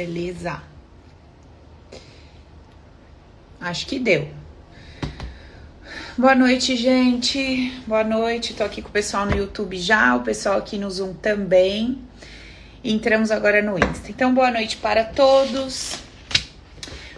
Beleza. 0.00 0.62
Acho 3.60 3.86
que 3.86 3.98
deu. 3.98 4.30
Boa 6.16 6.34
noite, 6.34 6.74
gente. 6.74 7.70
Boa 7.86 8.02
noite. 8.02 8.54
Tô 8.54 8.64
aqui 8.64 8.80
com 8.80 8.88
o 8.88 8.92
pessoal 8.92 9.26
no 9.26 9.36
YouTube 9.36 9.76
já, 9.76 10.16
o 10.16 10.22
pessoal 10.22 10.56
aqui 10.56 10.78
no 10.78 10.90
Zoom 10.90 11.12
também. 11.12 11.98
Entramos 12.82 13.30
agora 13.30 13.60
no 13.60 13.76
Insta. 13.76 14.10
Então, 14.10 14.32
boa 14.32 14.50
noite 14.50 14.78
para 14.78 15.04
todos. 15.04 15.98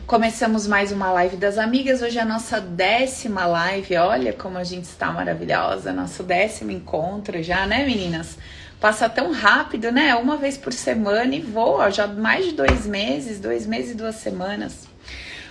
Começamos 0.05 0.67
mais 0.67 0.91
uma 0.91 1.13
live 1.13 1.37
das 1.37 1.59
amigas. 1.59 2.03
Hoje 2.03 2.19
é 2.19 2.23
a 2.23 2.25
nossa 2.25 2.61
décima 2.61 3.47
live. 3.47 3.97
Olha 3.99 4.33
como 4.33 4.59
a 4.59 4.65
gente 4.65 4.87
está 4.87 5.13
maravilhosa. 5.13 5.93
Nosso 5.93 6.25
décimo 6.25 6.73
encontro 6.73 7.41
já, 7.45 7.65
né, 7.65 7.87
meninas? 7.87 8.37
Passa 8.83 9.09
tão 9.09 9.31
rápido, 9.31 9.93
né? 9.93 10.13
Uma 10.17 10.37
vez 10.37 10.59
por 10.59 10.73
semana 10.73 11.33
e 11.37 11.41
voa. 11.41 11.89
Já 11.89 12.09
mais 12.09 12.47
de 12.47 12.53
dois 12.53 12.85
meses, 12.85 13.39
dois 13.39 13.65
meses 13.65 13.93
e 13.93 13.95
duas 13.95 14.17
semanas. 14.17 14.89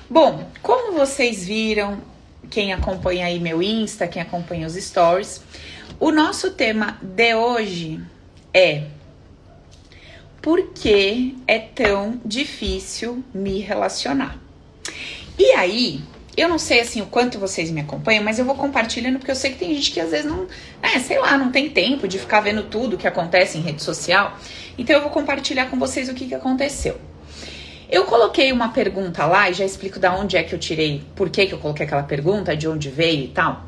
Bom, 0.09 0.45
como 0.61 0.91
vocês 0.91 1.45
viram, 1.45 2.01
quem 2.49 2.73
acompanha 2.73 3.27
aí 3.27 3.39
meu 3.39 3.63
Insta, 3.63 4.05
quem 4.05 4.21
acompanha 4.21 4.67
os 4.67 4.73
stories, 4.73 5.41
o 5.97 6.11
nosso 6.11 6.51
tema 6.51 6.99
de 7.01 7.33
hoje 7.33 8.01
é 8.53 8.83
por 10.41 10.73
que 10.73 11.37
é 11.47 11.57
tão 11.57 12.19
difícil 12.25 13.23
me 13.33 13.59
relacionar? 13.59 14.37
E 15.39 15.51
aí, 15.51 16.01
eu 16.35 16.47
não 16.47 16.57
sei 16.57 16.79
assim 16.79 17.01
o 17.01 17.05
quanto 17.05 17.37
vocês 17.37 17.69
me 17.69 17.81
acompanham, 17.81 18.23
mas 18.23 18.39
eu 18.39 18.45
vou 18.45 18.55
compartilhando 18.55 19.17
porque 19.19 19.31
eu 19.31 19.35
sei 19.35 19.51
que 19.51 19.57
tem 19.57 19.75
gente 19.75 19.91
que 19.91 19.99
às 19.99 20.11
vezes 20.11 20.25
não, 20.25 20.47
é, 20.81 20.97
sei 20.99 21.19
lá, 21.19 21.37
não 21.37 21.51
tem 21.51 21.69
tempo 21.69 22.07
de 22.07 22.17
ficar 22.17 22.39
vendo 22.39 22.63
tudo 22.63 22.97
que 22.97 23.07
acontece 23.07 23.57
em 23.57 23.61
rede 23.61 23.83
social. 23.83 24.37
Então 24.77 24.95
eu 24.95 25.01
vou 25.01 25.11
compartilhar 25.11 25.65
com 25.69 25.77
vocês 25.77 26.07
o 26.09 26.13
que, 26.13 26.27
que 26.27 26.35
aconteceu. 26.35 26.99
Eu 27.89 28.05
coloquei 28.05 28.53
uma 28.53 28.69
pergunta 28.69 29.25
lá 29.25 29.49
e 29.49 29.53
já 29.53 29.65
explico 29.65 29.99
da 29.99 30.15
onde 30.15 30.37
é 30.37 30.43
que 30.43 30.55
eu 30.55 30.59
tirei, 30.59 31.03
por 31.13 31.29
que, 31.29 31.45
que 31.47 31.53
eu 31.53 31.59
coloquei 31.59 31.85
aquela 31.85 32.03
pergunta, 32.03 32.55
de 32.55 32.65
onde 32.67 32.89
veio 32.89 33.25
e 33.25 33.27
tal. 33.27 33.65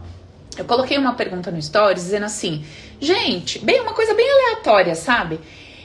Eu 0.58 0.64
coloquei 0.64 0.98
uma 0.98 1.14
pergunta 1.14 1.52
no 1.52 1.62
Stories 1.62 2.04
dizendo 2.04 2.26
assim: 2.26 2.64
gente, 3.02 3.60
bem, 3.60 3.82
uma 3.82 3.94
coisa 3.94 4.14
bem 4.14 4.26
aleatória, 4.30 4.96
sabe? 4.96 5.40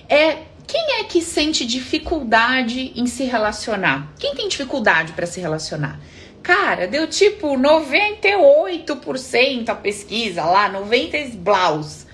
É 0.08 0.36
quem 0.68 1.00
é 1.00 1.04
que 1.04 1.22
sente 1.22 1.66
dificuldade 1.66 2.92
em 2.94 3.06
se 3.06 3.24
relacionar? 3.24 4.12
Quem 4.18 4.34
tem 4.34 4.48
dificuldade 4.48 5.12
para 5.14 5.26
se 5.26 5.40
relacionar? 5.40 5.98
Cara, 6.48 6.88
deu 6.88 7.06
tipo 7.06 7.58
98% 7.58 9.68
a 9.68 9.74
pesquisa 9.74 10.42
lá, 10.44 10.66
90 10.66 11.36
blaus. 11.36 12.06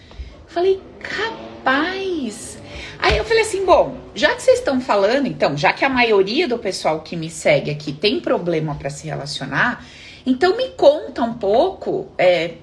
Falei, 0.48 0.82
capaz. 0.98 2.58
Aí 2.98 3.16
eu 3.16 3.24
falei 3.24 3.44
assim, 3.44 3.64
bom, 3.64 3.96
já 4.12 4.34
que 4.34 4.42
vocês 4.42 4.58
estão 4.58 4.80
falando, 4.80 5.28
então, 5.28 5.56
já 5.56 5.72
que 5.72 5.84
a 5.84 5.88
maioria 5.88 6.48
do 6.48 6.58
pessoal 6.58 7.02
que 7.02 7.14
me 7.14 7.30
segue 7.30 7.70
aqui 7.70 7.92
tem 7.92 8.18
problema 8.18 8.74
para 8.74 8.90
se 8.90 9.06
relacionar, 9.06 9.86
então 10.26 10.56
me 10.56 10.70
conta 10.70 11.22
um 11.22 11.34
pouco, 11.34 12.08
é, 12.18 12.54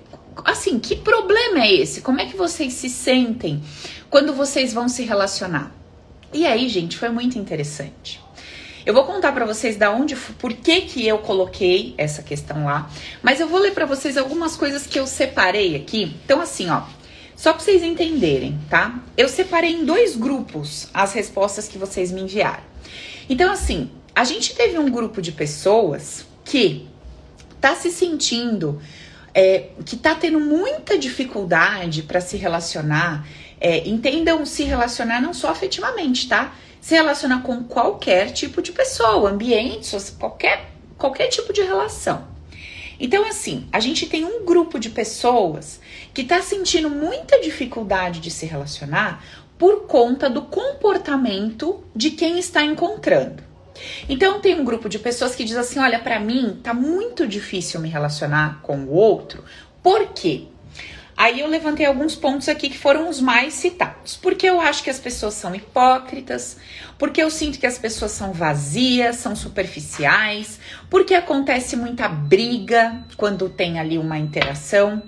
assim, 0.44 0.78
que 0.78 0.98
problema 0.98 1.64
é 1.64 1.76
esse? 1.76 2.02
Como 2.02 2.20
é 2.20 2.26
que 2.26 2.36
vocês 2.36 2.74
se 2.74 2.90
sentem 2.90 3.64
quando 4.10 4.34
vocês 4.34 4.74
vão 4.74 4.90
se 4.90 5.04
relacionar? 5.04 5.74
E 6.34 6.46
aí, 6.46 6.68
gente, 6.68 6.98
foi 6.98 7.08
muito 7.08 7.40
interessante. 7.40 8.21
Eu 8.86 8.94
vou 8.94 9.06
contar 9.06 9.32
para 9.32 9.46
vocês 9.46 9.78
da 9.78 9.92
onde, 9.92 10.16
por 10.16 10.54
que 10.54 10.82
que 10.82 11.08
eu 11.08 11.20
coloquei 11.20 11.94
essa 11.98 12.24
questão 12.24 12.66
lá, 12.66 12.90
mas 13.22 13.40
eu 13.40 13.48
vou 13.48 13.60
ler 13.60 13.74
para 13.74 13.86
vocês 13.86 14.18
algumas 14.18 14.56
coisas 14.56 14.88
que 14.88 15.00
eu 15.00 15.06
separei 15.06 15.76
aqui. 15.76 16.16
Então 16.26 16.42
assim, 16.42 16.70
ó, 16.70 16.84
só 17.42 17.54
para 17.54 17.64
vocês 17.64 17.82
entenderem, 17.82 18.60
tá? 18.70 19.00
Eu 19.18 19.28
separei 19.28 19.72
em 19.72 19.84
dois 19.84 20.16
grupos 20.16 20.88
as 20.94 21.14
respostas 21.14 21.68
que 21.68 21.78
vocês 21.78 22.12
me 22.12 22.22
enviaram. 22.22 22.64
Então, 23.28 23.52
assim, 23.52 23.90
a 24.14 24.24
gente 24.24 24.54
teve 24.54 24.78
um 24.78 24.92
grupo 24.92 25.22
de 25.22 25.32
pessoas 25.32 26.24
que 26.46 26.88
tá 27.60 27.76
se 27.76 27.90
sentindo, 27.90 28.80
é, 29.34 29.70
que 29.86 29.98
tá 29.98 30.14
tendo 30.14 30.40
muita 30.40 31.00
dificuldade 31.00 32.04
para 32.04 32.22
se 32.22 32.38
relacionar. 32.38 33.28
É, 33.60 33.88
entendam 33.88 34.46
se 34.46 34.64
relacionar 34.64 35.20
não 35.20 35.34
só 35.34 35.50
afetivamente, 35.50 36.28
tá? 36.28 36.54
Se 36.82 36.96
relacionar 36.96 37.44
com 37.44 37.64
qualquer 37.64 38.32
tipo 38.32 38.62
de 38.62 38.72
pessoa, 38.74 39.30
ambiente, 39.30 39.96
qualquer, 40.20 40.72
qualquer 40.98 41.28
tipo 41.28 41.54
de 41.54 41.62
relação. 41.62 42.28
Então, 43.00 43.26
assim, 43.26 43.68
a 43.72 43.80
gente 43.80 44.08
tem 44.08 44.26
um 44.26 44.44
grupo 44.44 44.80
de 44.80 44.90
pessoas 44.90 45.80
que 46.14 46.22
está 46.22 46.42
sentindo 46.42 46.90
muita 46.90 47.40
dificuldade 47.40 48.20
de 48.20 48.30
se 48.30 48.46
relacionar 48.46 49.24
por 49.58 49.86
conta 49.86 50.30
do 50.30 50.42
comportamento 50.42 51.84
de 51.96 52.12
quem 52.12 52.40
está 52.40 52.64
encontrando. 52.64 53.44
Então 54.10 54.40
tem 54.40 54.60
um 54.60 54.66
grupo 54.66 54.90
de 54.90 55.00
pessoas 55.00 55.36
que 55.36 55.44
diz 55.44 55.56
assim: 55.56 55.80
"Olha, 55.80 56.00
para 56.00 56.20
mim 56.20 56.60
tá 56.62 56.74
muito 56.74 57.28
difícil 57.28 57.80
me 57.80 57.90
relacionar 57.90 58.60
com 58.62 58.78
o 58.86 58.92
outro". 58.92 59.44
Por 59.82 60.10
quê? 60.14 60.48
Aí 61.22 61.42
eu 61.42 61.48
levantei 61.48 61.86
alguns 61.86 62.16
pontos 62.16 62.50
aqui 62.50 62.68
que 62.68 62.80
foram 62.80 63.08
os 63.08 63.22
mais 63.22 63.54
citados. 63.54 64.18
Porque 64.18 64.50
eu 64.50 64.60
acho 64.60 64.82
que 64.82 64.90
as 64.90 64.98
pessoas 64.98 65.36
são 65.36 65.54
hipócritas, 65.54 66.58
porque 66.98 67.22
eu 67.22 67.30
sinto 67.30 67.60
que 67.60 67.68
as 67.68 67.78
pessoas 67.78 68.10
são 68.10 68.34
vazias, 68.34 69.18
são 69.18 69.36
superficiais, 69.36 70.60
porque 70.90 71.14
acontece 71.14 71.76
muita 71.76 72.10
briga 72.10 73.04
quando 73.18 73.48
tem 73.50 73.80
ali 73.80 74.00
uma 74.00 74.18
interação, 74.18 75.00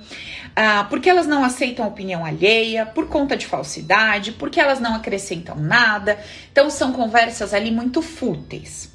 ah, 0.56 0.86
porque 0.88 1.10
elas 1.10 1.26
não 1.26 1.44
aceitam 1.44 1.88
opinião 1.88 2.24
alheia, 2.24 2.86
por 2.86 3.08
conta 3.08 3.36
de 3.36 3.48
falsidade, 3.48 4.34
porque 4.34 4.60
elas 4.60 4.80
não 4.80 4.94
acrescentam 4.94 5.56
nada. 5.56 6.20
Então 6.52 6.70
são 6.70 6.94
conversas 6.94 7.56
ali 7.56 7.72
muito 7.72 8.04
fúteis. 8.04 8.94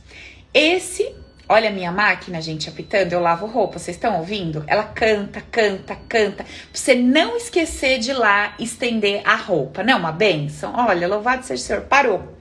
Esse 0.54 1.16
Olha 1.50 1.70
a 1.70 1.72
minha 1.72 1.90
máquina, 1.90 2.42
gente, 2.42 2.68
apitando, 2.68 3.14
eu 3.14 3.20
lavo 3.20 3.46
roupa, 3.46 3.78
vocês 3.78 3.96
estão 3.96 4.18
ouvindo? 4.18 4.62
Ela 4.66 4.82
canta, 4.82 5.40
canta, 5.40 5.96
canta. 6.06 6.44
Pra 6.44 6.54
você 6.74 6.94
não 6.94 7.38
esquecer 7.38 7.98
de 7.98 8.10
ir 8.10 8.14
lá 8.14 8.52
estender 8.58 9.22
a 9.24 9.34
roupa. 9.34 9.82
Não 9.82 9.94
é 9.94 9.96
uma 9.96 10.12
benção? 10.12 10.74
Olha, 10.76 11.08
louvado 11.08 11.46
seja 11.46 11.62
o 11.62 11.66
Senhor. 11.66 11.82
Parou. 11.84 12.36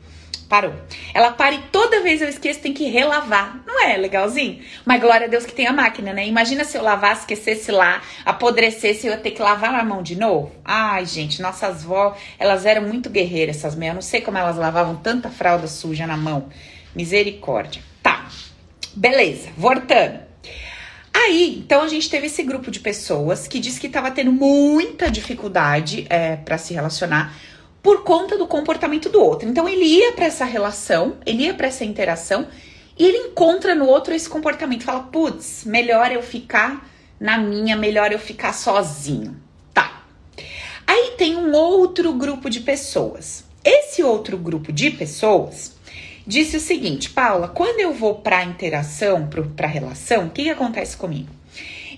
Parou. 0.49 0.73
Ela 1.13 1.31
para 1.31 1.55
e 1.55 1.59
toda 1.71 2.01
vez 2.01 2.21
eu 2.21 2.27
esqueço, 2.27 2.59
tem 2.59 2.73
que 2.73 2.89
relavar. 2.89 3.61
Não 3.65 3.81
é 3.81 3.95
legalzinho? 3.95 4.61
Mas 4.85 4.99
glória 5.01 5.27
a 5.27 5.29
Deus 5.29 5.45
que 5.45 5.53
tem 5.53 5.67
a 5.67 5.73
máquina, 5.73 6.11
né? 6.11 6.25
Imagina 6.25 6.65
se 6.65 6.77
eu 6.77 6.83
lavasse, 6.83 7.21
esquecesse 7.21 7.71
lá, 7.71 8.01
apodrecesse, 8.25 9.07
eu 9.07 9.13
ia 9.13 9.19
ter 9.19 9.31
que 9.31 9.41
lavar 9.41 9.73
a 9.73 9.83
mão 9.83 10.01
de 10.01 10.17
novo. 10.17 10.51
Ai, 10.63 11.05
gente, 11.05 11.41
nossas 11.41 11.83
vó, 11.83 12.15
elas 12.37 12.65
eram 12.65 12.81
muito 12.81 13.09
guerreiras, 13.09 13.57
essas 13.57 13.75
meias. 13.75 13.91
Eu 13.91 13.95
não 13.95 14.01
sei 14.01 14.19
como 14.19 14.37
elas 14.37 14.57
lavavam 14.57 14.97
tanta 14.97 15.29
fralda 15.29 15.67
suja 15.67 16.05
na 16.05 16.17
mão. 16.17 16.49
Misericórdia. 16.95 17.81
Tá. 18.01 18.25
Beleza, 18.97 19.49
voltando. 19.55 20.21
Aí, 21.13 21.59
então 21.59 21.83
a 21.83 21.87
gente 21.87 22.09
teve 22.09 22.25
esse 22.25 22.41
grupo 22.41 22.71
de 22.71 22.79
pessoas 22.79 23.47
que 23.47 23.59
disse 23.59 23.79
que 23.79 23.85
estava 23.85 24.09
tendo 24.09 24.31
muita 24.31 25.11
dificuldade 25.11 26.07
é, 26.09 26.35
para 26.35 26.57
se 26.57 26.73
relacionar 26.73 27.37
por 27.83 28.03
conta 28.03 28.35
do 28.39 28.47
comportamento 28.47 29.07
do 29.07 29.21
outro. 29.21 29.47
Então 29.47 29.69
ele 29.69 29.85
ia 29.85 30.13
para 30.13 30.25
essa 30.25 30.45
relação, 30.45 31.17
ele 31.27 31.43
ia 31.43 31.53
para 31.53 31.67
essa 31.67 31.85
interação 31.85 32.47
e 32.97 33.05
ele 33.05 33.17
encontra 33.19 33.75
no 33.75 33.85
outro 33.85 34.15
esse 34.15 34.27
comportamento. 34.27 34.83
Fala, 34.83 35.03
putz, 35.03 35.63
melhor 35.63 36.11
eu 36.11 36.23
ficar 36.23 36.89
na 37.19 37.37
minha, 37.37 37.75
melhor 37.75 38.11
eu 38.11 38.17
ficar 38.17 38.51
sozinho. 38.51 39.39
Tá. 39.75 40.05
Aí 40.87 41.13
tem 41.19 41.35
um 41.35 41.53
outro 41.53 42.11
grupo 42.13 42.49
de 42.49 42.61
pessoas. 42.61 43.43
Esse 43.63 44.01
outro 44.01 44.39
grupo 44.39 44.73
de 44.73 44.89
pessoas 44.89 45.76
disse 46.27 46.57
o 46.57 46.59
seguinte: 46.59 47.09
Paula, 47.09 47.47
quando 47.47 47.79
eu 47.79 47.93
vou 47.93 48.15
para 48.15 48.43
interação, 48.43 49.29
para 49.55 49.67
relação, 49.67 50.25
o 50.25 50.29
que, 50.29 50.43
que 50.43 50.49
acontece 50.49 50.97
comigo? 50.97 51.29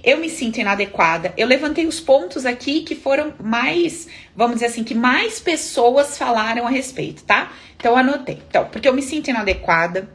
Eu 0.01 0.17
me 0.17 0.29
sinto 0.29 0.59
inadequada. 0.59 1.33
Eu 1.35 1.45
levantei 1.45 1.85
os 1.85 1.99
pontos 1.99 2.45
aqui 2.45 2.83
que 2.83 2.95
foram 2.95 3.33
mais, 3.43 4.07
vamos 4.33 4.55
dizer 4.55 4.67
assim, 4.67 4.83
que 4.83 4.95
mais 4.95 5.41
pessoas 5.41 6.17
falaram 6.17 6.65
a 6.65 6.69
respeito, 6.69 7.23
tá? 7.23 7.51
Então 7.75 7.97
anotei. 7.97 8.41
Então, 8.47 8.65
porque 8.71 8.87
eu 8.87 8.93
me 8.93 9.01
sinto 9.01 9.29
inadequada, 9.29 10.09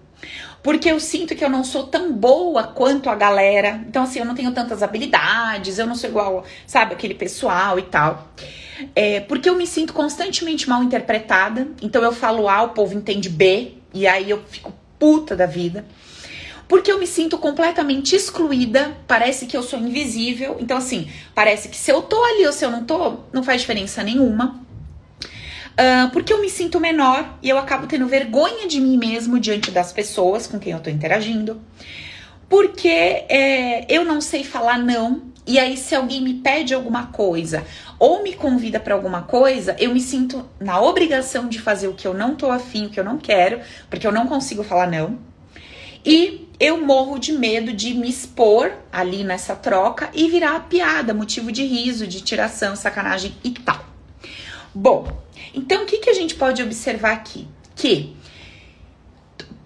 porque 0.62 0.90
eu 0.90 0.98
sinto 0.98 1.34
que 1.34 1.44
eu 1.44 1.50
não 1.50 1.62
sou 1.62 1.86
tão 1.86 2.10
boa 2.14 2.62
quanto 2.62 3.10
a 3.10 3.14
galera. 3.14 3.84
Então, 3.86 4.04
assim, 4.04 4.20
eu 4.20 4.24
não 4.24 4.34
tenho 4.34 4.52
tantas 4.52 4.82
habilidades, 4.82 5.78
eu 5.78 5.86
não 5.86 5.94
sou 5.94 6.08
igual, 6.08 6.44
sabe, 6.66 6.94
aquele 6.94 7.14
pessoal 7.14 7.78
e 7.78 7.82
tal. 7.82 8.32
É, 8.96 9.20
porque 9.20 9.50
eu 9.50 9.54
me 9.54 9.66
sinto 9.66 9.92
constantemente 9.92 10.66
mal 10.66 10.82
interpretada. 10.82 11.68
Então, 11.82 12.02
eu 12.02 12.12
falo 12.12 12.48
A, 12.48 12.62
o 12.62 12.70
povo 12.70 12.96
entende 12.96 13.28
B, 13.28 13.74
e 13.94 14.06
aí 14.06 14.28
eu 14.28 14.42
fico 14.48 14.74
puta 14.98 15.36
da 15.36 15.46
vida. 15.46 15.86
Porque 16.66 16.90
eu 16.90 16.98
me 16.98 17.06
sinto 17.06 17.38
completamente 17.38 18.16
excluída, 18.16 18.96
parece 19.06 19.46
que 19.46 19.56
eu 19.56 19.62
sou 19.62 19.78
invisível. 19.78 20.56
Então, 20.58 20.76
assim, 20.76 21.08
parece 21.34 21.68
que 21.68 21.76
se 21.76 21.90
eu 21.90 22.02
tô 22.02 22.22
ali 22.24 22.46
ou 22.46 22.52
se 22.52 22.64
eu 22.64 22.70
não 22.70 22.84
tô, 22.84 23.18
não 23.32 23.42
faz 23.42 23.60
diferença 23.60 24.02
nenhuma. 24.02 24.60
Uh, 25.74 26.08
porque 26.12 26.32
eu 26.32 26.40
me 26.40 26.48
sinto 26.48 26.80
menor 26.80 27.36
e 27.42 27.48
eu 27.48 27.58
acabo 27.58 27.86
tendo 27.86 28.06
vergonha 28.06 28.66
de 28.66 28.80
mim 28.80 28.96
mesmo 28.96 29.40
diante 29.40 29.70
das 29.70 29.92
pessoas 29.92 30.46
com 30.46 30.58
quem 30.58 30.72
eu 30.72 30.80
tô 30.80 30.88
interagindo. 30.88 31.60
Porque 32.48 32.88
é, 32.88 33.84
eu 33.88 34.04
não 34.04 34.20
sei 34.20 34.44
falar 34.44 34.78
não 34.78 35.33
e 35.46 35.58
aí 35.58 35.76
se 35.76 35.94
alguém 35.94 36.22
me 36.22 36.34
pede 36.34 36.72
alguma 36.72 37.06
coisa 37.08 37.64
ou 37.98 38.22
me 38.22 38.32
convida 38.32 38.80
para 38.80 38.94
alguma 38.94 39.22
coisa, 39.22 39.76
eu 39.78 39.92
me 39.92 40.00
sinto 40.00 40.48
na 40.58 40.80
obrigação 40.80 41.48
de 41.48 41.60
fazer 41.60 41.88
o 41.88 41.94
que 41.94 42.06
eu 42.06 42.14
não 42.14 42.34
tô 42.34 42.50
afim, 42.50 42.86
o 42.86 42.90
que 42.90 42.98
eu 42.98 43.04
não 43.04 43.18
quero, 43.18 43.60
porque 43.90 44.06
eu 44.06 44.12
não 44.12 44.26
consigo 44.26 44.62
falar 44.62 44.86
não. 44.86 45.18
E 46.04 46.48
eu 46.60 46.84
morro 46.84 47.18
de 47.18 47.32
medo 47.32 47.72
de 47.72 47.94
me 47.94 48.08
expor 48.08 48.72
ali 48.92 49.24
nessa 49.24 49.56
troca 49.56 50.10
e 50.14 50.28
virar 50.28 50.68
piada, 50.68 51.14
motivo 51.14 51.50
de 51.50 51.64
riso, 51.64 52.06
de 52.06 52.20
tiração, 52.20 52.76
sacanagem 52.76 53.34
e 53.42 53.50
tal. 53.50 53.84
Bom, 54.74 55.06
então 55.54 55.82
o 55.82 55.86
que, 55.86 55.98
que 55.98 56.10
a 56.10 56.14
gente 56.14 56.34
pode 56.34 56.62
observar 56.62 57.12
aqui? 57.12 57.46
Que 57.74 58.14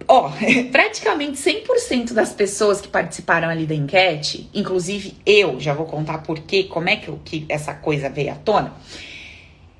ó, 0.09 0.31
praticamente 0.71 1.37
100% 1.37 2.13
das 2.13 2.33
pessoas 2.33 2.81
que 2.81 2.87
participaram 2.87 3.47
ali 3.47 3.65
da 3.65 3.75
enquete, 3.75 4.49
inclusive 4.53 5.15
eu, 5.25 5.59
já 5.59 5.73
vou 5.73 5.85
contar 5.85 6.23
por 6.23 6.39
quê, 6.39 6.63
como 6.63 6.89
é 6.89 6.95
que, 6.95 7.11
que 7.23 7.45
essa 7.47 7.73
coisa 7.75 8.09
veio 8.09 8.31
à 8.31 8.35
tona. 8.35 8.73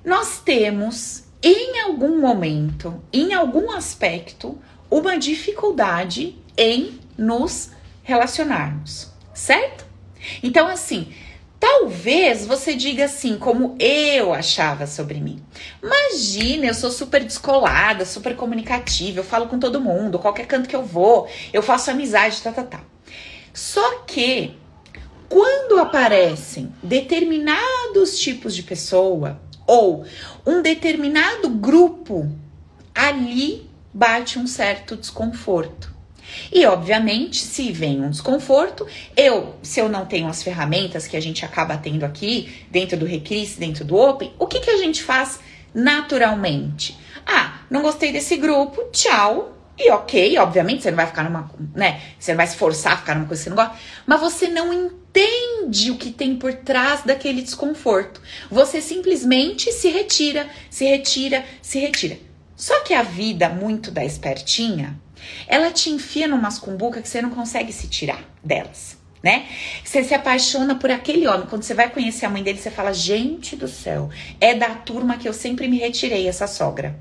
Nós 0.06 0.40
temos, 0.40 1.26
em 1.44 1.82
algum 1.82 2.22
momento, 2.22 3.02
em 3.12 3.34
algum 3.34 3.72
aspecto, 3.72 4.58
uma 4.90 5.18
dificuldade 5.18 6.38
em 6.56 7.00
nos 7.18 7.72
relacionarmos, 8.04 9.12
certo? 9.34 9.86
Então, 10.44 10.68
assim, 10.68 11.12
talvez 11.60 12.46
você 12.46 12.74
diga 12.74 13.06
assim, 13.06 13.38
como 13.38 13.76
eu 13.80 14.34
achava 14.34 14.88
sobre 14.88 15.20
mim. 15.20 15.44
Imagina, 15.84 16.68
eu 16.68 16.74
sou 16.74 16.90
super 16.90 17.24
descolada, 17.24 18.06
super 18.06 18.36
comunicativa, 18.36 19.20
eu 19.20 19.24
falo 19.24 19.48
com 19.48 19.60
todo 19.60 19.82
mundo, 19.82 20.20
qualquer 20.20 20.46
canto 20.46 20.70
que 20.70 20.76
eu 20.76 20.84
vou, 20.84 21.28
eu 21.52 21.62
faço 21.62 21.92
amizade, 21.92 22.42
tá, 22.42 22.52
tá, 22.52 22.64
tá. 22.64 22.82
Só 23.54 24.00
que 24.08 24.56
quando 25.28 25.80
aparecem 25.80 26.74
determinados 26.82 28.18
tipos 28.20 28.56
de 28.56 28.64
pessoa 28.64 29.40
ou 29.68 30.06
um 30.46 30.62
determinado 30.62 31.50
grupo, 31.50 32.32
ali 32.96 33.70
bate 33.94 34.40
um 34.40 34.48
certo 34.48 34.96
desconforto. 34.96 35.99
E 36.52 36.66
obviamente, 36.66 37.38
se 37.38 37.72
vem 37.72 38.02
um 38.02 38.10
desconforto, 38.10 38.88
eu, 39.16 39.56
se 39.62 39.80
eu 39.80 39.90
não 39.90 40.06
tenho 40.06 40.28
as 40.28 40.44
ferramentas 40.44 41.08
que 41.08 41.18
a 41.18 41.22
gente 41.22 41.46
acaba 41.46 41.78
tendo 41.78 42.06
aqui, 42.06 42.66
dentro 42.70 42.98
do 42.98 43.06
Recris, 43.06 43.56
dentro 43.56 43.86
do 43.86 43.96
Open, 43.96 44.34
o 44.38 44.48
que, 44.48 44.60
que 44.60 44.70
a 44.70 44.78
gente 44.78 45.04
faz 45.04 45.40
naturalmente? 45.74 46.98
Ah, 47.26 47.60
não 47.70 47.82
gostei 47.82 48.12
desse 48.12 48.38
grupo, 48.38 48.84
tchau. 48.92 49.56
E 49.78 49.90
ok, 49.92 50.38
obviamente, 50.40 50.84
você 50.84 50.92
não 50.92 50.98
vai 50.98 51.08
ficar 51.08 51.24
numa, 51.24 51.50
né? 51.74 52.02
Você 52.20 52.32
não 52.32 52.38
vai 52.38 52.48
se 52.48 52.58
forçar 52.58 52.94
a 52.94 52.98
ficar 52.98 53.16
numa 53.16 53.28
coisa 53.28 53.42
que 53.42 53.44
você 53.46 53.50
não 53.50 53.56
gosta, 53.56 53.76
mas 54.06 54.20
você 54.20 54.48
não 54.50 54.74
entende 54.74 55.90
o 55.90 55.98
que 55.98 56.12
tem 56.12 56.36
por 56.36 56.54
trás 56.54 57.04
daquele 57.04 57.42
desconforto. 57.42 58.22
Você 58.52 58.82
simplesmente 58.82 59.72
se 59.72 59.90
retira, 59.90 60.50
se 60.70 60.84
retira, 60.84 61.46
se 61.62 61.80
retira. 61.80 62.18
Só 62.58 62.82
que 62.82 62.94
a 62.94 63.04
vida 63.04 63.48
muito 63.48 63.90
da 63.90 64.04
espertinha, 64.04 65.00
ela 65.48 65.72
te 65.72 65.90
enfia 65.90 66.28
numas 66.28 66.60
cumbuca 66.60 67.02
que 67.02 67.10
você 67.10 67.22
não 67.22 67.32
consegue 67.32 67.74
se 67.74 67.88
tirar 67.88 68.24
delas, 68.44 68.98
né? 69.24 69.46
Você 69.84 70.04
se 70.04 70.14
apaixona 70.14 70.76
por 70.76 70.92
aquele 70.92 71.28
homem. 71.28 71.48
Quando 71.48 71.64
você 71.64 71.74
vai 71.74 71.90
conhecer 71.90 72.26
a 72.26 72.30
mãe 72.30 72.44
dele, 72.44 72.60
você 72.60 72.72
fala: 72.72 72.94
gente 72.94 73.56
do 73.56 73.68
céu, 73.68 74.10
é 74.40 74.54
da 74.54 74.70
turma 74.70 75.18
que 75.18 75.28
eu 75.28 75.34
sempre 75.34 75.68
me 75.68 75.78
retirei, 75.78 76.28
essa 76.28 76.48
sogra. 76.48 76.96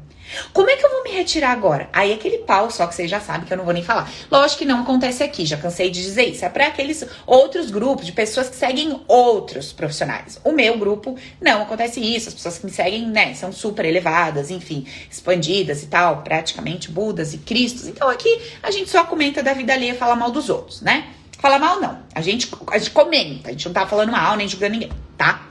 Como 0.53 0.69
é 0.69 0.77
que 0.77 0.85
eu 0.85 0.91
vou 0.91 1.05
me 1.05 1.11
retirar 1.11 1.51
agora? 1.53 1.89
Aí 1.93 2.13
aquele 2.13 2.39
pau, 2.39 2.71
só 2.71 2.87
que 2.87 2.95
vocês 2.95 3.11
já 3.11 3.21
sabem 3.21 3.47
que 3.47 3.53
eu 3.53 3.57
não 3.57 3.65
vou 3.65 3.73
nem 3.73 3.83
falar. 3.83 4.11
Lógico 4.31 4.61
que 4.61 4.65
não 4.65 4.83
acontece 4.83 5.23
aqui, 5.23 5.47
já 5.47 5.57
cansei 5.57 5.91
de 5.91 6.03
dizer 6.03 6.25
isso. 6.25 6.45
É 6.45 6.49
para 6.49 6.67
aqueles 6.67 7.05
outros 7.27 7.71
grupos 7.71 8.07
de 8.07 8.13
pessoas 8.13 8.49
que 8.49 8.57
seguem 8.57 9.01
outros 9.09 9.73
profissionais. 9.73 10.41
O 10.45 10.53
meu 10.53 10.77
grupo 10.77 11.17
não 11.41 11.63
acontece 11.63 12.01
isso. 12.01 12.29
As 12.29 12.35
pessoas 12.35 12.59
que 12.59 12.67
me 12.67 12.73
seguem, 12.73 13.07
né, 13.07 13.35
são 13.35 13.53
super 13.53 13.85
elevadas, 13.85 14.51
enfim, 14.51 14.87
expandidas 15.11 15.83
e 15.83 15.87
tal, 15.87 16.23
praticamente 16.23 16.91
Budas 16.91 17.33
e 17.33 17.39
Cristos. 17.39 17.87
Então 17.87 18.09
aqui 18.09 18.41
a 18.63 18.71
gente 18.71 18.91
só 18.91 19.05
comenta 19.05 19.43
da 19.43 19.53
vida 19.55 19.73
alheia, 19.73 19.95
fala 19.95 20.15
mal 20.15 20.31
dos 20.31 20.51
outros, 20.51 20.83
né? 20.83 21.07
Fala 21.39 21.59
mal 21.59 21.81
não. 21.81 22.03
A 22.15 22.21
gente, 22.21 22.51
a 22.67 22.79
gente 22.79 22.91
comenta, 22.91 23.49
a 23.49 23.53
gente 23.53 23.67
não 23.67 23.73
tá 23.73 23.87
falando 23.87 24.13
mal 24.13 24.37
nem 24.37 24.49
julgando 24.49 24.73
ninguém, 24.73 24.91
tá? 25.17 25.49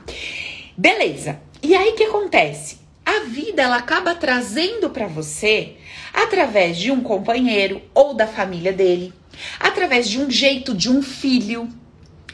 Beleza. 0.76 1.40
E 1.62 1.74
aí 1.74 1.90
o 1.90 1.94
que 1.94 2.04
acontece? 2.04 2.88
a 3.08 3.20
vida 3.20 3.62
ela 3.62 3.78
acaba 3.78 4.14
trazendo 4.14 4.90
para 4.90 5.06
você 5.06 5.76
através 6.12 6.76
de 6.76 6.90
um 6.90 7.00
companheiro 7.00 7.80
ou 7.94 8.12
da 8.12 8.26
família 8.26 8.70
dele, 8.70 9.14
através 9.58 10.06
de 10.06 10.20
um 10.20 10.30
jeito 10.30 10.74
de 10.74 10.90
um 10.90 11.00
filho, 11.00 11.70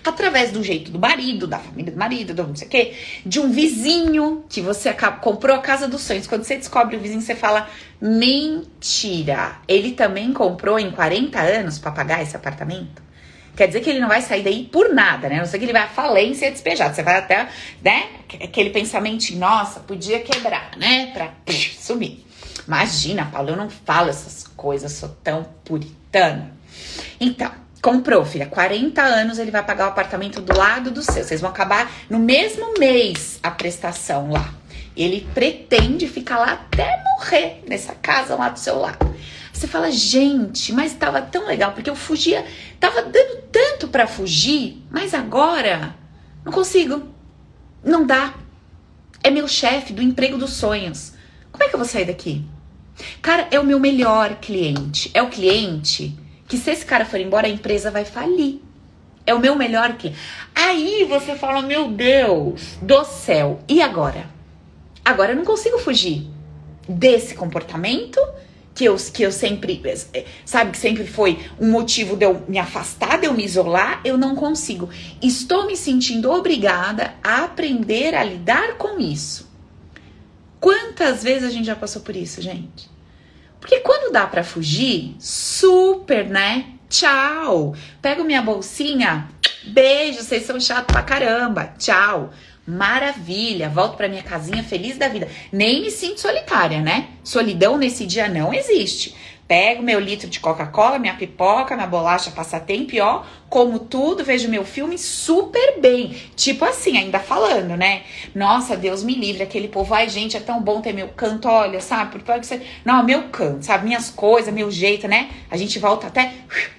através 0.05 0.51
do 0.51 0.65
jeito 0.65 0.91
do 0.91 0.99
marido, 0.99 1.47
da 1.47 1.61
família 1.61 1.93
do 1.93 1.99
marido, 1.99 2.35
do 2.35 2.43
não 2.43 2.57
sei 2.57 2.67
o 2.67 2.71
quê, 2.71 2.95
de 3.25 3.39
um 3.39 3.53
vizinho 3.53 4.45
que 4.49 4.61
você 4.61 4.93
comprou 5.21 5.57
a 5.57 5.61
casa 5.61 5.87
dos 5.87 6.01
sonhos. 6.03 6.27
Quando 6.27 6.43
você 6.43 6.57
descobre 6.57 6.97
o 6.97 7.01
vizinho, 7.01 7.21
você 7.21 7.37
fala: 7.37 7.71
mentira, 8.01 9.61
ele 9.69 9.93
também 9.93 10.33
comprou 10.33 10.77
em 10.77 10.91
40 10.91 11.41
anos 11.41 11.79
para 11.79 11.93
pagar 11.93 12.21
esse 12.21 12.35
apartamento? 12.35 13.01
Quer 13.57 13.69
dizer 13.69 13.81
que 13.81 13.91
ele 13.91 14.01
não 14.01 14.09
vai 14.09 14.21
sair 14.21 14.43
daí 14.43 14.65
por 14.65 14.93
nada, 14.93 15.29
né? 15.29 15.39
Não 15.39 15.47
sei 15.47 15.59
que 15.59 15.65
ele 15.65 15.73
vai 15.73 15.83
à 15.83 15.89
falência 15.89 16.47
e 16.47 16.49
é 16.49 16.51
despejado. 16.51 16.95
Você 16.95 17.03
vai 17.03 17.17
até, 17.17 17.49
né? 17.83 18.09
Aquele 18.43 18.71
pensamento, 18.71 19.35
nossa, 19.37 19.81
podia 19.81 20.21
quebrar, 20.21 20.71
né? 20.77 21.11
Pra 21.13 21.29
psh, 21.47 21.79
sumir. 21.79 22.25
Imagina, 22.67 23.27
Paulo, 23.27 23.51
eu 23.51 23.57
não 23.57 23.71
falo 23.71 24.11
essas 24.11 24.45
coisas, 24.57 24.93
sou 24.93 25.11
tão 25.23 25.45
puritana. 25.65 26.53
Então, 27.21 27.51
comprou, 27.81 28.25
filha, 28.25 28.47
40 28.47 29.03
anos 29.03 29.39
ele 29.39 29.51
vai 29.51 29.63
pagar 29.63 29.87
o 29.87 29.89
apartamento 29.89 30.41
do 30.41 30.57
lado 30.57 30.91
do 30.91 31.03
seu. 31.03 31.23
Vocês 31.23 31.41
vão 31.41 31.51
acabar 31.51 31.91
no 32.09 32.19
mesmo 32.19 32.75
mês 32.79 33.39
a 33.43 33.51
prestação 33.51 34.31
lá. 34.31 34.53
Ele 34.97 35.29
pretende 35.35 36.09
ficar 36.09 36.39
lá 36.39 36.53
até 36.53 37.03
morrer 37.05 37.63
nessa 37.69 37.95
casa 37.95 38.35
lá 38.37 38.49
do 38.49 38.59
seu 38.59 38.79
lado. 38.79 39.15
Você 39.55 39.69
fala, 39.69 39.89
gente, 39.93 40.73
mas 40.73 40.91
estava 40.93 41.23
tão 41.23 41.47
legal, 41.47 41.73
porque 41.73 41.89
eu 41.89 41.95
fugia, 41.95 42.45
tava 42.81 43.03
dando 43.03 43.41
tanto 43.53 43.87
para 43.87 44.05
fugir, 44.05 44.83
mas 44.91 45.15
agora 45.15 45.95
não 46.45 46.53
consigo. 46.53 47.05
Não 47.83 48.05
dá. 48.05 48.35
É 49.23 49.31
meu 49.31 49.47
chefe 49.47 49.93
do 49.93 50.03
emprego 50.03 50.37
dos 50.37 50.55
sonhos. 50.55 51.15
Como 51.53 51.63
é 51.63 51.69
que 51.69 51.75
eu 51.75 51.79
vou 51.79 51.87
sair 51.87 52.05
daqui? 52.05 52.45
Cara, 53.23 53.47
é 53.53 53.61
o 53.61 53.65
meu 53.65 53.79
melhor 53.79 54.35
cliente. 54.41 55.09
É 55.15 55.23
o 55.23 55.31
cliente 55.31 56.19
que 56.49 56.59
se 56.59 56.73
esse 56.73 56.85
cara 56.85 57.05
for 57.05 57.21
embora, 57.21 57.47
a 57.47 57.51
empresa 57.51 57.93
vai 57.93 58.05
falir. 58.05 58.61
É 59.25 59.33
o 59.33 59.39
meu 59.39 59.55
melhor 59.55 59.95
cliente. 59.95 60.19
Aí 60.53 61.05
você 61.09 61.37
fala, 61.37 61.63
meu 61.63 61.93
Deus 61.93 62.77
do 62.83 63.05
céu. 63.05 63.61
E 63.69 63.81
agora? 63.81 64.27
Agora 65.05 65.31
eu 65.31 65.37
não 65.37 65.45
consigo 65.45 65.79
fugir 65.79 66.29
desse 66.89 67.37
comportamento 67.37 68.21
que 68.75 68.85
eu, 68.85 68.97
que 68.97 69.23
eu 69.23 69.31
sempre, 69.31 69.81
sabe, 70.45 70.73
que 70.73 70.79
sempre 70.79 71.07
foi 71.07 71.39
um 71.61 71.71
motivo 71.71 72.17
de 72.17 72.25
eu 72.25 72.45
me 72.49 72.59
afastar, 72.59 73.21
de 73.21 73.27
eu 73.27 73.33
me 73.33 73.45
isolar, 73.45 74.01
eu 74.05 74.19
não 74.19 74.35
consigo. 74.35 74.91
Estou 75.23 75.67
me 75.67 75.77
sentindo 75.77 76.31
obrigada 76.31 77.15
a 77.23 77.45
aprender 77.45 78.15
a 78.15 78.25
lidar 78.25 78.77
com 78.77 78.99
isso. 78.99 79.49
Quantas 80.59 81.23
vezes 81.23 81.49
a 81.49 81.51
gente 81.51 81.67
já 81.67 81.77
passou 81.77 82.03
por 82.03 82.17
isso, 82.17 82.43
gente? 82.43 82.91
Porque 83.61 83.81
quando 83.81 84.13
dá 84.13 84.27
para 84.27 84.43
fugir, 84.43 85.15
super, 85.21 86.29
né? 86.29 86.67
Tchau. 86.89 87.75
Pego 88.03 88.25
minha 88.25 88.43
bolsinha, 88.43 89.29
beijo, 89.65 90.23
vocês 90.23 90.45
são 90.45 90.59
chato 90.59 90.87
pra 90.87 91.03
caramba. 91.03 91.75
Tchau. 91.79 92.33
Maravilha, 92.67 93.69
volto 93.69 93.97
para 93.97 94.09
minha 94.09 94.23
casinha 94.23 94.63
feliz 94.65 94.97
da 94.97 95.09
vida. 95.09 95.29
Nem 95.53 95.83
me 95.83 95.91
sinto 95.91 96.21
solitária, 96.21 96.81
né? 96.81 97.09
Solidão 97.23 97.77
nesse 97.77 98.07
dia 98.07 98.27
não 98.27 98.55
existe. 98.55 99.15
Pego 99.47 99.83
meu 99.83 100.01
litro 100.01 100.31
de 100.31 100.41
Coca-Cola, 100.41 100.99
minha 100.99 101.13
pipoca, 101.13 101.75
minha 101.75 101.87
bolacha 101.87 102.31
passatempo 102.31 102.95
e 102.95 103.01
ó, 103.01 103.23
como 103.51 103.79
tudo, 103.79 104.25
vejo 104.25 104.49
meu 104.49 104.65
filme 104.65 104.97
super 104.97 105.79
bem. 105.79 106.17
Tipo 106.35 106.65
assim, 106.65 106.97
ainda 106.97 107.19
falando, 107.19 107.77
né? 107.77 108.05
Nossa, 108.35 108.75
Deus 108.75 109.05
me 109.05 109.15
livre, 109.15 109.43
aquele 109.43 109.69
povo, 109.69 109.93
ai 109.93 110.09
gente, 110.09 110.35
é 110.35 110.41
tão 110.41 110.63
bom 110.63 110.81
ter 110.81 110.95
meu 110.95 111.09
canto, 111.09 111.47
olha, 111.47 111.79
sabe? 111.83 112.13
Porque 112.13 112.25
pode 112.25 112.47
ser. 112.47 112.67
Não, 112.83 113.05
meu 113.05 113.25
canto, 113.25 113.63
sabe? 113.63 113.85
Minhas 113.85 114.09
coisas, 114.09 114.53
meu 114.55 114.71
jeito, 114.71 115.07
né? 115.07 115.29
A 115.51 115.59
gente 115.59 115.79
volta 115.79 116.07
até 116.07 116.33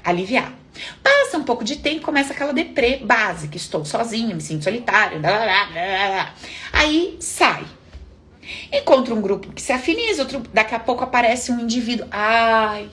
aliviar. 0.04 0.65
Passa 1.02 1.38
um 1.38 1.44
pouco 1.44 1.64
de 1.64 1.78
tempo, 1.78 2.06
começa 2.06 2.34
aquela 2.34 2.54
deprê 2.54 2.98
básica. 2.98 3.58
Estou 3.58 3.86
sozinha, 3.86 4.36
me 4.36 4.42
sinto 4.42 4.64
solitária. 4.64 5.20
Blá, 5.20 5.32
blá, 5.32 5.66
blá, 5.66 6.34
Aí 6.74 7.18
sai. 7.20 7.66
Encontra 8.72 9.14
um 9.14 9.22
grupo 9.22 9.52
que 9.54 9.62
se 9.62 9.72
afiniza, 9.72 10.22
outro, 10.24 10.44
daqui 10.54 10.76
a 10.76 10.80
pouco 10.80 11.04
aparece 11.04 11.52
um 11.52 11.60
indivíduo. 11.60 12.08
Ai, 12.12 12.90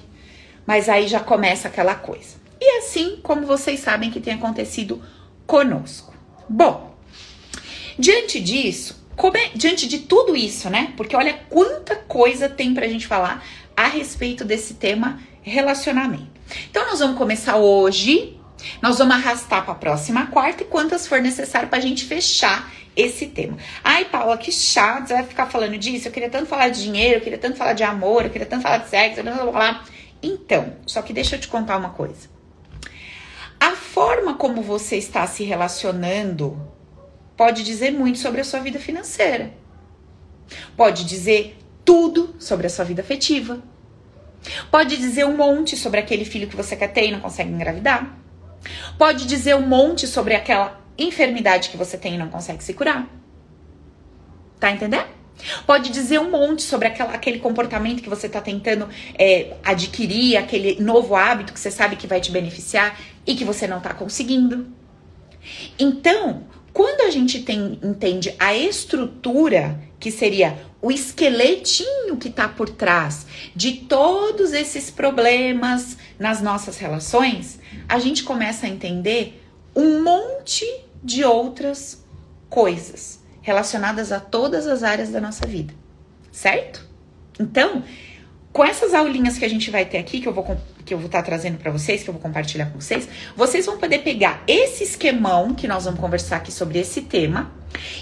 mas 0.67 0.89
aí 0.89 1.07
já 1.07 1.21
começa 1.21 1.69
aquela 1.69 1.95
coisa. 1.95 2.37
E 2.61 2.79
assim 2.79 3.19
como 3.23 3.47
vocês 3.47 3.81
sabem 3.81 4.11
que 4.11 4.21
tem 4.21 4.35
acontecido 4.35 5.03
conosco. 5.47 6.15
Bom, 6.49 6.95
diante 7.99 8.41
disso, 8.41 9.03
é, 9.35 9.49
diante 9.57 9.87
de 9.87 10.01
tudo 10.01 10.37
isso, 10.37 10.71
né? 10.71 10.93
Porque 10.97 11.17
olha 11.17 11.35
quanta 11.51 11.97
coisa 11.97 12.49
tem 12.49 12.73
pra 12.73 12.89
gente 12.89 13.07
falar 13.07 13.45
a 13.77 13.87
respeito 13.87 14.45
desse 14.45 14.75
tema 14.75 15.21
relacionamento. 15.43 16.31
Então 16.71 16.87
nós 16.87 17.01
vamos 17.01 17.19
começar 17.19 17.57
hoje 17.57 18.39
Nós 18.81 18.99
vamos 18.99 19.17
arrastar 19.17 19.65
para 19.65 19.73
a 19.73 19.77
próxima 19.77 20.27
quarta 20.27 20.63
e 20.63 20.67
quantas 20.67 21.07
for 21.07 21.21
necessário 21.21 21.69
para 21.69 21.79
a 21.79 21.83
gente 21.83 22.05
fechar 22.05 22.73
esse 22.95 23.27
tema. 23.27 23.57
Ai, 23.83 24.05
Paula, 24.05 24.37
que 24.37 24.53
chato, 24.53 25.09
você 25.09 25.15
vai 25.15 25.25
ficar 25.25 25.47
falando 25.47 25.77
disso. 25.79 26.09
Eu 26.09 26.13
queria 26.13 26.31
tanto 26.31 26.47
falar 26.47 26.69
de 26.69 26.83
dinheiro, 26.83 27.17
eu 27.17 27.21
queria 27.21 27.39
tanto 27.39 27.57
falar 27.57 27.73
de 27.73 27.83
amor, 27.83 28.25
eu 28.25 28.31
queria 28.31 28.47
tanto 28.47 28.63
falar 28.63 28.79
de 28.79 28.89
sexo, 28.89 29.21
eu 29.21 29.35
vou 29.37 29.53
falar. 29.53 29.85
Então, 30.23 30.77
só 30.87 31.03
que 31.03 31.13
deixa 31.13 31.37
eu 31.37 31.41
te 31.41 31.49
contar 31.49 31.77
uma 31.77 31.91
coisa. 31.91 32.31
A 33.59 33.73
forma 33.73 34.35
como 34.35 34.63
você 34.63 34.97
está 34.97 35.27
se 35.27 35.45
relacionando 35.45 36.61
pode 37.37 37.63
dizer 37.63 37.93
muito 37.93 38.19
sobre 38.19 38.41
a 38.41 38.45
sua 38.45 38.61
vida 38.61 38.79
financeira. 38.79 39.53
Pode 40.77 41.05
dizer 41.05 41.57
tudo 41.85 42.35
sobre 42.39 42.67
a 42.67 42.71
sua 42.71 42.85
vida 42.85 43.03
afetiva. 43.03 43.63
Pode 44.71 44.97
dizer 44.97 45.25
um 45.25 45.37
monte 45.37 45.77
sobre 45.77 46.01
aquele 46.01 46.25
filho 46.25 46.49
que 46.49 46.57
você 46.57 46.77
quer 46.77 46.89
ter 46.89 47.09
e 47.09 47.13
não 47.13 47.21
consegue 47.21 47.51
engravidar. 47.51 48.19
Pode 48.99 49.27
dizer 49.27 49.55
um 49.55 49.67
monte 49.67 50.07
sobre 50.07 50.35
aquela 50.35 50.81
enfermidade 50.99 51.71
que 51.71 51.77
você 51.77 51.97
tem 51.97 52.15
e 52.15 52.19
não 52.19 52.29
consegue 52.29 52.63
se 52.63 52.75
curar. 52.75 53.09
Tá 54.59 54.71
entendendo? 54.71 55.07
Pode 55.67 55.91
dizer 55.91 56.21
um 56.21 56.31
monte 56.31 56.63
sobre 56.63 56.89
aquela, 56.89 57.13
aquele 57.13 57.39
comportamento 57.39 58.03
que 58.03 58.09
você 58.09 58.27
está 58.27 58.41
tentando 58.41 58.89
é, 59.19 59.55
adquirir, 59.65 60.37
aquele 60.37 60.81
novo 60.81 61.17
hábito 61.17 61.53
que 61.53 61.59
você 61.59 61.71
sabe 61.71 61.97
que 61.97 62.07
vai 62.07 62.21
te 62.21 62.31
beneficiar 62.31 62.99
e 63.27 63.35
que 63.35 63.45
você 63.45 63.67
não 63.67 63.79
está 63.79 63.93
conseguindo. 63.93 64.69
Então, 65.79 66.45
quando 66.73 67.03
a 67.03 67.11
gente 67.11 67.43
tem, 67.43 67.79
entende 67.83 68.35
a 68.39 68.55
estrutura, 68.55 69.81
que 70.02 70.11
seria 70.11 70.59
o 70.82 70.90
esqueletinho 70.90 72.16
que 72.16 72.26
está 72.26 72.49
por 72.49 72.68
trás 72.68 73.25
de 73.54 73.73
todos 73.73 74.52
esses 74.52 74.90
problemas 74.90 75.97
nas 76.18 76.42
nossas 76.42 76.76
relações, 76.76 77.61
a 77.88 78.00
gente 78.00 78.25
começa 78.25 78.66
a 78.66 78.68
entender 78.68 79.40
um 79.76 80.02
monte 80.02 80.66
de 81.04 81.23
outras 81.23 82.04
coisas 82.50 83.21
relacionadas 83.42 84.11
a 84.11 84.18
todas 84.18 84.66
as 84.66 84.82
áreas 84.82 85.11
da 85.11 85.21
nossa 85.21 85.47
vida, 85.47 85.73
certo? 86.32 86.85
Então, 87.38 87.85
com 88.52 88.64
essas 88.64 88.92
aulinhas 88.92 89.38
que 89.38 89.44
a 89.44 89.49
gente 89.49 89.71
vai 89.71 89.85
ter 89.85 89.99
aqui, 89.99 90.21
que 90.21 90.26
eu 90.26 90.35
vou 90.35 90.44
que 90.85 90.92
eu 90.92 90.99
vou 90.99 91.06
estar 91.06 91.21
tá 91.21 91.26
trazendo 91.26 91.59
para 91.59 91.71
vocês, 91.71 92.02
que 92.02 92.11
eu 92.11 92.14
vou 92.14 92.21
compartilhar 92.21 92.66
com 92.66 92.80
vocês, 92.80 93.09
vocês 93.37 93.66
vão 93.66 93.78
poder 93.78 94.00
pegar 94.00 94.42
esse 94.49 94.82
esquemão 94.82 95.54
que 95.54 95.68
nós 95.68 95.85
vamos 95.85 96.00
conversar 96.00 96.38
aqui 96.38 96.50
sobre 96.50 96.80
esse 96.80 97.02
tema 97.02 97.52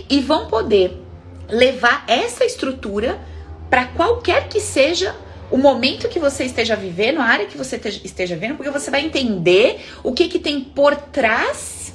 e 0.08 0.18
vão 0.22 0.48
poder 0.48 1.09
levar 1.50 2.04
essa 2.06 2.44
estrutura 2.44 3.20
para 3.68 3.86
qualquer 3.86 4.48
que 4.48 4.60
seja 4.60 5.14
o 5.50 5.56
momento 5.56 6.08
que 6.08 6.18
você 6.18 6.44
esteja 6.44 6.76
vivendo, 6.76 7.18
a 7.18 7.24
área 7.24 7.46
que 7.46 7.58
você 7.58 7.76
esteja 8.04 8.34
vivendo, 8.34 8.56
porque 8.56 8.70
você 8.70 8.90
vai 8.90 9.04
entender 9.04 9.84
o 10.02 10.12
que, 10.12 10.28
que 10.28 10.38
tem 10.38 10.60
por 10.60 10.94
trás 10.96 11.92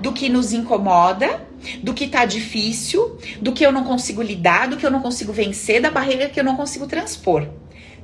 do 0.00 0.12
que 0.12 0.28
nos 0.28 0.52
incomoda, 0.52 1.46
do 1.82 1.92
que 1.92 2.06
tá 2.06 2.24
difícil, 2.24 3.18
do 3.40 3.52
que 3.52 3.64
eu 3.64 3.72
não 3.72 3.84
consigo 3.84 4.22
lidar, 4.22 4.68
do 4.68 4.76
que 4.76 4.86
eu 4.86 4.90
não 4.90 5.00
consigo 5.00 5.32
vencer, 5.32 5.80
da 5.80 5.90
barreira 5.90 6.28
que 6.28 6.40
eu 6.40 6.44
não 6.44 6.56
consigo 6.56 6.86
transpor, 6.86 7.46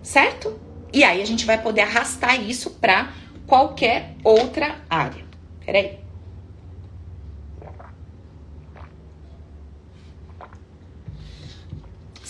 certo? 0.03 0.59
E 0.93 1.05
aí 1.05 1.23
a 1.23 1.27
gente 1.27 1.47
vai 1.47 1.61
poder 1.61 1.83
arrastar 1.83 2.41
isso 2.43 2.71
para 2.71 3.13
qualquer 3.47 4.15
outra 4.23 4.77
área. 4.91 5.25
Peraí. 5.65 6.06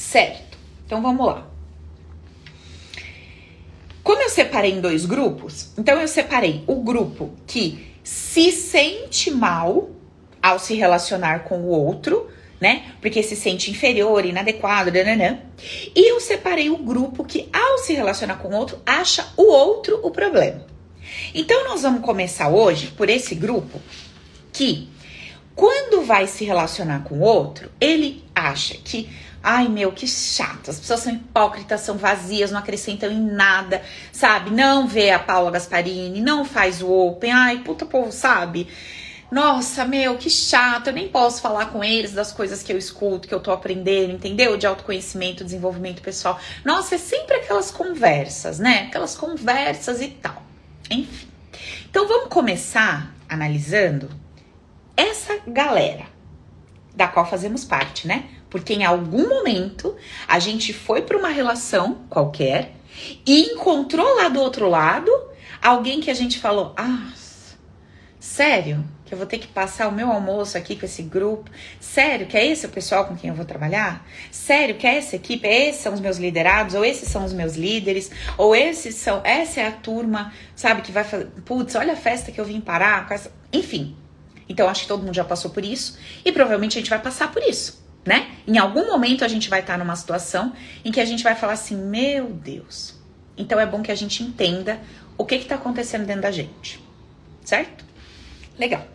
Certo. 0.07 0.57
Então 0.87 1.03
vamos 1.03 1.27
lá. 1.27 1.49
Como 4.05 4.23
eu 4.23 4.31
separei 4.31 4.71
em 4.71 4.81
dois 4.81 5.05
grupos, 5.05 5.73
então 5.77 6.01
eu 6.01 6.07
separei 6.07 6.63
o 6.69 6.77
grupo 6.77 7.35
que 7.45 7.93
se 8.05 8.53
sente 8.53 9.33
mal 9.33 9.91
ao 10.41 10.61
se 10.61 10.75
relacionar 10.75 11.41
com 11.41 11.59
o 11.63 11.71
outro, 11.71 12.31
né? 12.61 12.93
Porque 13.01 13.21
se 13.21 13.35
sente 13.35 13.69
inferior, 13.69 14.25
inadequado, 14.25 14.93
nananã. 14.93 15.41
E 15.95 16.13
eu 16.13 16.21
separei 16.21 16.71
o 16.71 16.77
grupo 16.77 17.25
que, 17.25 17.49
ao 17.53 17.79
se 17.79 17.93
relacionar 17.93 18.37
com 18.37 18.51
o 18.51 18.57
outro, 18.57 18.81
acha 18.87 19.27
o 19.37 19.51
outro 19.51 19.99
o 20.05 20.13
problema. 20.13 20.65
Então, 21.35 21.65
nós 21.65 21.83
vamos 21.83 22.03
começar 22.03 22.49
hoje 22.49 22.93
por 22.97 23.11
esse 23.11 23.35
grupo 23.35 23.81
que, 24.53 24.89
quando 25.57 26.03
vai 26.03 26.29
se 26.29 26.45
relacionar 26.45 27.03
com 27.03 27.17
o 27.17 27.23
outro, 27.23 27.73
ele 27.81 28.23
acha 28.33 28.77
que 28.77 29.11
Ai, 29.49 29.69
meu, 29.69 29.93
que 29.93 30.09
chato. 30.09 30.73
As 30.73 30.81
pessoas 30.81 30.99
são 30.99 31.13
hipócritas, 31.13 31.83
são 31.83 31.97
vazias, 31.97 32.51
não 32.51 32.59
acrescentam 32.59 33.13
em 33.13 33.21
nada, 33.21 33.81
sabe? 34.11 34.51
Não 34.51 34.89
vê 34.89 35.13
a 35.13 35.21
Paula 35.21 35.53
Gasparini, 35.53 36.21
não 36.21 36.45
faz 36.45 36.83
o 36.83 36.91
Open. 36.91 37.31
Ai, 37.31 37.59
puta 37.61 37.87
povo, 37.87 38.11
sabe? 38.11 38.67
Nossa, 39.31 39.85
meu, 39.85 40.17
que 40.17 40.29
chato, 40.29 40.89
eu 40.89 40.93
nem 40.93 41.09
posso 41.09 41.41
falar 41.41 41.67
com 41.67 41.85
eles 41.85 42.11
das 42.11 42.33
coisas 42.33 42.61
que 42.61 42.73
eu 42.73 42.77
escuto, 42.77 43.29
que 43.29 43.35
eu 43.35 43.39
tô 43.39 43.53
aprendendo, 43.53 44.15
entendeu? 44.15 44.57
De 44.57 44.67
autoconhecimento, 44.67 45.45
desenvolvimento 45.45 46.03
pessoal. 46.03 46.41
Nossa, 46.65 46.97
é 46.97 46.99
sempre 46.99 47.37
aquelas 47.37 47.71
conversas, 47.71 48.59
né? 48.59 48.87
Aquelas 48.89 49.15
conversas 49.15 50.01
e 50.03 50.09
tal. 50.09 50.43
Enfim. 50.91 51.29
Então 51.89 52.09
vamos 52.09 52.31
começar 52.31 53.15
analisando 53.29 54.11
essa 54.97 55.39
galera 55.47 56.07
da 56.97 57.07
qual 57.07 57.31
fazemos 57.31 57.65
parte, 57.65 58.09
né? 58.09 58.25
Porque 58.51 58.75
em 58.75 58.85
algum 58.85 59.29
momento 59.29 59.97
a 60.27 60.39
gente 60.39 60.73
foi 60.73 61.03
para 61.03 61.17
uma 61.17 61.29
relação 61.29 61.99
qualquer 62.09 62.77
e 63.27 63.53
encontrou 63.53 64.17
lá 64.17 64.29
do 64.29 64.41
outro 64.41 64.69
lado 64.69 65.11
alguém 65.63 66.01
que 66.01 66.11
a 66.11 66.15
gente 66.15 66.39
falou: 66.39 66.73
"Ah, 66.77 67.13
sério? 68.19 68.85
que 69.07 69.15
eu 69.15 69.19
vou 69.19 69.27
ter 69.27 69.39
que 69.39 69.47
passar 69.47 69.89
o 69.89 69.93
meu 69.93 70.11
almoço 70.11 70.59
aqui 70.59 70.75
com 70.75 70.85
esse 70.85 71.03
grupo. 71.03 71.49
Sério, 71.79 72.27
que 72.27 72.37
é 72.37 72.45
esse 72.45 72.67
o 72.67 72.69
pessoal 72.69 73.07
com 73.07 73.17
quem 73.17 73.31
eu 73.31 73.37
vou 73.37 73.45
trabalhar? 73.45 74.05
Sério, 74.33 74.75
que 74.75 74.87
é 74.87 74.97
essa 74.97 75.15
equipe? 75.15 75.47
Esses 75.47 75.81
são 75.81 75.95
os 75.95 76.01
meus 76.01 76.19
liderados, 76.19 76.75
ou 76.75 76.85
esses 76.85 77.09
são 77.09 77.25
os 77.25 77.33
meus 77.33 77.55
líderes, 77.55 78.11
ou 78.37 78.55
esses 78.55 78.97
são, 78.97 79.21
essa 79.25 79.61
é 79.61 79.69
a 79.69 79.73
turma, 79.73 80.33
sabe, 80.57 80.83
que 80.83 80.91
vai 80.91 81.05
fazer, 81.05 81.27
putz, 81.45 81.77
olha 81.77 81.93
a 81.93 81.97
festa 81.97 82.33
que 82.33 82.41
eu 82.41 82.45
vim 82.45 82.61
parar, 82.61 83.09
enfim. 83.53 83.97
Então 84.49 84.69
acho 84.69 84.83
que 84.83 84.89
todo 84.89 85.05
mundo 85.05 85.15
já 85.15 85.25
passou 85.25 85.53
por 85.53 85.65
isso 85.65 85.97
e 86.25 86.33
provavelmente 86.33 86.77
a 86.77 86.81
gente 86.81 86.91
vai 86.91 87.01
passar 87.01 87.31
por 87.31 87.43
isso, 87.43 87.86
né? 88.07 88.31
Em 88.47 88.57
algum 88.57 88.87
momento 88.87 89.25
a 89.25 89.29
gente 89.29 89.51
vai 89.51 89.61
estar 89.61 89.77
numa 89.77 89.97
situação 89.97 90.53
em 90.85 90.93
que 90.93 91.01
a 91.01 91.05
gente 91.05 91.23
vai 91.25 91.35
falar 91.35 91.55
assim: 91.55 91.77
"Meu 91.77 92.29
Deus". 92.31 92.95
Então 93.37 93.61
é 93.61 93.67
bom 93.67 93.83
que 93.83 93.93
a 93.93 93.95
gente 93.95 94.23
entenda 94.23 94.81
o 95.19 95.25
que 95.25 95.35
está 95.35 95.57
acontecendo 95.57 96.07
dentro 96.07 96.23
da 96.23 96.31
gente, 96.31 96.81
certo? 97.45 97.85
Legal. 98.59 98.87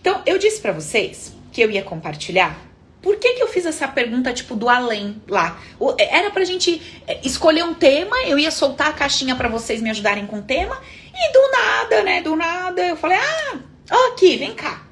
Então, 0.00 0.22
eu 0.26 0.38
disse 0.38 0.60
para 0.60 0.72
vocês 0.72 1.34
que 1.52 1.60
eu 1.60 1.70
ia 1.70 1.82
compartilhar. 1.82 2.56
Por 3.02 3.16
que, 3.16 3.34
que 3.34 3.42
eu 3.42 3.48
fiz 3.48 3.64
essa 3.66 3.86
pergunta, 3.86 4.32
tipo, 4.32 4.56
do 4.56 4.68
além 4.68 5.20
lá? 5.28 5.60
Era 5.98 6.30
pra 6.30 6.44
gente 6.44 6.82
é, 7.06 7.20
escolher 7.24 7.64
um 7.64 7.74
tema, 7.74 8.16
eu 8.24 8.38
ia 8.38 8.50
soltar 8.50 8.88
a 8.88 8.92
caixinha 8.92 9.36
para 9.36 9.48
vocês 9.48 9.80
me 9.80 9.90
ajudarem 9.90 10.26
com 10.26 10.38
o 10.38 10.42
tema, 10.42 10.80
e 11.14 11.32
do 11.32 11.50
nada, 11.52 12.02
né? 12.02 12.20
Do 12.20 12.34
nada, 12.34 12.82
eu 12.82 12.96
falei, 12.96 13.18
ah, 13.18 13.58
ó, 13.90 14.12
aqui, 14.12 14.36
vem 14.36 14.54
cá. 14.54 14.82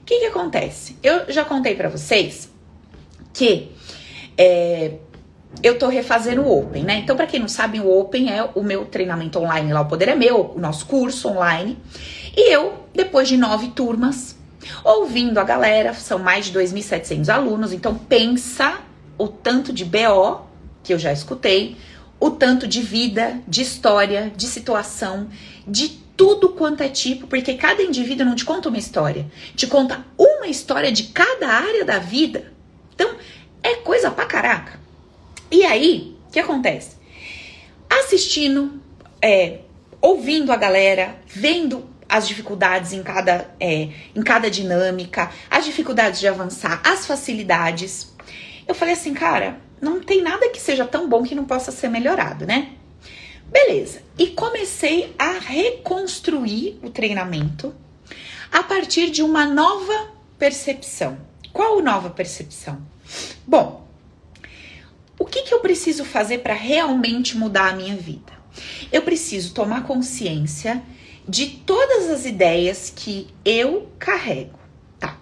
O 0.00 0.04
que 0.04 0.20
que 0.20 0.26
acontece? 0.26 0.96
Eu 1.02 1.30
já 1.30 1.44
contei 1.44 1.74
para 1.74 1.88
vocês 1.88 2.50
que 3.34 3.70
é, 4.38 4.92
eu 5.62 5.78
tô 5.78 5.88
refazendo 5.88 6.42
o 6.42 6.60
Open, 6.60 6.84
né? 6.84 6.98
Então, 6.98 7.16
para 7.16 7.26
quem 7.26 7.40
não 7.40 7.48
sabe, 7.48 7.80
o 7.80 8.00
Open 8.00 8.32
é 8.32 8.48
o 8.54 8.62
meu 8.62 8.86
treinamento 8.86 9.38
online 9.38 9.72
lá, 9.72 9.82
o 9.82 9.86
Poder 9.86 10.08
é 10.08 10.14
Meu, 10.14 10.52
o 10.56 10.60
nosso 10.60 10.86
curso 10.86 11.28
online. 11.28 11.76
E 12.36 12.52
eu, 12.52 12.86
depois 12.94 13.28
de 13.28 13.36
nove 13.36 13.68
turmas, 13.68 14.36
ouvindo 14.82 15.38
a 15.38 15.44
galera, 15.44 15.92
são 15.92 16.18
mais 16.18 16.46
de 16.46 16.58
2.700 16.58 17.28
alunos, 17.28 17.72
então 17.72 17.94
pensa 17.94 18.78
o 19.18 19.28
tanto 19.28 19.72
de 19.72 19.84
BO 19.84 20.42
que 20.82 20.92
eu 20.92 20.98
já 20.98 21.12
escutei, 21.12 21.76
o 22.18 22.30
tanto 22.30 22.66
de 22.66 22.80
vida, 22.80 23.38
de 23.46 23.62
história, 23.62 24.32
de 24.34 24.46
situação, 24.46 25.28
de 25.66 25.88
tudo 26.16 26.50
quanto 26.50 26.82
é 26.82 26.88
tipo, 26.88 27.26
porque 27.26 27.54
cada 27.54 27.82
indivíduo 27.82 28.24
não 28.24 28.34
te 28.34 28.44
conta 28.44 28.68
uma 28.68 28.78
história, 28.78 29.26
te 29.56 29.66
conta 29.66 30.04
uma 30.16 30.46
história 30.46 30.92
de 30.92 31.04
cada 31.04 31.48
área 31.48 31.84
da 31.84 31.98
vida. 31.98 32.53
Então, 32.94 33.14
é 33.62 33.76
coisa 33.76 34.10
pra 34.10 34.26
caraca. 34.26 34.80
E 35.50 35.64
aí, 35.64 36.16
o 36.28 36.32
que 36.32 36.38
acontece? 36.38 36.96
Assistindo, 37.88 38.80
é, 39.20 39.58
ouvindo 40.00 40.52
a 40.52 40.56
galera, 40.56 41.16
vendo 41.26 41.88
as 42.08 42.28
dificuldades 42.28 42.92
em 42.92 43.02
cada, 43.02 43.50
é, 43.58 43.88
em 44.14 44.22
cada 44.22 44.50
dinâmica, 44.50 45.30
as 45.50 45.64
dificuldades 45.64 46.20
de 46.20 46.28
avançar, 46.28 46.80
as 46.84 47.06
facilidades. 47.06 48.14
Eu 48.66 48.74
falei 48.74 48.94
assim, 48.94 49.14
cara, 49.14 49.58
não 49.80 50.00
tem 50.00 50.22
nada 50.22 50.48
que 50.50 50.60
seja 50.60 50.84
tão 50.84 51.08
bom 51.08 51.22
que 51.22 51.34
não 51.34 51.44
possa 51.44 51.72
ser 51.72 51.88
melhorado, 51.88 52.46
né? 52.46 52.72
Beleza. 53.46 54.02
E 54.18 54.28
comecei 54.28 55.14
a 55.18 55.32
reconstruir 55.32 56.78
o 56.82 56.90
treinamento 56.90 57.74
a 58.50 58.62
partir 58.62 59.10
de 59.10 59.22
uma 59.22 59.46
nova 59.46 60.12
percepção. 60.38 61.18
Qual 61.54 61.80
nova 61.80 62.10
percepção? 62.10 62.82
Bom, 63.46 63.86
o 65.16 65.24
que, 65.24 65.42
que 65.42 65.54
eu 65.54 65.60
preciso 65.60 66.04
fazer 66.04 66.38
para 66.38 66.52
realmente 66.52 67.36
mudar 67.36 67.68
a 67.68 67.76
minha 67.76 67.94
vida? 67.94 68.32
Eu 68.90 69.02
preciso 69.02 69.54
tomar 69.54 69.84
consciência 69.84 70.82
de 71.28 71.46
todas 71.64 72.10
as 72.10 72.26
ideias 72.26 72.92
que 72.94 73.28
eu 73.44 73.88
carrego, 74.00 74.58
tá? 74.98 75.16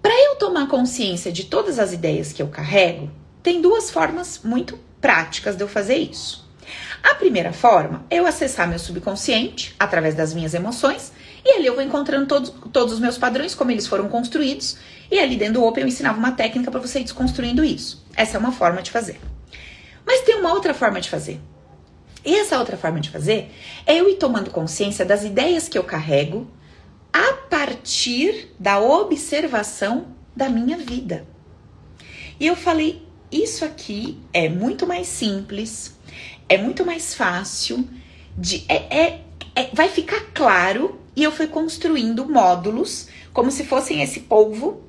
Para 0.00 0.14
eu 0.14 0.36
tomar 0.36 0.68
consciência 0.68 1.30
de 1.30 1.44
todas 1.44 1.78
as 1.78 1.92
ideias 1.92 2.32
que 2.32 2.40
eu 2.40 2.48
carrego, 2.48 3.10
tem 3.42 3.60
duas 3.60 3.90
formas 3.90 4.40
muito 4.42 4.78
práticas 5.02 5.54
de 5.54 5.62
eu 5.62 5.68
fazer 5.68 5.96
isso. 5.96 6.50
A 7.02 7.14
primeira 7.14 7.52
forma 7.52 8.06
é 8.08 8.16
eu 8.16 8.26
acessar 8.26 8.66
meu 8.66 8.78
subconsciente 8.78 9.76
através 9.78 10.14
das 10.14 10.32
minhas 10.32 10.54
emoções 10.54 11.12
e 11.44 11.56
ali 11.56 11.66
eu 11.66 11.74
vou 11.74 11.82
encontrando 11.82 12.26
todos, 12.26 12.52
todos 12.72 12.94
os 12.94 13.00
meus 13.00 13.18
padrões, 13.18 13.54
como 13.54 13.70
eles 13.70 13.86
foram 13.86 14.08
construídos, 14.08 14.76
e 15.10 15.18
ali 15.18 15.36
dentro 15.36 15.54
do 15.54 15.64
Open 15.64 15.82
eu 15.82 15.88
ensinava 15.88 16.18
uma 16.18 16.32
técnica 16.32 16.70
para 16.70 16.80
você 16.80 17.00
ir 17.00 17.04
desconstruindo 17.04 17.64
isso. 17.64 18.04
Essa 18.16 18.36
é 18.36 18.40
uma 18.40 18.52
forma 18.52 18.82
de 18.82 18.90
fazer. 18.90 19.20
Mas 20.06 20.22
tem 20.22 20.36
uma 20.36 20.52
outra 20.52 20.72
forma 20.72 21.00
de 21.00 21.10
fazer. 21.10 21.40
E 22.24 22.34
essa 22.36 22.58
outra 22.58 22.76
forma 22.76 23.00
de 23.00 23.10
fazer 23.10 23.50
é 23.84 23.96
eu 23.96 24.08
ir 24.08 24.16
tomando 24.16 24.50
consciência 24.50 25.04
das 25.04 25.24
ideias 25.24 25.68
que 25.68 25.76
eu 25.76 25.84
carrego 25.84 26.48
a 27.12 27.32
partir 27.50 28.54
da 28.58 28.80
observação 28.80 30.06
da 30.34 30.48
minha 30.48 30.78
vida. 30.78 31.26
E 32.38 32.46
eu 32.46 32.56
falei, 32.56 33.06
isso 33.30 33.64
aqui 33.64 34.18
é 34.32 34.48
muito 34.48 34.86
mais 34.86 35.06
simples, 35.08 35.96
é 36.48 36.56
muito 36.56 36.86
mais 36.86 37.14
fácil, 37.14 37.88
de, 38.36 38.64
é, 38.68 38.76
é, 38.98 39.20
é 39.54 39.70
vai 39.72 39.88
ficar 39.88 40.20
claro. 40.32 41.00
E 41.14 41.22
eu 41.22 41.32
fui 41.32 41.46
construindo 41.46 42.28
módulos 42.28 43.08
como 43.32 43.50
se 43.50 43.64
fossem 43.64 44.02
esse 44.02 44.20
polvo. 44.20 44.82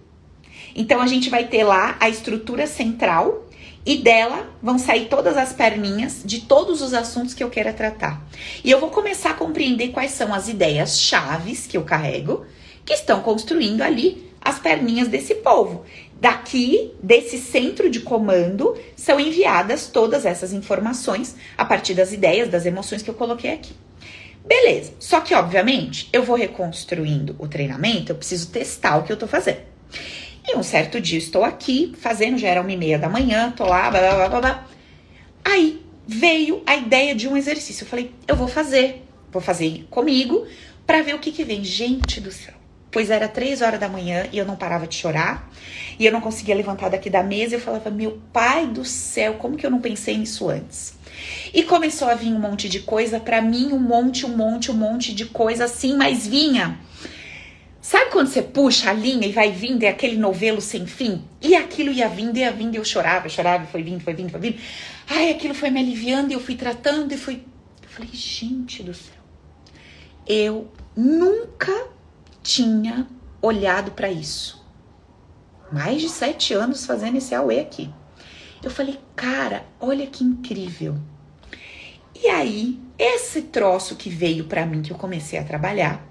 Então 0.76 1.02
a 1.02 1.08
gente 1.08 1.30
vai 1.30 1.48
ter 1.48 1.64
lá 1.64 1.98
a 2.00 2.10
estrutura 2.10 2.66
central 2.66 3.48
e 3.86 3.98
dela 3.98 4.50
vão 4.62 4.80
sair 4.80 5.08
todas 5.08 5.36
as 5.36 5.52
perninhas 5.52 6.22
de 6.24 6.42
todos 6.42 6.82
os 6.82 6.94
assuntos 6.94 7.34
que 7.34 7.44
eu 7.44 7.50
queira 7.50 7.74
tratar. 7.74 8.26
E 8.64 8.72
eu 8.72 8.80
vou 8.80 8.90
começar 8.90 9.32
a 9.32 9.36
compreender 9.36 9.90
quais 9.90 10.12
são 10.12 10.34
as 10.34 10.48
ideias 10.48 11.00
chaves 11.00 11.68
que 11.68 11.76
eu 11.76 11.84
carrego, 11.84 12.46
que 12.86 12.94
estão 12.94 13.22
construindo 13.22 13.82
ali 13.82 14.32
as 14.42 14.60
perninhas 14.60 15.08
desse 15.08 15.36
povo. 15.36 15.84
Daqui, 16.20 16.94
desse 17.02 17.38
centro 17.38 17.90
de 17.90 18.00
comando, 18.00 18.78
são 18.96 19.20
enviadas 19.20 19.88
todas 19.88 20.26
essas 20.26 20.54
informações 20.54 21.36
a 21.58 21.66
partir 21.66 21.94
das 21.94 22.14
ideias, 22.14 22.50
das 22.50 22.66
emoções 22.66 23.02
que 23.02 23.10
eu 23.10 23.14
coloquei 23.14 23.52
aqui. 23.52 23.74
Beleza. 24.46 24.94
Só 25.00 25.22
que, 25.22 25.34
obviamente, 25.34 26.10
eu 26.12 26.24
vou 26.24 26.36
reconstruindo 26.36 27.36
o 27.40 27.48
treinamento, 27.48 28.12
eu 28.12 28.16
preciso 28.16 28.50
testar 28.50 28.98
o 28.98 29.04
que 29.04 29.12
eu 29.12 29.18
tô 29.18 29.28
fazendo. 29.28 29.62
E 30.46 30.58
um 30.58 30.64
certo 30.64 31.00
dia 31.00 31.18
estou 31.18 31.44
aqui 31.44 31.94
fazendo, 31.98 32.38
já 32.38 32.50
era 32.50 32.62
uma 32.62 32.72
e 32.72 32.78
meia 32.78 33.00
da 33.00 33.08
manhã, 33.08 33.52
tô 33.56 33.66
lá, 33.66 33.90
blá, 33.90 34.00
blá, 34.00 34.30
blá, 34.30 34.42
blá. 34.42 34.68
Aí 35.46 35.82
veio 36.06 36.62
a 36.66 36.76
ideia 36.76 37.16
de 37.16 37.28
um 37.28 37.38
exercício. 37.38 37.84
Eu 37.84 37.88
falei, 37.88 38.12
eu 38.28 38.36
vou 38.36 38.48
fazer, 38.48 39.06
vou 39.32 39.42
fazer 39.42 39.86
comigo 39.90 40.46
para 40.86 41.02
ver 41.02 41.16
o 41.16 41.20
que 41.20 41.32
que 41.32 41.44
vem. 41.44 41.64
Gente 41.64 42.20
do 42.20 42.32
céu. 42.32 42.63
Pois 42.94 43.10
era 43.10 43.28
três 43.28 43.62
horas 43.62 43.80
da 43.80 43.90
manhã 43.90 44.28
e 44.32 44.38
eu 44.38 44.46
não 44.46 44.56
parava 44.56 44.88
de 44.88 44.96
chorar. 44.96 45.52
E 46.00 46.06
eu 46.06 46.12
não 46.12 46.22
conseguia 46.22 46.56
levantar 46.56 46.90
daqui 46.90 47.10
da 47.10 47.24
mesa. 47.24 47.56
Eu 47.56 47.60
falava, 47.60 47.90
meu 47.90 48.22
pai 48.32 48.68
do 48.68 48.86
céu, 48.86 49.34
como 49.34 49.58
que 49.58 49.66
eu 49.66 49.72
não 49.72 49.82
pensei 49.82 50.18
nisso 50.18 50.50
antes? 50.50 50.94
E 51.54 51.64
começou 51.64 52.08
a 52.08 52.16
vir 52.16 52.32
um 52.32 52.40
monte 52.40 52.70
de 52.70 52.80
coisa, 52.80 53.20
para 53.20 53.42
mim 53.42 53.74
um 53.74 53.80
monte, 53.80 54.26
um 54.26 54.38
monte, 54.38 54.72
um 54.72 54.76
monte 54.76 55.14
de 55.14 55.26
coisa 55.26 55.66
assim, 55.66 55.98
mas 55.98 56.26
vinha 56.26 56.80
Sabe 57.84 58.12
quando 58.12 58.28
você 58.28 58.42
puxa 58.42 58.92
a 58.92 58.94
linha 58.94 59.28
e 59.28 59.34
vai 59.34 59.52
vindo, 59.52 59.84
é 59.84 59.90
aquele 59.90 60.16
novelo 60.16 60.62
sem 60.62 60.88
fim? 60.88 61.22
E 61.42 61.54
aquilo 61.54 61.92
ia 61.92 62.08
vindo, 62.08 62.38
ia 62.38 62.50
vindo, 62.50 62.76
e 62.76 62.78
eu 62.78 62.86
chorava, 62.86 63.28
chorava, 63.28 63.66
foi 63.68 63.84
vindo, 63.84 64.02
foi 64.02 64.14
vindo, 64.14 64.30
foi 64.30 64.40
vindo. 64.40 64.58
Ai, 65.06 65.32
aquilo 65.32 65.54
foi 65.54 65.70
me 65.70 65.82
aliviando 65.82 66.32
e 66.32 66.34
eu 66.34 66.40
fui 66.40 66.56
tratando 66.56 67.12
e 67.12 67.18
fui. 67.18 67.44
Eu 67.84 67.90
falei, 67.90 68.10
gente 68.14 68.82
do 68.84 68.94
céu, 68.94 69.22
eu 70.26 70.72
nunca 70.96 71.90
tinha 72.44 73.08
olhado 73.42 73.92
para 73.92 74.12
isso. 74.12 74.64
Mais 75.72 76.02
de 76.02 76.10
sete 76.10 76.54
anos 76.54 76.86
fazendo 76.86 77.18
esse 77.18 77.34
AUE 77.34 77.60
aqui. 77.60 77.90
Eu 78.62 78.70
falei, 78.70 79.00
cara, 79.16 79.66
olha 79.80 80.06
que 80.06 80.24
incrível. 80.24 80.96
E 82.16 82.28
aí, 82.28 82.80
esse 82.98 83.44
troço 83.44 83.96
que 83.96 84.10
veio 84.10 84.46
para 84.46 84.66
mim, 84.66 84.82
que 84.82 84.92
eu 84.92 84.98
comecei 84.98 85.40
a 85.40 85.44
trabalhar, 85.44 86.06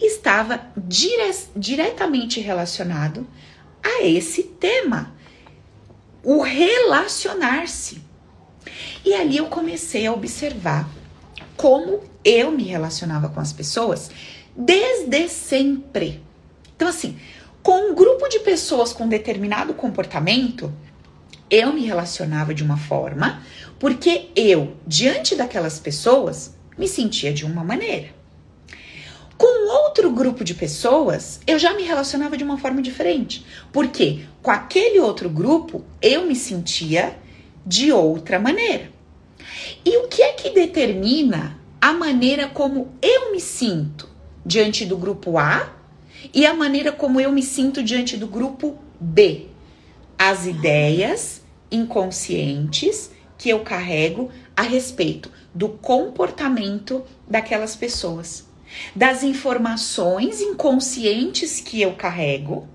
estava 0.00 0.60
dire 0.76 1.34
diretamente 1.56 2.40
relacionado 2.40 3.26
a 3.82 4.04
esse 4.04 4.42
tema, 4.42 5.14
o 6.22 6.42
relacionar-se. 6.42 8.02
E 9.04 9.14
ali 9.14 9.38
eu 9.38 9.46
comecei 9.46 10.06
a 10.06 10.12
observar 10.12 10.88
como 11.56 12.00
eu 12.24 12.52
me 12.52 12.64
relacionava 12.64 13.28
com 13.28 13.40
as 13.40 13.52
pessoas 13.52 14.10
desde 14.58 15.28
sempre. 15.28 16.20
Então, 16.74 16.88
assim, 16.88 17.16
com 17.62 17.92
um 17.92 17.94
grupo 17.94 18.28
de 18.28 18.40
pessoas 18.40 18.92
com 18.92 19.08
determinado 19.08 19.72
comportamento, 19.72 20.72
eu 21.48 21.72
me 21.72 21.84
relacionava 21.84 22.52
de 22.52 22.64
uma 22.64 22.76
forma 22.76 23.40
porque 23.78 24.30
eu, 24.34 24.76
diante 24.84 25.36
daquelas 25.36 25.78
pessoas, 25.78 26.56
me 26.76 26.88
sentia 26.88 27.32
de 27.32 27.46
uma 27.46 27.62
maneira. 27.62 28.08
Com 29.36 29.70
outro 29.84 30.10
grupo 30.10 30.42
de 30.42 30.52
pessoas, 30.54 31.38
eu 31.46 31.60
já 31.60 31.72
me 31.74 31.84
relacionava 31.84 32.36
de 32.36 32.42
uma 32.42 32.58
forma 32.58 32.82
diferente. 32.82 33.46
Porque 33.72 34.24
com 34.42 34.50
aquele 34.50 34.98
outro 34.98 35.30
grupo, 35.30 35.84
eu 36.02 36.26
me 36.26 36.34
sentia 36.34 37.16
de 37.64 37.92
outra 37.92 38.40
maneira. 38.40 38.90
E 39.84 39.96
o 39.98 40.08
que 40.08 40.22
é 40.22 40.32
que 40.32 40.50
determina 40.50 41.56
a 41.80 41.92
maneira 41.92 42.48
como 42.48 42.92
eu 43.00 43.30
me 43.30 43.40
sinto 43.40 44.17
diante 44.44 44.84
do 44.84 44.96
grupo 44.96 45.38
A 45.38 45.72
e 46.34 46.46
a 46.46 46.54
maneira 46.54 46.92
como 46.92 47.20
eu 47.20 47.30
me 47.32 47.42
sinto 47.42 47.82
diante 47.82 48.16
do 48.16 48.26
grupo 48.26 48.78
B? 49.00 49.46
As 50.18 50.46
ideias 50.46 51.42
inconscientes 51.70 53.10
que 53.36 53.48
eu 53.50 53.60
carrego 53.60 54.30
a 54.56 54.62
respeito 54.62 55.30
do 55.54 55.68
comportamento 55.68 57.04
daquelas 57.28 57.76
pessoas 57.76 58.48
das 58.94 59.22
informações 59.22 60.40
inconscientes 60.40 61.60
que 61.60 61.80
eu 61.80 61.94
carrego 61.94 62.68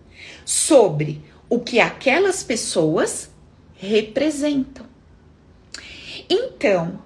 sobre 0.45 1.21
o 1.49 1.59
que 1.59 1.79
aquelas 1.79 2.43
pessoas 2.43 3.29
representam. 3.75 4.85
Então, 6.29 6.99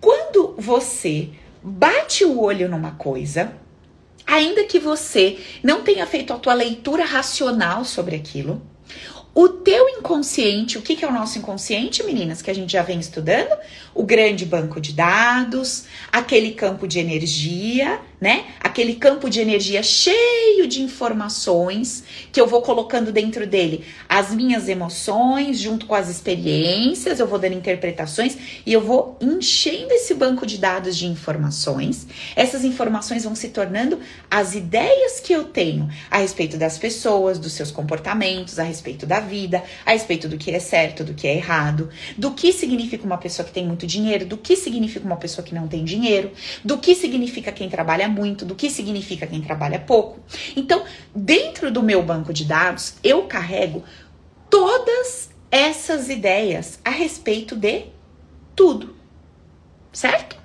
quando 0.00 0.54
você 0.58 1.30
bate 1.62 2.24
o 2.24 2.40
olho 2.40 2.68
numa 2.68 2.92
coisa, 2.92 3.54
ainda 4.26 4.64
que 4.64 4.78
você 4.78 5.38
não 5.62 5.82
tenha 5.82 6.06
feito 6.06 6.32
a 6.32 6.38
tua 6.38 6.54
leitura 6.54 7.04
racional 7.04 7.84
sobre 7.84 8.16
aquilo, 8.16 8.60
o 9.34 9.48
teu 9.48 9.86
inconsciente, 9.90 10.78
o 10.78 10.82
que, 10.82 10.96
que 10.96 11.04
é 11.04 11.08
o 11.08 11.12
nosso 11.12 11.38
inconsciente, 11.38 12.02
meninas, 12.02 12.40
que 12.40 12.50
a 12.50 12.54
gente 12.54 12.72
já 12.72 12.82
vem 12.82 12.98
estudando? 12.98 13.54
O 13.96 14.04
grande 14.04 14.44
banco 14.44 14.78
de 14.78 14.92
dados, 14.92 15.84
aquele 16.12 16.52
campo 16.52 16.86
de 16.86 16.98
energia, 16.98 17.98
né? 18.20 18.46
Aquele 18.60 18.94
campo 18.94 19.28
de 19.28 19.40
energia 19.40 19.82
cheio 19.82 20.66
de 20.66 20.82
informações 20.82 22.04
que 22.32 22.40
eu 22.40 22.46
vou 22.46 22.62
colocando 22.62 23.12
dentro 23.12 23.46
dele 23.46 23.84
as 24.08 24.30
minhas 24.32 24.68
emoções, 24.68 25.58
junto 25.58 25.86
com 25.86 25.94
as 25.94 26.08
experiências, 26.08 27.20
eu 27.20 27.26
vou 27.26 27.38
dando 27.38 27.54
interpretações 27.54 28.36
e 28.64 28.72
eu 28.72 28.80
vou 28.80 29.16
enchendo 29.20 29.92
esse 29.92 30.14
banco 30.14 30.46
de 30.46 30.58
dados 30.58 30.96
de 30.96 31.06
informações. 31.06 32.06
Essas 32.34 32.64
informações 32.64 33.24
vão 33.24 33.34
se 33.34 33.48
tornando 33.48 33.98
as 34.30 34.54
ideias 34.54 35.20
que 35.20 35.32
eu 35.32 35.44
tenho 35.44 35.88
a 36.10 36.18
respeito 36.18 36.56
das 36.56 36.78
pessoas, 36.78 37.38
dos 37.38 37.52
seus 37.52 37.70
comportamentos, 37.70 38.58
a 38.58 38.62
respeito 38.62 39.06
da 39.06 39.20
vida, 39.20 39.62
a 39.84 39.92
respeito 39.92 40.28
do 40.28 40.38
que 40.38 40.50
é 40.50 40.58
certo, 40.58 41.04
do 41.04 41.14
que 41.14 41.26
é 41.26 41.36
errado, 41.36 41.88
do 42.16 42.32
que 42.32 42.52
significa 42.52 43.04
uma 43.04 43.18
pessoa 43.18 43.46
que 43.46 43.52
tem 43.52 43.66
muito 43.66 43.85
dinheiro, 43.86 44.26
do 44.26 44.36
que 44.36 44.56
significa 44.56 45.06
uma 45.06 45.16
pessoa 45.16 45.46
que 45.46 45.54
não 45.54 45.68
tem 45.68 45.84
dinheiro, 45.84 46.32
do 46.64 46.78
que 46.78 46.94
significa 46.94 47.52
quem 47.52 47.68
trabalha 47.68 48.08
muito, 48.08 48.44
do 48.44 48.54
que 48.54 48.68
significa 48.68 49.26
quem 49.26 49.40
trabalha 49.40 49.78
pouco. 49.78 50.20
Então, 50.54 50.84
dentro 51.14 51.70
do 51.70 51.82
meu 51.82 52.02
banco 52.02 52.32
de 52.32 52.44
dados, 52.44 52.96
eu 53.02 53.22
carrego 53.22 53.84
todas 54.50 55.30
essas 55.50 56.08
ideias 56.08 56.78
a 56.84 56.90
respeito 56.90 57.54
de 57.56 57.86
tudo. 58.54 58.96
Certo? 59.92 60.36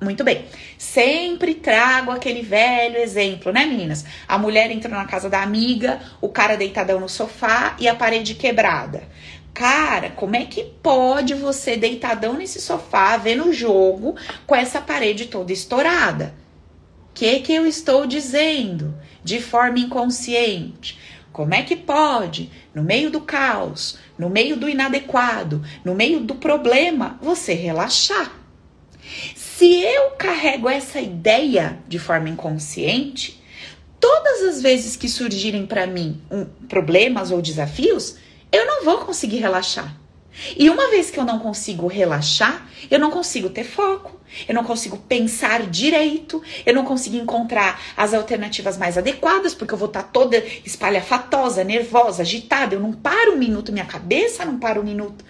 Muito 0.00 0.24
bem. 0.24 0.46
Sempre 0.78 1.54
trago 1.54 2.10
aquele 2.10 2.40
velho 2.40 2.96
exemplo, 2.96 3.52
né, 3.52 3.66
meninas? 3.66 4.04
A 4.26 4.38
mulher 4.38 4.70
entra 4.70 4.88
na 4.88 5.04
casa 5.04 5.28
da 5.28 5.42
amiga, 5.42 6.00
o 6.22 6.28
cara 6.30 6.56
deitadão 6.56 6.98
no 6.98 7.08
sofá 7.08 7.76
e 7.78 7.86
a 7.86 7.94
parede 7.94 8.34
quebrada. 8.34 9.02
Cara, 9.52 10.10
como 10.10 10.36
é 10.36 10.44
que 10.44 10.64
pode 10.82 11.34
você 11.34 11.76
deitadão 11.76 12.34
nesse 12.34 12.60
sofá, 12.60 13.16
vendo 13.16 13.48
o 13.48 13.52
jogo, 13.52 14.16
com 14.46 14.54
essa 14.54 14.80
parede 14.80 15.26
toda 15.26 15.52
estourada? 15.52 16.34
O 17.10 17.12
que 17.14 17.40
que 17.40 17.52
eu 17.52 17.66
estou 17.66 18.06
dizendo 18.06 18.94
de 19.22 19.40
forma 19.40 19.78
inconsciente? 19.78 20.98
Como 21.32 21.54
é 21.54 21.62
que 21.62 21.76
pode, 21.76 22.50
no 22.74 22.82
meio 22.82 23.10
do 23.10 23.20
caos, 23.20 23.98
no 24.18 24.28
meio 24.28 24.56
do 24.56 24.68
inadequado, 24.68 25.62
no 25.84 25.94
meio 25.94 26.20
do 26.20 26.34
problema, 26.34 27.18
você 27.20 27.54
relaxar? 27.54 28.32
Se 29.34 29.74
eu 29.82 30.10
carrego 30.12 30.68
essa 30.68 31.00
ideia 31.00 31.78
de 31.86 31.98
forma 31.98 32.28
inconsciente, 32.28 33.42
todas 33.98 34.42
as 34.42 34.62
vezes 34.62 34.96
que 34.96 35.08
surgirem 35.08 35.66
para 35.66 35.86
mim 35.86 36.20
um, 36.30 36.46
problemas 36.66 37.30
ou 37.30 37.42
desafios, 37.42 38.16
eu 38.52 38.66
não 38.66 38.84
vou 38.84 38.98
conseguir 38.98 39.38
relaxar. 39.38 39.94
E 40.56 40.70
uma 40.70 40.88
vez 40.90 41.10
que 41.10 41.18
eu 41.18 41.24
não 41.24 41.38
consigo 41.38 41.86
relaxar, 41.86 42.66
eu 42.90 42.98
não 42.98 43.10
consigo 43.10 43.50
ter 43.50 43.64
foco, 43.64 44.18
eu 44.48 44.54
não 44.54 44.64
consigo 44.64 44.96
pensar 44.96 45.66
direito, 45.66 46.42
eu 46.64 46.72
não 46.72 46.84
consigo 46.84 47.16
encontrar 47.16 47.80
as 47.96 48.14
alternativas 48.14 48.78
mais 48.78 48.96
adequadas, 48.96 49.54
porque 49.54 49.74
eu 49.74 49.78
vou 49.78 49.88
estar 49.88 50.04
tá 50.04 50.08
toda 50.08 50.38
espalhafatosa, 50.64 51.64
nervosa, 51.64 52.22
agitada, 52.22 52.74
eu 52.74 52.80
não 52.80 52.92
paro 52.92 53.32
um 53.32 53.38
minuto, 53.38 53.72
minha 53.72 53.84
cabeça 53.84 54.44
não 54.44 54.58
para 54.58 54.80
um 54.80 54.84
minuto. 54.84 55.24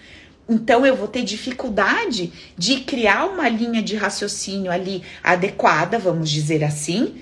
Então 0.47 0.85
eu 0.85 0.95
vou 0.95 1.07
ter 1.07 1.23
dificuldade 1.23 2.31
de 2.57 2.81
criar 2.81 3.25
uma 3.25 3.49
linha 3.49 3.81
de 3.81 3.95
raciocínio 3.95 4.71
ali 4.71 5.03
adequada, 5.23 5.97
vamos 5.97 6.29
dizer 6.29 6.63
assim, 6.63 7.21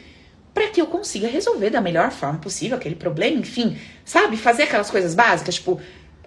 para 0.60 0.68
que 0.68 0.82
eu 0.82 0.88
consiga 0.88 1.26
resolver 1.26 1.70
da 1.70 1.80
melhor 1.80 2.12
forma 2.12 2.38
possível 2.38 2.78
aquele 2.78 2.96
problema, 2.96 3.40
enfim, 3.40 3.78
sabe? 4.04 4.36
Fazer 4.36 4.64
aquelas 4.64 4.92
coisas 4.92 5.16
básicas, 5.16 5.56
tipo, 5.56 5.80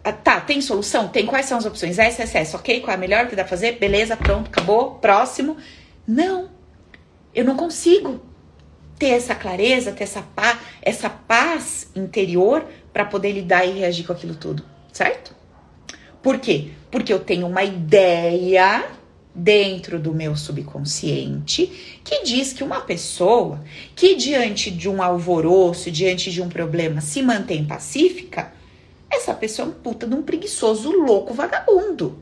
ah, 0.02 0.10
tá, 0.10 0.40
tem 0.40 0.58
solução? 0.62 1.06
Tem. 1.08 1.26
Quais 1.26 1.44
são 1.44 1.58
as 1.58 1.66
opções? 1.66 1.98
SSS, 1.98 2.56
ok? 2.56 2.80
Qual 2.80 2.92
é 2.92 2.94
a 2.94 2.98
melhor 2.98 3.28
que 3.28 3.36
dá 3.36 3.42
pra 3.42 3.50
fazer? 3.50 3.72
Beleza, 3.72 4.16
pronto, 4.16 4.48
acabou, 4.48 4.92
próximo. 4.92 5.58
Não, 6.08 6.48
eu 7.34 7.44
não 7.44 7.58
consigo 7.58 8.22
ter 8.98 9.10
essa 9.10 9.34
clareza, 9.34 9.92
ter 9.92 10.04
essa 10.04 10.22
paz, 10.22 10.58
essa 10.80 11.10
paz 11.10 11.90
interior 11.94 12.64
para 12.90 13.04
poder 13.04 13.32
lidar 13.32 13.66
e 13.66 13.72
reagir 13.72 14.06
com 14.06 14.14
aquilo 14.14 14.34
tudo, 14.34 14.64
certo? 14.90 15.36
Por 16.22 16.38
quê? 16.38 16.70
Porque 16.90 17.12
eu 17.12 17.20
tenho 17.20 17.46
uma 17.46 17.64
ideia 17.64 18.82
dentro 19.34 19.98
do 19.98 20.14
meu 20.14 20.36
subconsciente 20.36 22.00
que 22.04 22.22
diz 22.22 22.52
que 22.52 22.62
uma 22.62 22.80
pessoa 22.80 23.64
que 23.96 24.14
diante 24.14 24.70
de 24.70 24.88
um 24.88 25.02
alvoroço, 25.02 25.90
diante 25.90 26.30
de 26.30 26.42
um 26.42 26.48
problema 26.48 27.00
se 27.00 27.22
mantém 27.22 27.64
pacífica, 27.64 28.52
essa 29.10 29.34
pessoa 29.34 29.68
é 29.68 29.70
um 29.70 29.74
puta 29.74 30.06
de 30.06 30.14
um 30.14 30.22
preguiçoso 30.22 30.90
louco 30.90 31.34
vagabundo. 31.34 32.18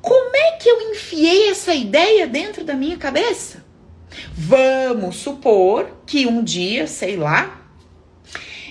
Como 0.00 0.36
é 0.36 0.52
que 0.52 0.68
eu 0.68 0.90
enfiei 0.90 1.48
essa 1.50 1.74
ideia 1.74 2.26
dentro 2.26 2.64
da 2.64 2.74
minha 2.74 2.96
cabeça? 2.96 3.64
Vamos 4.34 5.16
supor 5.16 5.88
que 6.04 6.26
um 6.26 6.42
dia, 6.42 6.86
sei 6.86 7.16
lá, 7.16 7.61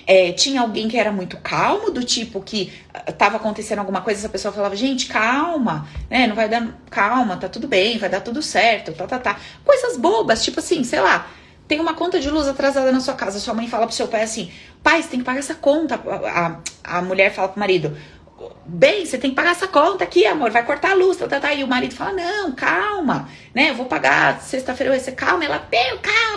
é, 0.06 0.32
tinha 0.32 0.60
alguém 0.60 0.88
que 0.88 0.96
era 0.96 1.12
muito 1.12 1.36
calmo, 1.38 1.90
do 1.90 2.04
tipo 2.04 2.40
que 2.40 2.72
estava 3.08 3.36
ah, 3.36 3.38
acontecendo 3.38 3.78
alguma 3.78 4.00
coisa, 4.00 4.20
essa 4.20 4.28
pessoa 4.28 4.52
falava, 4.52 4.74
gente, 4.76 5.06
calma, 5.06 5.86
né? 6.10 6.26
Não 6.26 6.34
vai 6.34 6.48
dar. 6.48 6.68
Calma, 6.90 7.36
tá 7.36 7.48
tudo 7.48 7.68
bem, 7.68 7.98
vai 7.98 8.08
dar 8.08 8.20
tudo 8.20 8.42
certo, 8.42 8.92
tá, 8.92 9.06
tá, 9.06 9.18
tá. 9.18 9.40
Coisas 9.64 9.96
bobas, 9.96 10.44
tipo 10.44 10.60
assim, 10.60 10.84
sei 10.84 11.00
lá, 11.00 11.26
tem 11.66 11.80
uma 11.80 11.94
conta 11.94 12.20
de 12.20 12.28
luz 12.28 12.46
atrasada 12.48 12.90
na 12.92 13.00
sua 13.00 13.14
casa, 13.14 13.38
sua 13.38 13.54
mãe 13.54 13.68
fala 13.68 13.86
pro 13.86 13.94
seu 13.94 14.08
pai 14.08 14.22
assim: 14.22 14.50
pai, 14.82 15.02
você 15.02 15.08
tem 15.08 15.20
que 15.20 15.24
pagar 15.24 15.38
essa 15.38 15.54
conta. 15.54 15.94
A, 15.94 16.58
a, 16.84 16.98
a 16.98 17.02
mulher 17.02 17.32
fala 17.32 17.48
pro 17.48 17.60
marido: 17.60 17.96
bem, 18.66 19.06
você 19.06 19.16
tem 19.16 19.30
que 19.30 19.36
pagar 19.36 19.52
essa 19.52 19.68
conta 19.68 20.04
aqui, 20.04 20.26
amor, 20.26 20.50
vai 20.50 20.64
cortar 20.64 20.90
a 20.90 20.94
luz, 20.94 21.16
tá, 21.16 21.26
tá, 21.28 21.40
tá. 21.40 21.54
E 21.54 21.64
o 21.64 21.68
marido 21.68 21.94
fala: 21.94 22.12
não, 22.12 22.52
calma, 22.52 23.28
né? 23.54 23.70
Eu 23.70 23.74
vou 23.74 23.86
pagar 23.86 24.40
sexta-feira, 24.42 24.98
ser 24.98 25.12
calma. 25.12 25.44
Ela, 25.44 25.66
meu, 25.70 25.98
calma. 25.98 26.32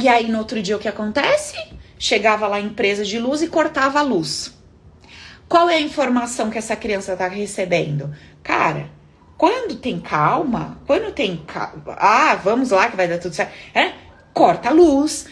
E 0.00 0.08
aí 0.08 0.30
no 0.30 0.38
outro 0.38 0.62
dia 0.62 0.76
o 0.76 0.80
que 0.80 0.88
acontece? 0.88 1.56
Chegava 2.02 2.48
lá 2.48 2.56
a 2.56 2.60
empresa 2.60 3.04
de 3.04 3.18
luz 3.18 3.42
e 3.42 3.46
cortava 3.46 3.98
a 3.98 4.02
luz. 4.02 4.58
Qual 5.46 5.68
é 5.68 5.74
a 5.74 5.80
informação 5.82 6.48
que 6.48 6.56
essa 6.56 6.74
criança 6.74 7.14
tá 7.14 7.28
recebendo? 7.28 8.10
Cara, 8.42 8.88
quando 9.36 9.76
tem 9.76 10.00
calma, 10.00 10.80
quando 10.86 11.12
tem 11.12 11.36
calma, 11.46 11.94
ah, 11.98 12.34
vamos 12.36 12.70
lá 12.70 12.88
que 12.88 12.96
vai 12.96 13.06
dar 13.06 13.18
tudo 13.18 13.34
certo, 13.34 13.52
é, 13.74 13.92
corta 14.32 14.70
a 14.70 14.72
luz, 14.72 15.26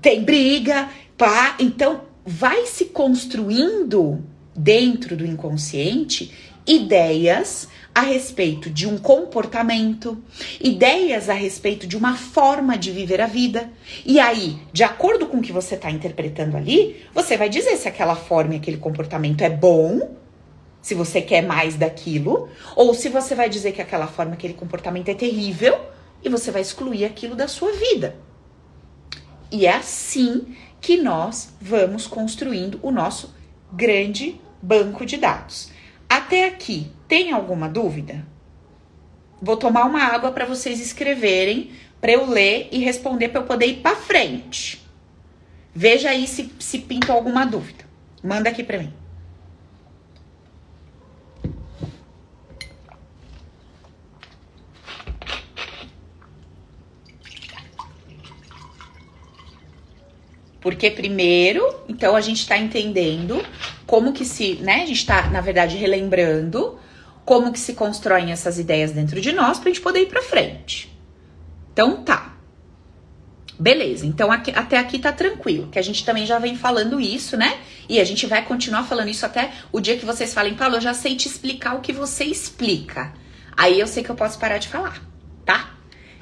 tem 0.00 0.24
briga, 0.24 0.88
pá, 1.18 1.56
então 1.58 2.04
vai 2.24 2.64
se 2.64 2.86
construindo 2.86 4.24
dentro 4.56 5.14
do 5.14 5.26
inconsciente 5.26 6.32
ideias 6.66 7.68
a 7.94 8.00
respeito 8.00 8.68
de 8.68 8.88
um 8.88 8.98
comportamento, 8.98 10.20
ideias 10.60 11.28
a 11.28 11.34
respeito 11.34 11.86
de 11.86 11.96
uma 11.96 12.16
forma 12.16 12.76
de 12.76 12.90
viver 12.90 13.20
a 13.20 13.26
vida. 13.26 13.70
E 14.04 14.18
aí, 14.18 14.58
de 14.72 14.82
acordo 14.82 15.26
com 15.26 15.38
o 15.38 15.42
que 15.42 15.52
você 15.52 15.76
está 15.76 15.90
interpretando 15.90 16.56
ali, 16.56 17.04
você 17.14 17.36
vai 17.36 17.48
dizer 17.48 17.76
se 17.76 17.86
aquela 17.86 18.16
forma 18.16 18.54
e 18.54 18.56
aquele 18.56 18.78
comportamento 18.78 19.42
é 19.42 19.50
bom 19.50 20.16
se 20.82 20.94
você 20.94 21.22
quer 21.22 21.40
mais 21.40 21.76
daquilo, 21.76 22.48
ou 22.76 22.92
se 22.92 23.08
você 23.08 23.34
vai 23.34 23.48
dizer 23.48 23.72
que 23.72 23.80
aquela 23.80 24.06
forma, 24.06 24.34
aquele 24.34 24.52
comportamento 24.52 25.08
é 25.08 25.14
terrível 25.14 25.80
e 26.22 26.28
você 26.28 26.50
vai 26.50 26.60
excluir 26.60 27.06
aquilo 27.06 27.34
da 27.34 27.48
sua 27.48 27.72
vida. 27.72 28.16
E 29.50 29.66
é 29.66 29.72
assim 29.72 30.54
que 30.82 30.98
nós 30.98 31.54
vamos 31.58 32.06
construindo 32.06 32.78
o 32.82 32.90
nosso 32.90 33.34
grande 33.72 34.38
banco 34.60 35.06
de 35.06 35.16
dados. 35.16 35.70
Até 36.06 36.44
aqui, 36.44 36.92
tem 37.14 37.30
alguma 37.30 37.68
dúvida? 37.68 38.26
Vou 39.40 39.56
tomar 39.56 39.84
uma 39.84 40.02
água 40.02 40.32
para 40.32 40.44
vocês 40.44 40.80
escreverem, 40.80 41.70
para 42.00 42.10
eu 42.10 42.28
ler 42.28 42.68
e 42.72 42.80
responder 42.80 43.28
para 43.28 43.40
eu 43.40 43.46
poder 43.46 43.66
ir 43.66 43.76
para 43.76 43.94
frente. 43.94 44.84
Veja 45.72 46.10
aí 46.10 46.26
se, 46.26 46.52
se 46.58 46.80
pintou 46.80 47.14
alguma 47.14 47.46
dúvida. 47.46 47.84
Manda 48.20 48.50
aqui 48.50 48.64
para 48.64 48.78
mim. 48.78 48.92
Porque 60.60 60.90
primeiro, 60.90 61.62
então 61.88 62.16
a 62.16 62.20
gente 62.20 62.40
está 62.40 62.58
entendendo 62.58 63.40
como 63.86 64.12
que 64.12 64.24
se, 64.24 64.56
né? 64.56 64.82
A 64.82 64.86
gente 64.86 64.98
está, 64.98 65.30
na 65.30 65.40
verdade, 65.40 65.76
relembrando 65.76 66.82
como 67.24 67.52
que 67.52 67.58
se 67.58 67.74
constroem 67.74 68.32
essas 68.32 68.58
ideias 68.58 68.92
dentro 68.92 69.20
de 69.20 69.32
nós 69.32 69.58
para 69.58 69.70
a 69.70 69.72
gente 69.72 69.82
poder 69.82 70.00
ir 70.00 70.06
para 70.06 70.22
frente. 70.22 70.94
Então 71.72 72.02
tá. 72.02 72.34
Beleza, 73.58 74.04
então 74.04 74.32
aqui, 74.32 74.50
até 74.50 74.78
aqui 74.78 74.98
tá 74.98 75.12
tranquilo, 75.12 75.68
que 75.68 75.78
a 75.78 75.82
gente 75.82 76.04
também 76.04 76.26
já 76.26 76.40
vem 76.40 76.56
falando 76.56 77.00
isso, 77.00 77.36
né? 77.36 77.58
E 77.88 78.00
a 78.00 78.04
gente 78.04 78.26
vai 78.26 78.44
continuar 78.44 78.82
falando 78.82 79.08
isso 79.08 79.24
até 79.24 79.52
o 79.70 79.80
dia 79.80 79.96
que 79.96 80.04
vocês 80.04 80.34
falem, 80.34 80.54
Paulo, 80.54 80.76
eu 80.76 80.80
já 80.80 80.92
sei 80.92 81.14
te 81.14 81.28
explicar 81.28 81.76
o 81.76 81.80
que 81.80 81.92
você 81.92 82.24
explica. 82.24 83.12
Aí 83.56 83.78
eu 83.78 83.86
sei 83.86 84.02
que 84.02 84.10
eu 84.10 84.16
posso 84.16 84.38
parar 84.40 84.58
de 84.58 84.66
falar, 84.66 85.00
tá? 85.44 85.73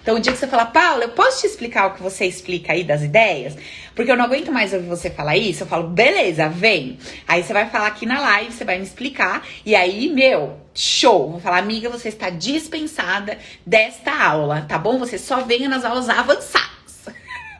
Então, 0.02 0.16
o 0.16 0.20
dia 0.20 0.32
que 0.32 0.38
você 0.38 0.48
fala, 0.48 0.66
Paula, 0.66 1.04
eu 1.04 1.10
posso 1.10 1.40
te 1.40 1.46
explicar 1.46 1.86
o 1.86 1.94
que 1.94 2.02
você 2.02 2.26
explica 2.26 2.72
aí 2.72 2.82
das 2.82 3.02
ideias? 3.02 3.56
Porque 3.94 4.10
eu 4.10 4.16
não 4.16 4.24
aguento 4.24 4.50
mais 4.50 4.72
ouvir 4.72 4.88
você 4.88 5.08
falar 5.08 5.36
isso. 5.36 5.62
Eu 5.62 5.66
falo, 5.68 5.88
beleza, 5.88 6.48
vem. 6.48 6.98
Aí 7.26 7.42
você 7.42 7.52
vai 7.52 7.70
falar 7.70 7.86
aqui 7.86 8.04
na 8.04 8.20
live, 8.20 8.52
você 8.52 8.64
vai 8.64 8.78
me 8.78 8.84
explicar. 8.84 9.46
E 9.64 9.76
aí, 9.76 10.08
meu, 10.08 10.58
show. 10.74 11.30
Vou 11.30 11.40
falar, 11.40 11.58
amiga, 11.58 11.88
você 11.88 12.08
está 12.08 12.30
dispensada 12.30 13.38
desta 13.64 14.12
aula, 14.12 14.62
tá 14.68 14.76
bom? 14.76 14.98
Você 14.98 15.16
só 15.18 15.42
venha 15.42 15.68
nas 15.68 15.84
aulas 15.84 16.08
avançadas. 16.08 17.06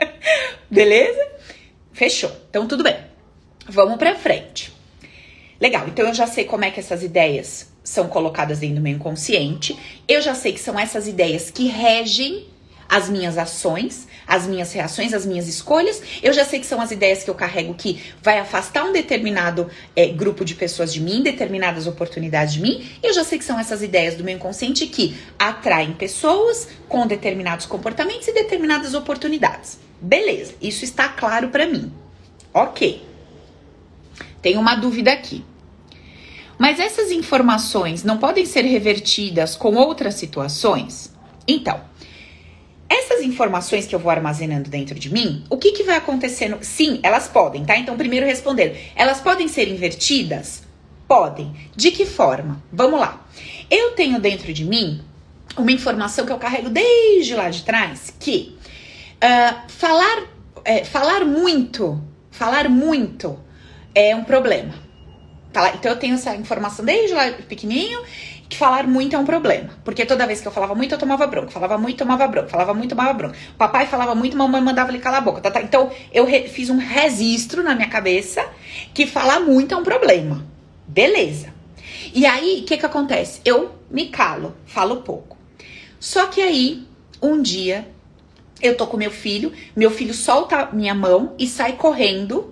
beleza? 0.69 1.25
Fechou. 1.93 2.33
Então, 2.51 2.67
tudo 2.67 2.83
bem. 2.83 2.97
Vamos 3.69 3.99
pra 3.99 4.17
frente. 4.17 4.73
Legal, 5.61 5.87
então 5.87 6.09
eu 6.09 6.15
já 6.15 6.27
sei 6.27 6.45
como 6.45 6.65
é 6.65 6.73
que 6.73 6.81
essas 6.81 7.05
ideias 7.05 7.72
são 7.83 8.09
colocadas 8.09 8.61
dentro 8.61 8.77
do 8.77 8.83
meu 8.83 8.93
inconsciente. 8.93 9.79
Eu 10.07 10.21
já 10.23 10.35
sei 10.35 10.53
que 10.53 10.61
são 10.61 10.79
essas 10.79 11.07
ideias 11.07 11.51
que 11.51 11.67
regem 11.67 12.47
as 12.93 13.09
minhas 13.09 13.39
ações, 13.39 14.07
as 14.27 14.47
minhas 14.47 14.71
reações, 14.73 15.15
as 15.15 15.25
minhas 15.25 15.49
escolhas. 15.49 16.03
Eu 16.23 16.31
já 16.33 16.45
sei 16.45 16.61
que 16.61 16.67
são 16.67 16.79
as 16.79 16.91
ideias 16.91 17.25
que 17.25 17.31
eu 17.31 17.35
carrego 17.35 17.73
que 17.73 18.03
vai 18.23 18.39
afastar 18.39 18.85
um 18.85 18.93
determinado 18.93 19.71
é, 19.97 20.09
grupo 20.09 20.45
de 20.45 20.55
pessoas 20.55 20.93
de 20.93 21.01
mim, 21.01 21.23
determinadas 21.23 21.87
oportunidades 21.87 22.53
de 22.53 22.61
mim. 22.61 22.87
Eu 23.03 23.15
já 23.15 23.25
sei 23.25 23.39
que 23.39 23.47
são 23.47 23.59
essas 23.59 23.83
ideias 23.83 24.15
do 24.15 24.23
meu 24.23 24.37
inconsciente 24.37 24.87
que 24.87 25.17
atraem 25.39 25.95
pessoas 25.95 26.69
com 26.87 27.07
determinados 27.07 27.65
comportamentos 27.65 28.29
e 28.29 28.35
determinadas 28.35 28.93
oportunidades. 28.93 29.79
Beleza, 29.99 30.53
isso 30.61 30.85
está 30.85 31.09
claro 31.09 31.49
para 31.49 31.67
mim. 31.67 31.91
Ok. 32.53 33.03
Tem 34.43 34.59
uma 34.59 34.75
dúvida 34.75 35.13
aqui. 35.13 35.43
Mas 36.63 36.79
essas 36.79 37.11
informações 37.11 38.05
não 38.05 38.19
podem 38.19 38.47
ser 38.47 38.63
revertidas 38.63 39.57
com 39.57 39.75
outras 39.75 40.15
situações? 40.15 41.13
Então, 41.45 41.81
essas 42.89 43.21
informações 43.23 43.85
que 43.85 43.93
eu 43.93 43.99
vou 43.99 44.13
armazenando 44.13 44.71
dentro 44.71 44.97
de 44.97 45.13
mim, 45.13 45.45
o 45.51 45.57
que, 45.57 45.73
que 45.73 45.83
vai 45.83 45.97
acontecendo? 45.97 46.59
Sim, 46.61 47.01
elas 47.03 47.27
podem, 47.27 47.65
tá? 47.65 47.77
Então, 47.77 47.97
primeiro 47.97 48.25
responder. 48.25 48.93
Elas 48.95 49.21
podem 49.21 49.49
ser 49.49 49.67
invertidas? 49.67 50.63
Podem. 51.09 51.53
De 51.75 51.91
que 51.91 52.07
forma? 52.07 52.63
Vamos 52.73 53.01
lá. 53.01 53.27
Eu 53.69 53.97
tenho 53.97 54.21
dentro 54.21 54.53
de 54.53 54.65
mim 54.65 55.01
uma 55.57 55.73
informação 55.73 56.25
que 56.25 56.31
eu 56.31 56.39
carrego 56.39 56.71
desde 56.71 57.35
lá 57.35 57.51
de 57.51 57.65
trás, 57.65 58.15
que 58.21 58.57
uh, 59.17 59.69
falar, 59.69 60.29
é, 60.65 60.85
falar 60.85 61.25
muito, 61.25 62.01
falar 62.31 62.69
muito 62.69 63.37
é 63.93 64.15
um 64.15 64.23
problema 64.23 64.82
Então 65.75 65.93
eu 65.93 65.99
tenho 65.99 66.15
essa 66.15 66.35
informação 66.35 66.85
desde 66.85 67.15
lá 67.15 67.31
pequenininho 67.49 68.01
que 68.53 68.59
falar 68.59 68.87
muito 68.87 69.17
é 69.17 69.19
um 69.19 69.25
problema. 69.25 69.71
Porque 69.83 70.05
toda 70.05 70.27
vez 70.27 70.43
que 70.43 70.47
eu 70.47 70.53
falava 70.53 70.75
muito, 70.75 70.95
eu 70.95 70.99
tomava 70.99 71.27
bronca. 71.27 71.51
Falava 71.51 71.79
muito, 71.79 71.97
tomava 71.97 72.27
bronca. 72.27 72.49
Falava 72.49 72.75
muito, 72.75 72.91
tomava 72.91 73.13
bronca. 73.15 73.37
Papai 73.57 73.87
falava 73.87 74.15
muito, 74.15 74.37
mamãe 74.37 74.61
mandava 74.61 74.91
ele 74.91 74.99
calar 74.99 75.21
a 75.21 75.25
boca. 75.25 75.41
Tá, 75.41 75.51
tá. 75.51 75.63
Então, 75.63 75.91
eu 76.13 76.27
fiz 76.49 76.69
um 76.69 76.77
registro 76.77 77.63
na 77.63 77.75
minha 77.75 77.89
cabeça 77.89 78.47
que 78.93 79.07
falar 79.07 79.41
muito 79.41 79.75
é 79.75 79.77
um 79.77 79.83
problema. 79.83 80.45
Beleza. 80.87 81.53
E 82.13 82.27
aí, 82.27 82.61
o 82.63 82.67
que 82.67 82.77
que 82.77 82.85
acontece? 82.85 83.41
Eu 83.43 83.75
me 83.91 84.09
calo, 84.09 84.55
falo 84.67 84.97
pouco. 84.97 85.39
Só 85.99 86.27
que 86.27 86.43
aí, 86.43 86.87
um 87.23 87.41
dia, 87.41 87.89
eu 88.61 88.77
tô 88.77 88.87
com 88.87 88.99
meu 88.99 89.11
filho, 89.11 89.51
meu 89.75 89.91
filho 89.91 90.13
solta 90.13 90.69
minha 90.73 90.95
mão 90.95 91.35
e 91.39 91.47
sai 91.47 91.73
correndo 91.73 92.52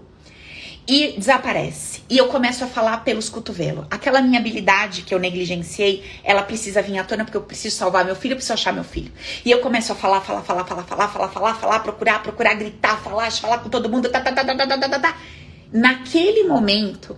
e 0.90 1.12
desaparece. 1.16 2.02
E 2.10 2.18
eu 2.18 2.26
começo 2.26 2.64
a 2.64 2.66
falar 2.66 3.04
pelos 3.04 3.28
cotovelos. 3.28 3.86
Aquela 3.88 4.20
minha 4.20 4.40
habilidade 4.40 5.02
que 5.02 5.14
eu 5.14 5.20
negligenciei, 5.20 6.02
ela 6.24 6.42
precisa 6.42 6.82
vir 6.82 6.98
à 6.98 7.04
tona 7.04 7.24
porque 7.24 7.36
eu 7.36 7.42
preciso 7.42 7.76
salvar 7.76 8.04
meu 8.04 8.16
filho, 8.16 8.32
eu 8.32 8.36
preciso 8.36 8.54
achar 8.54 8.72
meu 8.72 8.82
filho. 8.82 9.12
E 9.44 9.52
eu 9.52 9.60
começo 9.60 9.92
a 9.92 9.94
falar, 9.94 10.20
falar, 10.20 10.42
falar, 10.42 10.64
falar, 10.64 10.82
falar, 10.82 11.08
falar, 11.08 11.28
falar, 11.28 11.54
falar, 11.54 11.78
procurar, 11.78 12.22
procurar, 12.24 12.54
gritar, 12.54 13.00
falar, 13.00 13.30
falar 13.30 13.58
com 13.58 13.68
todo 13.68 13.88
mundo, 13.88 14.10
tá, 14.10 14.20
tá, 14.20 14.32
tá, 14.32 14.44
tá, 14.44 14.56
tá, 14.56 14.66
tá, 14.66 14.88
tá, 14.88 14.98
tá. 14.98 15.16
Naquele 15.72 16.42
momento, 16.48 17.16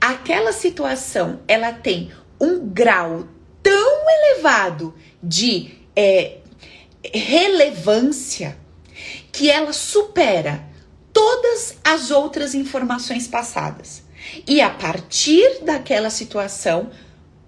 aquela 0.00 0.52
situação, 0.52 1.40
ela 1.48 1.72
tem 1.72 2.12
um 2.40 2.68
grau 2.68 3.26
tão 3.60 4.04
elevado 4.08 4.94
de 5.20 5.72
é, 5.96 6.36
relevância 7.12 8.56
que 9.32 9.50
ela 9.50 9.72
supera 9.72 10.67
todas 11.18 11.74
as 11.82 12.12
outras 12.12 12.54
informações 12.54 13.26
passadas. 13.26 14.04
E 14.46 14.60
a 14.60 14.70
partir 14.70 15.64
daquela 15.64 16.10
situação, 16.10 16.90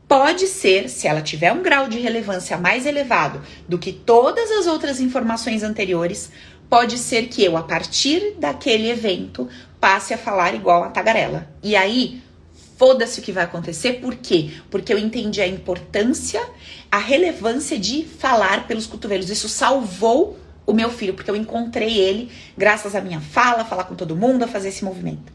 pode 0.09 0.49
ser, 0.49 0.89
se 0.89 1.07
ela 1.07 1.23
tiver 1.23 1.53
um 1.53 1.63
grau 1.63 1.87
de 1.87 2.01
relevância 2.01 2.59
mais 2.59 2.85
elevado 2.85 3.41
do 3.69 3.79
que 3.79 3.93
todas 3.93 4.51
as 4.51 4.67
outras 4.67 4.99
informações 4.99 5.63
anteriores, 5.63 6.33
pode 6.69 6.99
ser 6.99 7.29
que 7.29 7.45
eu, 7.45 7.57
a 7.57 7.63
partir 7.63 8.35
daquele 8.41 8.91
evento, 8.91 9.49
passe 9.79 10.13
a 10.13 10.19
falar 10.19 10.53
igual 10.53 10.83
a 10.83 10.89
tagarela. 10.89 11.49
E 11.63 11.77
aí, 11.77 12.21
foda-se 12.77 13.21
o 13.21 13.23
que 13.23 13.31
vai 13.31 13.45
acontecer, 13.45 14.01
por 14.01 14.17
quê? 14.17 14.51
Porque 14.69 14.93
eu 14.93 14.99
entendi 14.99 15.41
a 15.41 15.47
importância, 15.47 16.43
a 16.91 16.99
relevância 16.99 17.79
de 17.79 18.03
falar 18.05 18.67
pelos 18.67 18.89
cotovelos. 18.89 19.31
Isso 19.31 19.49
salvou 19.49 20.37
o 20.71 20.75
meu 20.75 20.91
filho, 20.91 21.15
porque 21.15 21.31
eu 21.31 21.37
encontrei 21.37 21.99
ele 21.99 22.31
graças 22.57 22.95
à 22.95 23.01
minha 23.01 23.21
fala, 23.21 23.65
falar 23.65 23.85
com 23.85 23.95
todo 23.95 24.17
mundo, 24.17 24.45
a 24.45 24.49
fazer 24.49 24.69
esse 24.69 24.85
movimento. 24.85 25.33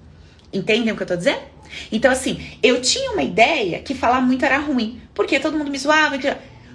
Entendem 0.51 0.91
o 0.91 0.95
que 0.95 1.03
eu 1.03 1.07
tô 1.07 1.15
dizendo? 1.15 1.41
Então, 1.91 2.11
assim, 2.11 2.39
eu 2.63 2.81
tinha 2.81 3.11
uma 3.11 3.23
ideia 3.23 3.79
que 3.79 3.93
falar 3.93 4.21
muito 4.21 4.45
era 4.45 4.57
ruim, 4.57 5.01
porque 5.13 5.39
todo 5.39 5.57
mundo 5.57 5.71
me 5.71 5.77
zoava. 5.77 6.17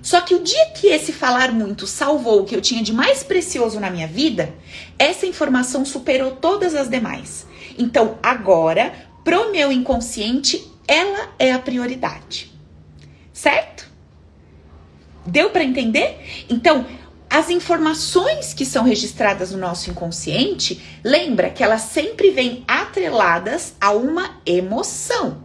Só 0.02 0.20
que 0.20 0.34
o 0.34 0.42
dia 0.42 0.66
que 0.74 0.88
esse 0.88 1.12
falar 1.12 1.52
muito 1.52 1.86
salvou 1.86 2.40
o 2.40 2.44
que 2.44 2.54
eu 2.54 2.60
tinha 2.60 2.82
de 2.82 2.92
mais 2.92 3.22
precioso 3.22 3.78
na 3.80 3.90
minha 3.90 4.06
vida, 4.06 4.52
essa 4.98 5.26
informação 5.26 5.84
superou 5.84 6.32
todas 6.32 6.74
as 6.74 6.88
demais. 6.88 7.46
Então, 7.78 8.18
agora, 8.22 8.92
pro 9.24 9.52
meu 9.52 9.70
inconsciente, 9.70 10.70
ela 10.86 11.30
é 11.38 11.52
a 11.52 11.58
prioridade. 11.58 12.50
Certo? 13.32 13.88
Deu 15.26 15.50
para 15.50 15.64
entender? 15.64 16.44
Então, 16.48 16.86
as 17.30 17.48
informações 17.48 18.52
que 18.52 18.66
são 18.66 18.82
registradas 18.82 19.52
no 19.52 19.58
nosso 19.58 19.88
inconsciente, 19.88 20.82
lembra 21.04 21.48
que 21.48 21.62
elas 21.62 21.82
sempre 21.82 22.32
vêm 22.32 22.64
atreladas 22.66 23.74
a 23.80 23.92
uma 23.92 24.40
emoção. 24.44 25.44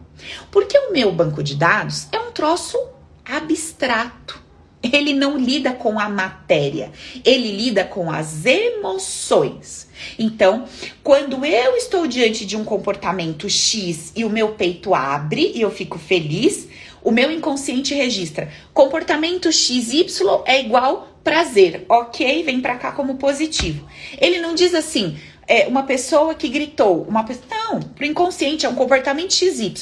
Porque 0.50 0.76
o 0.76 0.92
meu 0.92 1.12
banco 1.12 1.44
de 1.44 1.54
dados 1.54 2.08
é 2.12 2.18
um 2.18 2.32
troço 2.32 2.76
abstrato. 3.24 4.44
Ele 4.82 5.14
não 5.14 5.38
lida 5.38 5.74
com 5.74 6.00
a 6.00 6.10
matéria, 6.10 6.92
ele 7.24 7.52
lida 7.52 7.84
com 7.84 8.12
as 8.12 8.46
emoções. 8.46 9.88
Então, 10.18 10.66
quando 11.04 11.46
eu 11.46 11.76
estou 11.76 12.08
diante 12.08 12.46
de 12.46 12.58
um 12.58 12.64
comportamento 12.64 13.48
X 13.48 14.12
e 14.16 14.26
o 14.26 14.30
meu 14.30 14.54
peito 14.54 14.94
abre 14.94 15.52
e 15.54 15.62
eu 15.62 15.72
fico 15.72 16.00
feliz, 16.00 16.68
o 17.04 17.12
meu 17.12 17.32
inconsciente 17.32 17.94
registra 17.94 18.52
comportamento 18.74 19.52
XY 19.52 20.08
é 20.46 20.60
igual 20.60 21.15
prazer, 21.26 21.86
ok? 21.90 22.44
Vem 22.44 22.62
para 22.62 22.78
cá 22.78 22.94
como 22.94 23.16
positivo. 23.16 23.86
Ele 24.18 24.40
não 24.40 24.56
diz 24.56 24.74
assim, 24.74 25.18
é, 25.46 25.68
uma 25.68 25.84
pessoa 25.84 26.34
que 26.34 26.48
gritou, 26.48 27.04
uma 27.04 27.26
pessoa. 27.26 27.46
Não, 27.50 27.82
pro 27.82 28.06
inconsciente 28.06 28.66
é 28.66 28.70
um 28.70 28.76
comportamento 28.76 29.34
XY, 29.34 29.74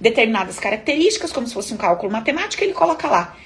determinadas 0.00 0.58
características, 0.58 1.32
como 1.32 1.46
se 1.46 1.54
fosse 1.54 1.72
um 1.72 1.76
cálculo 1.76 2.10
matemático, 2.10 2.64
ele 2.64 2.72
coloca 2.72 3.06
lá. 3.06 3.36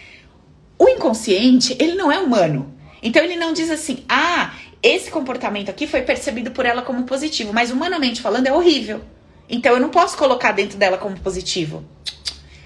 O 0.78 0.88
inconsciente, 0.88 1.76
ele 1.78 1.96
não 1.96 2.10
é 2.10 2.18
humano. 2.18 2.74
Então 3.02 3.22
ele 3.22 3.36
não 3.36 3.52
diz 3.52 3.70
assim, 3.70 4.02
ah, 4.08 4.54
esse 4.82 5.10
comportamento 5.10 5.68
aqui 5.68 5.86
foi 5.86 6.00
percebido 6.00 6.52
por 6.52 6.64
ela 6.64 6.80
como 6.80 7.04
positivo, 7.04 7.52
mas 7.52 7.70
humanamente 7.70 8.22
falando 8.22 8.46
é 8.46 8.52
horrível. 8.52 9.02
Então 9.48 9.74
eu 9.74 9.80
não 9.80 9.90
posso 9.90 10.16
colocar 10.16 10.52
dentro 10.52 10.78
dela 10.78 10.96
como 10.96 11.20
positivo 11.20 11.84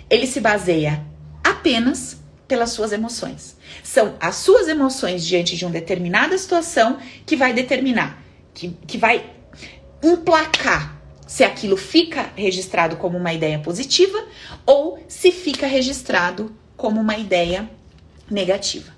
ele 0.08 0.26
se 0.26 0.40
baseia 0.40 1.04
apenas 1.42 2.18
pelas 2.46 2.70
suas 2.70 2.92
emoções. 2.92 3.53
São 3.82 4.16
as 4.20 4.36
suas 4.36 4.68
emoções 4.68 5.26
diante 5.26 5.56
de 5.56 5.64
uma 5.64 5.72
determinada 5.72 6.36
situação 6.38 6.98
que 7.26 7.36
vai 7.36 7.52
determinar, 7.52 8.22
que, 8.52 8.70
que 8.86 8.98
vai 8.98 9.24
emplacar 10.02 10.94
se 11.26 11.42
aquilo 11.42 11.76
fica 11.76 12.30
registrado 12.36 12.96
como 12.96 13.16
uma 13.16 13.32
ideia 13.32 13.58
positiva 13.58 14.22
ou 14.66 15.02
se 15.08 15.32
fica 15.32 15.66
registrado 15.66 16.54
como 16.76 17.00
uma 17.00 17.16
ideia 17.16 17.68
negativa. 18.30 18.92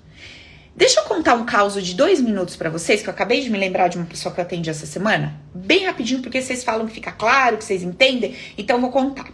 Deixa 0.75 0.99
eu 0.99 1.05
contar 1.05 1.33
um 1.33 1.43
caso 1.43 1.81
de 1.81 1.95
dois 1.95 2.21
minutos 2.21 2.55
para 2.55 2.69
vocês, 2.69 3.01
que 3.01 3.09
eu 3.09 3.13
acabei 3.13 3.41
de 3.41 3.49
me 3.49 3.57
lembrar 3.57 3.87
de 3.87 3.97
uma 3.97 4.05
pessoa 4.05 4.31
que 4.31 4.39
eu 4.39 4.43
atendi 4.45 4.69
essa 4.69 4.85
semana. 4.85 5.41
Bem 5.51 5.87
rapidinho, 5.87 6.21
porque 6.21 6.39
vocês 6.39 6.63
falam 6.63 6.85
que 6.85 6.93
fica 6.93 7.11
claro, 7.11 7.57
que 7.57 7.63
vocês 7.63 7.81
entendem, 7.81 8.35
então 8.55 8.75
eu 8.75 8.81
vou 8.81 8.91
contar. 8.91 9.27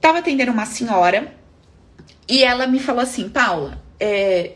Tava 0.00 0.20
atendendo 0.20 0.52
uma 0.52 0.64
senhora 0.64 1.34
e 2.26 2.42
ela 2.42 2.66
me 2.66 2.78
falou 2.78 3.02
assim, 3.02 3.28
Paula, 3.28 3.83
é, 4.00 4.52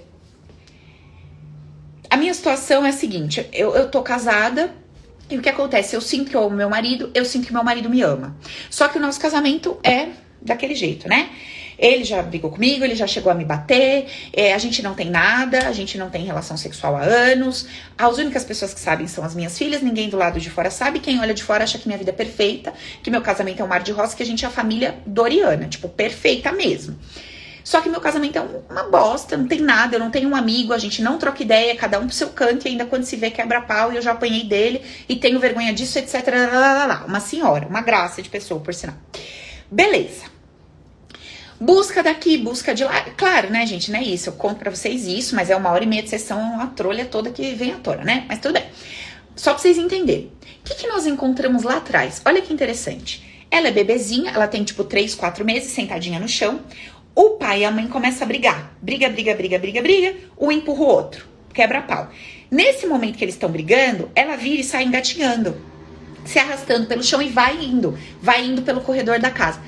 a 2.10 2.16
minha 2.16 2.32
situação 2.34 2.84
é 2.84 2.90
a 2.90 2.92
seguinte: 2.92 3.46
eu, 3.52 3.74
eu 3.74 3.90
tô 3.90 4.02
casada, 4.02 4.74
e 5.30 5.36
o 5.36 5.42
que 5.42 5.48
acontece? 5.48 5.94
Eu 5.94 6.00
sinto 6.00 6.30
que 6.30 6.36
eu 6.36 6.44
amo 6.44 6.56
meu 6.56 6.70
marido, 6.70 7.10
eu 7.14 7.24
sinto 7.24 7.46
que 7.46 7.52
meu 7.52 7.62
marido 7.62 7.90
me 7.90 8.02
ama. 8.02 8.36
Só 8.70 8.88
que 8.88 8.98
o 8.98 9.00
nosso 9.00 9.20
casamento 9.20 9.78
é 9.82 10.08
daquele 10.40 10.74
jeito, 10.74 11.08
né? 11.08 11.30
Ele 11.78 12.02
já 12.02 12.20
brigou 12.22 12.50
comigo, 12.50 12.84
ele 12.84 12.96
já 12.96 13.06
chegou 13.06 13.30
a 13.30 13.34
me 13.34 13.44
bater, 13.44 14.06
é, 14.32 14.52
a 14.52 14.58
gente 14.58 14.82
não 14.82 14.94
tem 14.94 15.08
nada, 15.08 15.68
a 15.68 15.72
gente 15.72 15.96
não 15.96 16.10
tem 16.10 16.24
relação 16.24 16.56
sexual 16.56 16.96
há 16.96 17.02
anos. 17.02 17.68
As 17.96 18.18
únicas 18.18 18.42
pessoas 18.42 18.74
que 18.74 18.80
sabem 18.80 19.06
são 19.06 19.22
as 19.22 19.32
minhas 19.32 19.56
filhas, 19.56 19.80
ninguém 19.80 20.08
do 20.08 20.16
lado 20.16 20.40
de 20.40 20.50
fora 20.50 20.70
sabe. 20.70 20.98
Quem 20.98 21.20
olha 21.20 21.34
de 21.34 21.42
fora 21.44 21.62
acha 21.62 21.78
que 21.78 21.86
minha 21.86 21.98
vida 21.98 22.10
é 22.10 22.14
perfeita, 22.14 22.72
que 23.00 23.10
meu 23.10 23.20
casamento 23.20 23.62
é 23.62 23.64
um 23.64 23.68
mar 23.68 23.82
de 23.82 23.92
rosa, 23.92 24.16
que 24.16 24.22
a 24.22 24.26
gente 24.26 24.44
é 24.44 24.48
a 24.48 24.50
família 24.50 24.98
Doriana, 25.06 25.68
tipo, 25.68 25.88
perfeita 25.88 26.50
mesmo. 26.50 26.98
Só 27.68 27.82
que 27.82 27.90
meu 27.90 28.00
casamento 28.00 28.38
é 28.38 28.40
uma 28.70 28.84
bosta, 28.84 29.36
não 29.36 29.46
tem 29.46 29.60
nada, 29.60 29.94
eu 29.94 30.00
não 30.00 30.10
tenho 30.10 30.26
um 30.26 30.34
amigo, 30.34 30.72
a 30.72 30.78
gente 30.78 31.02
não 31.02 31.18
troca 31.18 31.42
ideia, 31.42 31.76
cada 31.76 32.00
um 32.00 32.06
pro 32.06 32.14
seu 32.14 32.30
canto 32.30 32.66
e 32.66 32.70
ainda 32.70 32.86
quando 32.86 33.04
se 33.04 33.14
vê 33.14 33.30
quebra 33.30 33.60
pau 33.60 33.92
e 33.92 33.96
eu 33.96 34.00
já 34.00 34.12
apanhei 34.12 34.44
dele 34.44 34.80
e 35.06 35.16
tenho 35.16 35.38
vergonha 35.38 35.70
disso, 35.74 35.98
etc. 35.98 36.14
Uma 37.06 37.20
senhora, 37.20 37.68
uma 37.68 37.82
graça 37.82 38.22
de 38.22 38.30
pessoa, 38.30 38.58
por 38.58 38.72
sinal. 38.72 38.96
Beleza. 39.70 40.24
Busca 41.60 42.02
daqui, 42.02 42.38
busca 42.38 42.74
de 42.74 42.84
lá. 42.84 43.02
Claro, 43.18 43.50
né, 43.50 43.66
gente? 43.66 43.92
Não 43.92 43.98
é 43.98 44.02
isso. 44.02 44.30
Eu 44.30 44.32
conto 44.32 44.60
pra 44.60 44.70
vocês 44.70 45.06
isso, 45.06 45.36
mas 45.36 45.50
é 45.50 45.56
uma 45.56 45.68
hora 45.68 45.84
e 45.84 45.86
meia 45.86 46.02
de 46.02 46.08
sessão, 46.08 46.40
uma 46.40 46.68
trolha 46.68 47.04
toda 47.04 47.30
que 47.30 47.52
vem 47.54 47.74
à 47.74 47.76
tona, 47.76 48.02
né? 48.02 48.24
Mas 48.26 48.38
tudo 48.38 48.54
bem. 48.54 48.64
Só 49.36 49.52
pra 49.52 49.60
vocês 49.60 49.76
entenderem. 49.76 50.32
O 50.42 50.64
que, 50.64 50.74
que 50.74 50.86
nós 50.86 51.06
encontramos 51.06 51.64
lá 51.64 51.76
atrás? 51.76 52.22
Olha 52.24 52.40
que 52.40 52.50
interessante. 52.50 53.28
Ela 53.50 53.68
é 53.68 53.70
bebezinha, 53.70 54.30
ela 54.30 54.46
tem 54.46 54.64
tipo 54.64 54.84
3, 54.84 55.14
4 55.14 55.44
meses, 55.44 55.70
sentadinha 55.70 56.18
no 56.18 56.28
chão. 56.28 56.60
O 57.20 57.30
pai 57.30 57.62
e 57.62 57.64
a 57.64 57.70
mãe 57.72 57.88
começam 57.88 58.22
a 58.22 58.28
brigar. 58.28 58.76
Briga, 58.80 59.08
briga, 59.08 59.34
briga, 59.34 59.58
briga, 59.58 59.82
briga. 59.82 60.14
Um 60.38 60.52
empurra 60.52 60.82
o 60.82 60.86
outro. 60.86 61.26
Quebra 61.52 61.82
pau. 61.82 62.12
Nesse 62.48 62.86
momento 62.86 63.18
que 63.18 63.24
eles 63.24 63.34
estão 63.34 63.50
brigando, 63.50 64.08
ela 64.14 64.36
vira 64.36 64.60
e 64.60 64.64
sai 64.64 64.84
engatinhando. 64.84 65.60
Se 66.24 66.38
arrastando 66.38 66.86
pelo 66.86 67.02
chão 67.02 67.20
e 67.20 67.28
vai 67.28 67.56
indo. 67.56 67.98
Vai 68.22 68.44
indo 68.44 68.62
pelo 68.62 68.82
corredor 68.82 69.18
da 69.18 69.32
casa. 69.32 69.60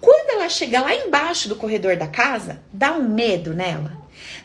Quando 0.00 0.30
ela 0.30 0.48
chega 0.48 0.80
lá 0.80 0.92
embaixo 0.96 1.48
do 1.48 1.54
corredor 1.54 1.94
da 1.94 2.08
casa, 2.08 2.60
dá 2.72 2.90
um 2.94 3.08
medo 3.08 3.54
nela, 3.54 3.96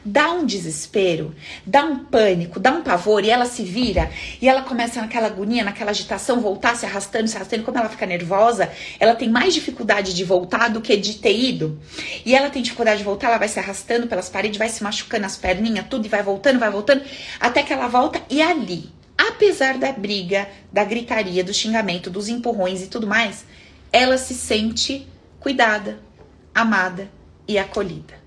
dá 0.04 0.32
um 0.32 0.46
desespero, 0.46 1.36
dá 1.66 1.86
um 1.86 2.00
pânico, 2.06 2.60
dá 2.60 2.72
um 2.72 2.82
pavor 2.82 3.24
e 3.24 3.30
ela 3.30 3.46
se 3.46 3.64
vira 3.64 4.10
e 4.42 4.50
ela 4.50 4.64
começa 4.64 5.00
naquela 5.00 5.28
agonia, 5.28 5.64
naquela 5.64 5.92
agitação, 5.92 6.42
voltar 6.42 6.76
se 6.76 6.86
arrastando, 6.86 7.28
se 7.28 7.36
arrastando. 7.36 7.64
Como 7.64 7.78
ela 7.78 7.90
fica 7.90 8.06
nervosa, 8.06 8.72
ela 9.00 9.16
tem 9.16 9.30
mais 9.30 9.54
dificuldade 9.54 10.14
de 10.14 10.24
voltar 10.24 10.70
do 10.70 10.82
que 10.82 10.98
de 10.98 11.16
ter 11.16 11.38
ido. 11.38 11.80
E 12.26 12.36
ela 12.36 12.50
tem 12.50 12.62
dificuldade 12.62 13.00
de 13.00 13.04
voltar, 13.04 13.28
ela 13.28 13.38
vai 13.38 13.48
se 13.48 13.60
arrastando 13.60 14.08
pelas 14.08 14.30
paredes, 14.30 14.58
vai 14.58 14.70
se 14.70 14.84
machucando 14.84 15.26
as 15.26 15.38
perninhas, 15.38 15.86
tudo 15.90 16.06
e 16.06 16.10
vai 16.10 16.24
voltando, 16.24 16.60
vai 16.60 16.72
voltando, 16.72 17.04
até 17.40 17.64
que 17.64 17.72
ela 17.72 17.88
volta 17.88 18.22
e 18.30 18.42
ali, 18.42 18.90
apesar 19.18 19.78
da 19.78 19.92
briga, 19.92 20.48
da 20.72 20.84
gritaria, 20.84 21.44
do 21.44 21.54
xingamento, 21.54 22.10
dos 22.10 22.28
empurrões 22.28 22.82
e 22.82 22.88
tudo 22.88 23.06
mais, 23.06 23.46
ela 23.92 24.18
se 24.18 24.34
sente 24.34 25.08
cuidada, 25.40 26.00
amada 26.54 27.10
e 27.48 27.58
acolhida. 27.58 28.21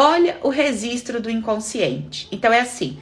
Olha 0.00 0.38
o 0.44 0.48
registro 0.48 1.20
do 1.20 1.28
inconsciente. 1.28 2.28
Então 2.30 2.52
é 2.52 2.60
assim: 2.60 2.96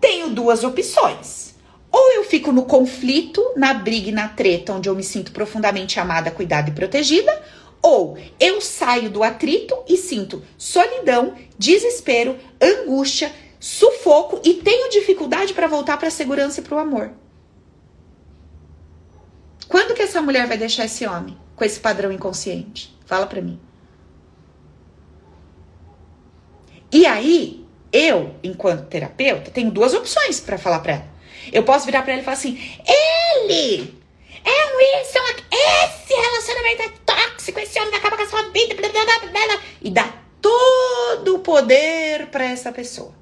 tenho 0.00 0.30
duas 0.30 0.64
opções. 0.64 1.54
Ou 1.90 2.12
eu 2.12 2.24
fico 2.24 2.50
no 2.50 2.64
conflito, 2.64 3.52
na 3.54 3.74
briga 3.74 4.08
e 4.08 4.12
na 4.12 4.28
treta, 4.28 4.72
onde 4.72 4.88
eu 4.88 4.94
me 4.94 5.04
sinto 5.04 5.30
profundamente 5.30 6.00
amada, 6.00 6.30
cuidada 6.30 6.70
e 6.70 6.72
protegida, 6.72 7.30
ou 7.82 8.16
eu 8.40 8.62
saio 8.62 9.10
do 9.10 9.22
atrito 9.22 9.76
e 9.86 9.98
sinto 9.98 10.42
solidão, 10.56 11.34
desespero, 11.58 12.38
angústia, 12.58 13.30
sufoco 13.60 14.40
e 14.42 14.54
tenho 14.54 14.88
dificuldade 14.88 15.52
para 15.52 15.66
voltar 15.66 15.98
para 15.98 16.08
a 16.08 16.10
segurança 16.10 16.60
e 16.60 16.62
para 16.62 16.76
o 16.76 16.78
amor. 16.78 17.10
Quando 19.68 19.92
que 19.92 20.00
essa 20.00 20.22
mulher 20.22 20.46
vai 20.46 20.56
deixar 20.56 20.86
esse 20.86 21.06
homem 21.06 21.36
com 21.54 21.62
esse 21.62 21.78
padrão 21.78 22.10
inconsciente? 22.10 22.96
Fala 23.04 23.26
para 23.26 23.42
mim. 23.42 23.60
E 26.92 27.06
aí, 27.06 27.64
eu, 27.92 28.34
enquanto 28.42 28.88
terapeuta, 28.88 29.50
tenho 29.50 29.70
duas 29.70 29.94
opções 29.94 30.40
para 30.40 30.58
falar 30.58 30.80
para 30.80 30.92
ela. 30.92 31.12
Eu 31.52 31.62
posso 31.62 31.86
virar 31.86 32.02
para 32.02 32.12
ela 32.12 32.22
e 32.22 32.24
falar 32.24 32.36
assim: 32.36 32.58
ele 32.86 34.02
é 34.44 34.76
um 34.76 34.80
isso, 35.00 35.18
esse 35.50 36.14
relacionamento 36.14 36.82
é 36.82 36.92
tóxico, 37.04 37.58
esse 37.60 37.80
homem 37.80 37.94
acaba 37.94 38.16
com 38.16 38.22
a 38.22 38.28
sua 38.28 38.50
vida, 38.50 38.74
blá, 38.74 38.88
blá, 38.88 39.04
blá, 39.04 39.60
e 39.80 39.90
dá 39.90 40.12
todo 40.40 41.36
o 41.36 41.38
poder 41.38 42.26
para 42.26 42.44
essa 42.44 42.72
pessoa. 42.72 43.14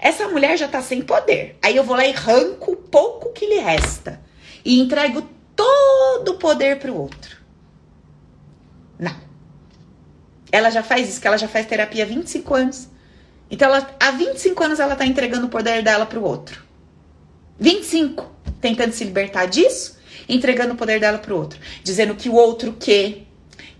Essa 0.00 0.28
mulher 0.28 0.56
já 0.56 0.66
tá 0.66 0.82
sem 0.82 1.02
poder. 1.02 1.56
Aí 1.62 1.76
eu 1.76 1.84
vou 1.84 1.94
lá 1.94 2.04
e 2.04 2.12
arranco 2.12 2.72
o 2.72 2.76
pouco 2.76 3.32
que 3.32 3.46
lhe 3.46 3.58
resta 3.58 4.20
e 4.64 4.80
entrego 4.80 5.22
todo 5.54 6.32
o 6.32 6.38
poder 6.38 6.78
pro 6.78 6.96
outro. 6.96 7.36
Não. 8.98 9.14
Ela 10.50 10.70
já 10.70 10.82
faz 10.82 11.08
isso, 11.08 11.20
que 11.20 11.26
ela 11.26 11.38
já 11.38 11.48
faz 11.48 11.66
terapia 11.66 12.02
há 12.02 12.06
25 12.06 12.54
anos. 12.54 12.88
Então, 13.52 13.68
ela, 13.68 13.94
há 14.00 14.10
25 14.12 14.64
anos 14.64 14.80
ela 14.80 14.96
tá 14.96 15.04
entregando 15.04 15.46
o 15.46 15.50
poder 15.50 15.82
dela 15.82 16.06
pro 16.06 16.24
outro. 16.24 16.62
25. 17.60 18.32
Tentando 18.62 18.92
se 18.92 19.04
libertar 19.04 19.44
disso, 19.44 19.98
entregando 20.26 20.72
o 20.72 20.76
poder 20.76 20.98
dela 20.98 21.18
pro 21.18 21.36
outro. 21.36 21.60
Dizendo 21.84 22.14
que 22.14 22.30
o 22.30 22.34
outro 22.34 22.72
que, 22.72 23.26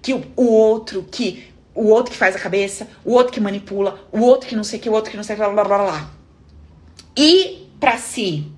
que 0.02 0.12
o, 0.12 0.22
o 0.36 0.44
outro 0.44 1.02
que 1.10 1.50
o 1.74 1.86
outro 1.86 2.12
que 2.12 2.18
faz 2.18 2.36
a 2.36 2.38
cabeça, 2.38 2.86
o 3.02 3.14
outro 3.14 3.32
que 3.32 3.40
manipula, 3.40 4.06
o 4.12 4.20
outro 4.20 4.46
que 4.46 4.54
não 4.54 4.62
sei 4.62 4.78
o 4.78 4.82
que, 4.82 4.90
o 4.90 4.92
outro 4.92 5.10
que 5.10 5.16
não 5.16 5.24
sei 5.24 5.36
o 5.36 5.38
que, 5.38 5.50
blá 5.50 5.64
blá 5.64 5.78
blá. 5.78 6.10
E 7.16 7.66
para 7.80 7.96
si. 7.96 8.52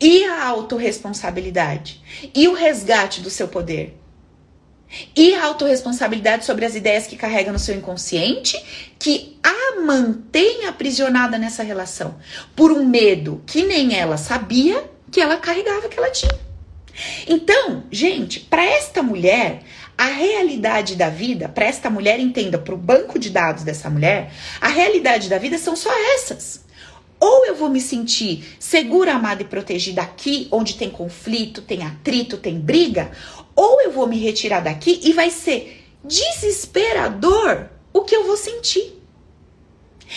E 0.00 0.24
a 0.24 0.46
autorresponsabilidade. 0.46 2.00
E 2.32 2.46
o 2.46 2.54
resgate 2.54 3.20
do 3.20 3.28
seu 3.28 3.48
poder. 3.48 3.99
E 5.14 5.34
a 5.34 5.44
autorresponsabilidade 5.44 6.44
sobre 6.44 6.64
as 6.64 6.74
ideias 6.74 7.06
que 7.06 7.16
carrega 7.16 7.52
no 7.52 7.58
seu 7.58 7.74
inconsciente, 7.74 8.60
que 8.98 9.38
a 9.42 9.80
mantém 9.80 10.66
aprisionada 10.66 11.38
nessa 11.38 11.62
relação. 11.62 12.16
Por 12.56 12.72
um 12.72 12.84
medo 12.84 13.42
que 13.46 13.62
nem 13.62 13.94
ela 13.94 14.16
sabia 14.16 14.84
que 15.10 15.20
ela 15.20 15.36
carregava, 15.36 15.88
que 15.88 15.98
ela 15.98 16.10
tinha. 16.10 16.38
Então, 17.26 17.84
gente, 17.90 18.40
para 18.40 18.64
esta 18.64 19.02
mulher, 19.02 19.62
a 19.96 20.06
realidade 20.06 20.96
da 20.96 21.08
vida, 21.08 21.48
para 21.48 21.66
esta 21.66 21.90
mulher, 21.90 22.18
entenda, 22.18 22.58
para 22.58 22.74
o 22.74 22.78
banco 22.78 23.18
de 23.18 23.30
dados 23.30 23.62
dessa 23.62 23.90
mulher, 23.90 24.32
a 24.60 24.68
realidade 24.68 25.28
da 25.28 25.38
vida 25.38 25.58
são 25.58 25.76
só 25.76 25.90
essas. 26.14 26.64
Ou 27.20 27.44
eu 27.44 27.54
vou 27.54 27.68
me 27.68 27.80
sentir 27.80 28.56
segura, 28.58 29.12
amada 29.12 29.42
e 29.42 29.44
protegida 29.44 30.00
aqui, 30.00 30.48
onde 30.50 30.76
tem 30.76 30.88
conflito, 30.88 31.60
tem 31.60 31.84
atrito, 31.84 32.38
tem 32.38 32.58
briga, 32.58 33.12
ou 33.54 33.82
eu 33.82 33.92
vou 33.92 34.06
me 34.06 34.18
retirar 34.18 34.60
daqui 34.60 35.00
e 35.04 35.12
vai 35.12 35.30
ser 35.30 35.84
desesperador 36.02 37.68
o 37.92 38.00
que 38.02 38.16
eu 38.16 38.24
vou 38.24 38.38
sentir. 38.38 38.98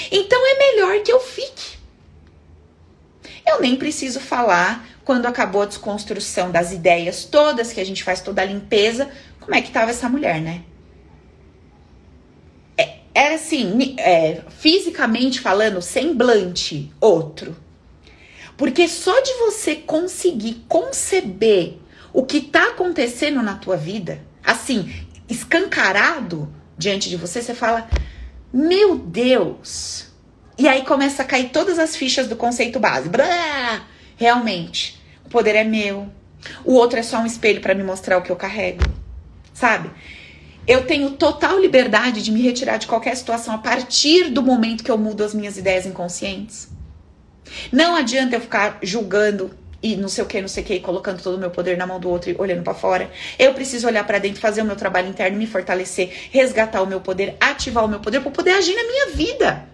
Então 0.10 0.40
é 0.48 0.58
melhor 0.58 1.04
que 1.04 1.12
eu 1.12 1.20
fique. 1.20 1.78
Eu 3.46 3.60
nem 3.60 3.76
preciso 3.76 4.22
falar 4.22 4.88
quando 5.04 5.26
acabou 5.26 5.64
a 5.64 5.66
desconstrução 5.66 6.52
das 6.52 6.72
ideias 6.72 7.26
todas, 7.26 7.74
que 7.74 7.82
a 7.82 7.86
gente 7.86 8.04
faz 8.04 8.22
toda 8.22 8.42
a 8.42 8.46
limpeza, 8.46 9.12
como 9.42 9.54
é 9.54 9.62
que 9.62 9.72
tava 9.72 9.92
essa 9.92 10.08
mulher, 10.08 10.40
né? 10.40 10.64
Era 13.14 13.36
assim, 13.36 13.96
é, 13.98 14.42
fisicamente 14.60 15.40
falando, 15.40 15.82
semblante 15.82 16.92
outro. 17.00 17.56
Porque 18.58 18.88
só 18.88 19.20
de 19.22 19.34
você 19.36 19.76
conseguir 19.76 20.64
conceber 20.68 21.78
o 22.12 22.24
que 22.24 22.42
tá 22.42 22.70
acontecendo 22.70 23.42
na 23.42 23.56
tua 23.56 23.78
vida, 23.78 24.22
assim, 24.44 24.92
escancarado 25.30 26.52
diante 26.78 27.10
de 27.10 27.18
você, 27.18 27.42
você 27.42 27.54
fala: 27.54 27.88
Meu 28.52 28.98
Deus! 28.98 30.08
E 30.58 30.68
aí 30.68 30.84
começa 30.84 31.24
a 31.24 31.26
cair 31.26 31.50
todas 31.50 31.80
as 31.80 31.96
fichas 31.96 32.28
do 32.28 32.36
conceito 32.36 32.80
base. 32.80 33.10
Blá! 33.10 33.88
Realmente, 34.16 35.02
o 35.26 35.30
poder 35.30 35.56
é 35.56 35.64
meu. 35.64 36.08
O 36.64 36.74
outro 36.74 37.00
é 37.00 37.04
só 37.04 37.18
um 37.18 37.26
espelho 37.26 37.62
para 37.62 37.74
me 37.74 37.84
mostrar 37.84 38.18
o 38.18 38.22
que 38.22 38.32
eu 38.32 38.36
carrego 38.36 38.84
sabe? 39.54 39.90
Eu 40.66 40.86
tenho 40.86 41.12
total 41.12 41.60
liberdade 41.60 42.22
de 42.22 42.32
me 42.32 42.42
retirar 42.42 42.78
de 42.78 42.88
qualquer 42.88 43.16
situação 43.18 43.54
a 43.54 43.58
partir 43.58 44.30
do 44.30 44.42
momento 44.42 44.84
que 44.84 44.92
eu 44.92 44.98
mudo 44.98 45.24
as 45.24 45.34
minhas 45.34 45.58
ideias 45.58 45.86
inconscientes. 45.86 46.70
Não 47.72 47.96
adianta 47.96 48.36
eu 48.36 48.42
ficar 48.42 48.80
julgando 48.82 49.52
e 49.82 49.98
não 49.98 50.08
sei 50.08 50.24
o 50.24 50.28
que, 50.28 50.40
não 50.40 50.48
sei 50.48 50.64
o 50.64 50.66
que, 50.66 50.80
colocando 50.80 51.22
todo 51.22 51.36
o 51.36 51.38
meu 51.38 51.52
poder 51.52 51.78
na 51.78 51.86
mão 51.86 52.00
do 52.00 52.10
outro 52.10 52.30
e 52.30 52.36
olhando 52.40 52.64
para 52.64 52.74
fora. 52.74 53.12
Eu 53.38 53.54
preciso 53.54 53.86
olhar 53.86 54.08
para 54.08 54.18
dentro, 54.20 54.40
fazer 54.40 54.62
o 54.62 54.66
meu 54.66 54.78
trabalho 54.78 55.10
interno, 55.10 55.38
me 55.38 55.46
fortalecer, 55.46 56.30
resgatar 56.32 56.82
o 56.82 56.88
meu 56.88 57.02
poder, 57.02 57.36
ativar 57.42 57.84
o 57.84 57.88
meu 57.90 58.00
poder 58.00 58.22
para 58.22 58.32
poder 58.32 58.52
agir 58.52 58.74
na 58.74 58.84
minha 58.84 59.08
vida. 59.08 59.68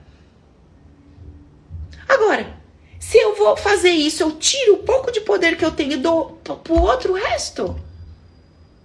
Agora, 2.07 2.57
se 2.99 3.19
eu 3.19 3.35
vou 3.35 3.55
fazer 3.55 3.91
isso, 3.91 4.23
eu 4.23 4.31
tiro 4.31 4.73
o 4.73 4.83
pouco 4.83 5.11
de 5.11 5.21
poder 5.21 5.55
que 5.55 5.63
eu 5.63 5.71
tenho 5.71 5.91
e 5.91 5.97
dou 5.97 6.41
pro 6.63 6.81
outro 6.81 7.13
resto. 7.13 7.79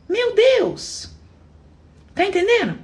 Meu 0.07 0.35
Deus! 0.35 1.14
Tá 2.15 2.25
entendendo? 2.25 2.79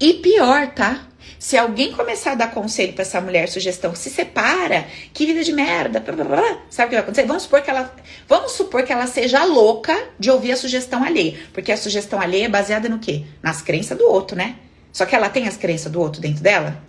E 0.00 0.14
pior, 0.14 0.68
tá? 0.74 1.06
Se 1.38 1.56
alguém 1.56 1.92
começar 1.92 2.32
a 2.32 2.34
dar 2.36 2.50
conselho 2.52 2.92
para 2.92 3.02
essa 3.02 3.20
mulher, 3.20 3.48
sugestão, 3.48 3.94
se 3.94 4.10
separa, 4.10 4.86
que 5.12 5.26
vida 5.26 5.42
de 5.42 5.52
merda, 5.52 5.98
blá, 5.98 6.14
blá, 6.14 6.24
blá, 6.24 6.58
sabe 6.70 6.86
o 6.86 6.88
que 6.90 6.94
vai 6.94 7.02
acontecer? 7.02 7.26
Vamos 7.26 7.42
supor 7.42 7.62
que 7.62 7.70
ela, 7.70 7.94
vamos 8.28 8.52
supor 8.52 8.84
que 8.84 8.92
ela 8.92 9.06
seja 9.06 9.44
louca 9.44 9.96
de 10.18 10.30
ouvir 10.30 10.52
a 10.52 10.56
sugestão 10.56 11.02
alheia, 11.02 11.36
porque 11.52 11.72
a 11.72 11.76
sugestão 11.76 12.20
alheia 12.20 12.46
é 12.46 12.48
baseada 12.48 12.88
no 12.88 12.98
quê? 12.98 13.24
Nas 13.42 13.60
crenças 13.60 13.98
do 13.98 14.08
outro, 14.08 14.36
né? 14.36 14.56
Só 14.92 15.04
que 15.04 15.16
ela 15.16 15.28
tem 15.28 15.48
as 15.48 15.56
crenças 15.56 15.90
do 15.90 16.00
outro 16.00 16.20
dentro 16.20 16.42
dela? 16.42 16.80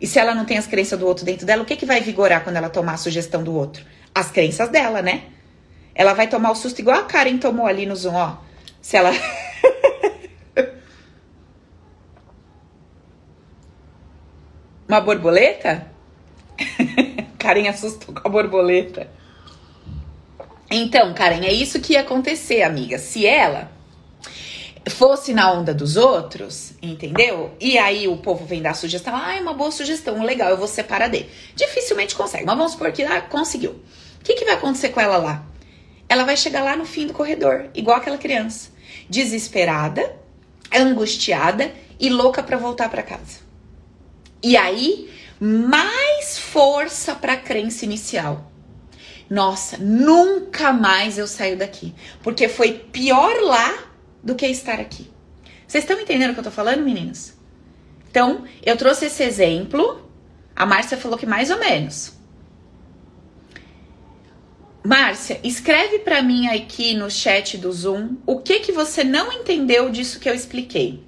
E 0.00 0.06
se 0.06 0.18
ela 0.18 0.34
não 0.34 0.44
tem 0.44 0.56
as 0.56 0.66
crenças 0.66 0.98
do 0.98 1.06
outro 1.06 1.24
dentro 1.24 1.44
dela, 1.44 1.62
o 1.62 1.66
que 1.66 1.76
que 1.76 1.84
vai 1.84 2.00
vigorar 2.00 2.44
quando 2.44 2.56
ela 2.56 2.70
tomar 2.70 2.94
a 2.94 2.96
sugestão 2.96 3.42
do 3.42 3.54
outro? 3.54 3.84
As 4.14 4.30
crenças 4.30 4.68
dela, 4.68 5.02
né? 5.02 5.24
Ela 5.94 6.14
vai 6.14 6.28
tomar 6.28 6.52
o 6.52 6.54
susto 6.54 6.78
igual 6.78 7.00
a 7.00 7.02
Karen 7.02 7.36
tomou 7.38 7.66
ali 7.66 7.84
no 7.84 7.96
Zoom, 7.96 8.14
ó. 8.14 8.36
Se 8.80 8.96
ela. 8.96 9.10
Uma 14.88 15.00
borboleta? 15.00 15.86
Karen 17.38 17.68
assustou 17.68 18.14
com 18.14 18.26
a 18.26 18.30
borboleta. 18.30 19.08
Então, 20.70 21.14
Karen, 21.14 21.44
é 21.44 21.52
isso 21.52 21.80
que 21.80 21.92
ia 21.92 22.00
acontecer, 22.00 22.62
amiga. 22.62 22.98
Se 22.98 23.26
ela 23.26 23.70
fosse 24.88 25.34
na 25.34 25.52
onda 25.52 25.74
dos 25.74 25.96
outros, 25.96 26.72
entendeu? 26.80 27.54
E 27.60 27.76
aí 27.76 28.08
o 28.08 28.16
povo 28.16 28.46
vem 28.46 28.62
dar 28.62 28.74
sugestão, 28.74 29.14
ah, 29.14 29.36
é 29.36 29.40
uma 29.40 29.52
boa 29.52 29.70
sugestão, 29.70 30.22
legal, 30.22 30.48
eu 30.48 30.56
vou 30.56 30.66
separar 30.66 31.08
dele. 31.08 31.28
Dificilmente 31.54 32.14
consegue, 32.14 32.46
mas 32.46 32.56
vamos 32.56 32.72
supor 32.72 32.90
que 32.90 33.02
ah, 33.02 33.20
conseguiu. 33.20 33.72
O 33.72 34.24
que, 34.24 34.34
que 34.34 34.44
vai 34.46 34.54
acontecer 34.54 34.88
com 34.88 35.00
ela 35.00 35.18
lá? 35.18 35.44
ela 36.08 36.24
vai 36.24 36.36
chegar 36.36 36.62
lá 36.62 36.74
no 36.74 36.86
fim 36.86 37.06
do 37.06 37.12
corredor, 37.12 37.68
igual 37.74 37.98
aquela 37.98 38.16
criança, 38.16 38.70
desesperada, 39.08 40.16
angustiada 40.74 41.72
e 42.00 42.08
louca 42.08 42.42
para 42.42 42.56
voltar 42.56 42.88
para 42.88 43.02
casa. 43.02 43.47
E 44.42 44.56
aí, 44.56 45.10
mais 45.40 46.38
força 46.38 47.14
para 47.14 47.34
a 47.34 47.36
crença 47.36 47.84
inicial. 47.84 48.50
Nossa, 49.28 49.76
nunca 49.78 50.72
mais 50.72 51.18
eu 51.18 51.26
saio 51.26 51.56
daqui, 51.56 51.94
porque 52.22 52.48
foi 52.48 52.72
pior 52.72 53.34
lá 53.42 53.84
do 54.22 54.34
que 54.34 54.46
estar 54.46 54.80
aqui. 54.80 55.10
Vocês 55.66 55.84
estão 55.84 56.00
entendendo 56.00 56.30
o 56.30 56.34
que 56.34 56.40
eu 56.40 56.44
tô 56.44 56.50
falando, 56.50 56.82
meninas? 56.82 57.36
Então, 58.10 58.44
eu 58.64 58.76
trouxe 58.76 59.06
esse 59.06 59.22
exemplo. 59.22 60.10
A 60.56 60.64
Márcia 60.64 60.96
falou 60.96 61.18
que 61.18 61.26
mais 61.26 61.50
ou 61.50 61.58
menos. 61.58 62.14
Márcia, 64.82 65.38
escreve 65.44 65.98
para 65.98 66.22
mim 66.22 66.46
aqui 66.48 66.94
no 66.94 67.10
chat 67.10 67.58
do 67.58 67.70
Zoom 67.70 68.16
o 68.24 68.40
que 68.40 68.60
que 68.60 68.72
você 68.72 69.04
não 69.04 69.30
entendeu 69.30 69.90
disso 69.90 70.18
que 70.18 70.28
eu 70.28 70.34
expliquei, 70.34 71.04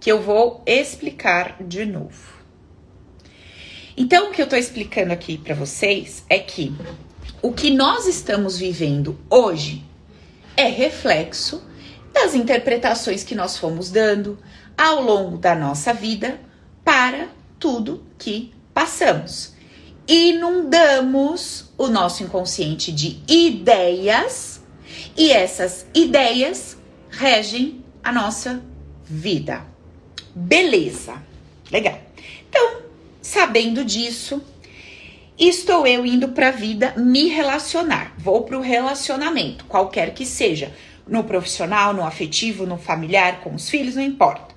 que 0.00 0.10
eu 0.10 0.20
vou 0.20 0.62
explicar 0.66 1.62
de 1.62 1.84
novo. 1.84 2.40
Então, 3.96 4.30
o 4.30 4.32
que 4.32 4.40
eu 4.40 4.48
tô 4.48 4.56
explicando 4.56 5.12
aqui 5.12 5.36
para 5.36 5.54
vocês 5.54 6.24
é 6.28 6.38
que 6.38 6.74
o 7.42 7.52
que 7.52 7.70
nós 7.70 8.06
estamos 8.06 8.56
vivendo 8.58 9.18
hoje 9.28 9.84
é 10.56 10.68
reflexo 10.68 11.62
das 12.12 12.34
interpretações 12.34 13.22
que 13.22 13.34
nós 13.34 13.58
fomos 13.58 13.90
dando 13.90 14.38
ao 14.76 15.02
longo 15.02 15.36
da 15.36 15.54
nossa 15.54 15.92
vida 15.92 16.40
para 16.84 17.28
tudo 17.58 18.04
que 18.18 18.52
passamos. 18.72 19.54
Inundamos 20.08 21.70
o 21.76 21.88
nosso 21.88 22.22
inconsciente 22.22 22.90
de 22.90 23.22
ideias 23.28 24.62
e 25.16 25.30
essas 25.30 25.86
ideias 25.94 26.76
regem 27.10 27.84
a 28.02 28.10
nossa 28.10 28.62
vida. 29.04 29.69
Beleza, 30.34 31.22
legal. 31.70 31.98
Então, 32.48 32.82
sabendo 33.20 33.84
disso, 33.84 34.42
estou 35.38 35.86
eu 35.86 36.06
indo 36.06 36.28
para 36.28 36.48
a 36.48 36.52
vida 36.52 36.94
me 36.96 37.28
relacionar. 37.28 38.14
Vou 38.18 38.42
para 38.42 38.58
o 38.58 38.62
relacionamento, 38.62 39.64
qualquer 39.64 40.14
que 40.14 40.24
seja, 40.24 40.74
no 41.06 41.24
profissional, 41.24 41.92
no 41.92 42.04
afetivo, 42.04 42.66
no 42.66 42.78
familiar, 42.78 43.40
com 43.40 43.54
os 43.54 43.68
filhos, 43.68 43.96
não 43.96 44.02
importa. 44.02 44.54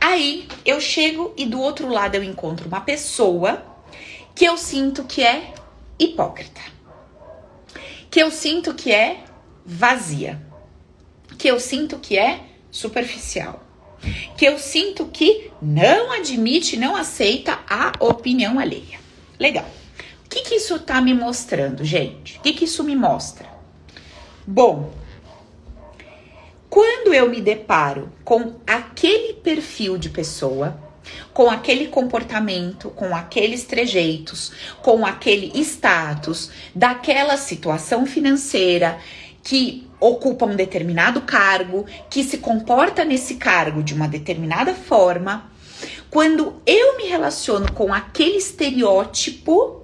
Aí 0.00 0.46
eu 0.64 0.80
chego 0.80 1.32
e 1.36 1.46
do 1.46 1.58
outro 1.60 1.88
lado 1.88 2.14
eu 2.14 2.22
encontro 2.22 2.68
uma 2.68 2.82
pessoa 2.82 3.64
que 4.34 4.44
eu 4.44 4.58
sinto 4.58 5.04
que 5.04 5.22
é 5.22 5.54
hipócrita, 5.98 6.60
que 8.10 8.20
eu 8.20 8.30
sinto 8.30 8.74
que 8.74 8.92
é 8.92 9.24
vazia, 9.64 10.40
que 11.38 11.48
eu 11.48 11.58
sinto 11.58 11.98
que 11.98 12.18
é 12.18 12.40
superficial, 12.70 13.63
que 14.36 14.44
eu 14.44 14.58
sinto 14.58 15.06
que 15.06 15.50
não 15.60 16.12
admite, 16.12 16.76
não 16.76 16.96
aceita 16.96 17.58
a 17.68 17.92
opinião 18.00 18.58
alheia. 18.58 18.98
Legal. 19.38 19.66
O 20.24 20.28
que, 20.28 20.42
que 20.42 20.54
isso 20.56 20.78
tá 20.78 21.00
me 21.00 21.14
mostrando, 21.14 21.84
gente? 21.84 22.38
O 22.38 22.40
que, 22.40 22.52
que 22.52 22.64
isso 22.64 22.82
me 22.82 22.96
mostra? 22.96 23.46
Bom, 24.46 24.92
quando 26.68 27.14
eu 27.14 27.30
me 27.30 27.40
deparo 27.40 28.12
com 28.24 28.54
aquele 28.66 29.34
perfil 29.34 29.96
de 29.96 30.10
pessoa, 30.10 30.76
com 31.32 31.50
aquele 31.50 31.86
comportamento, 31.88 32.90
com 32.90 33.14
aqueles 33.14 33.64
trejeitos, 33.64 34.50
com 34.82 35.06
aquele 35.06 35.52
status, 35.60 36.50
daquela 36.74 37.36
situação 37.36 38.06
financeira 38.06 38.98
que 39.42 39.86
ocupa 40.00 40.46
um 40.46 40.56
determinado 40.56 41.22
cargo, 41.22 41.86
que 42.10 42.22
se 42.24 42.38
comporta 42.38 43.04
nesse 43.04 43.36
cargo 43.36 43.82
de 43.82 43.94
uma 43.94 44.08
determinada 44.08 44.74
forma, 44.74 45.50
quando 46.10 46.60
eu 46.66 46.96
me 46.96 47.04
relaciono 47.04 47.72
com 47.72 47.92
aquele 47.92 48.36
estereótipo, 48.36 49.82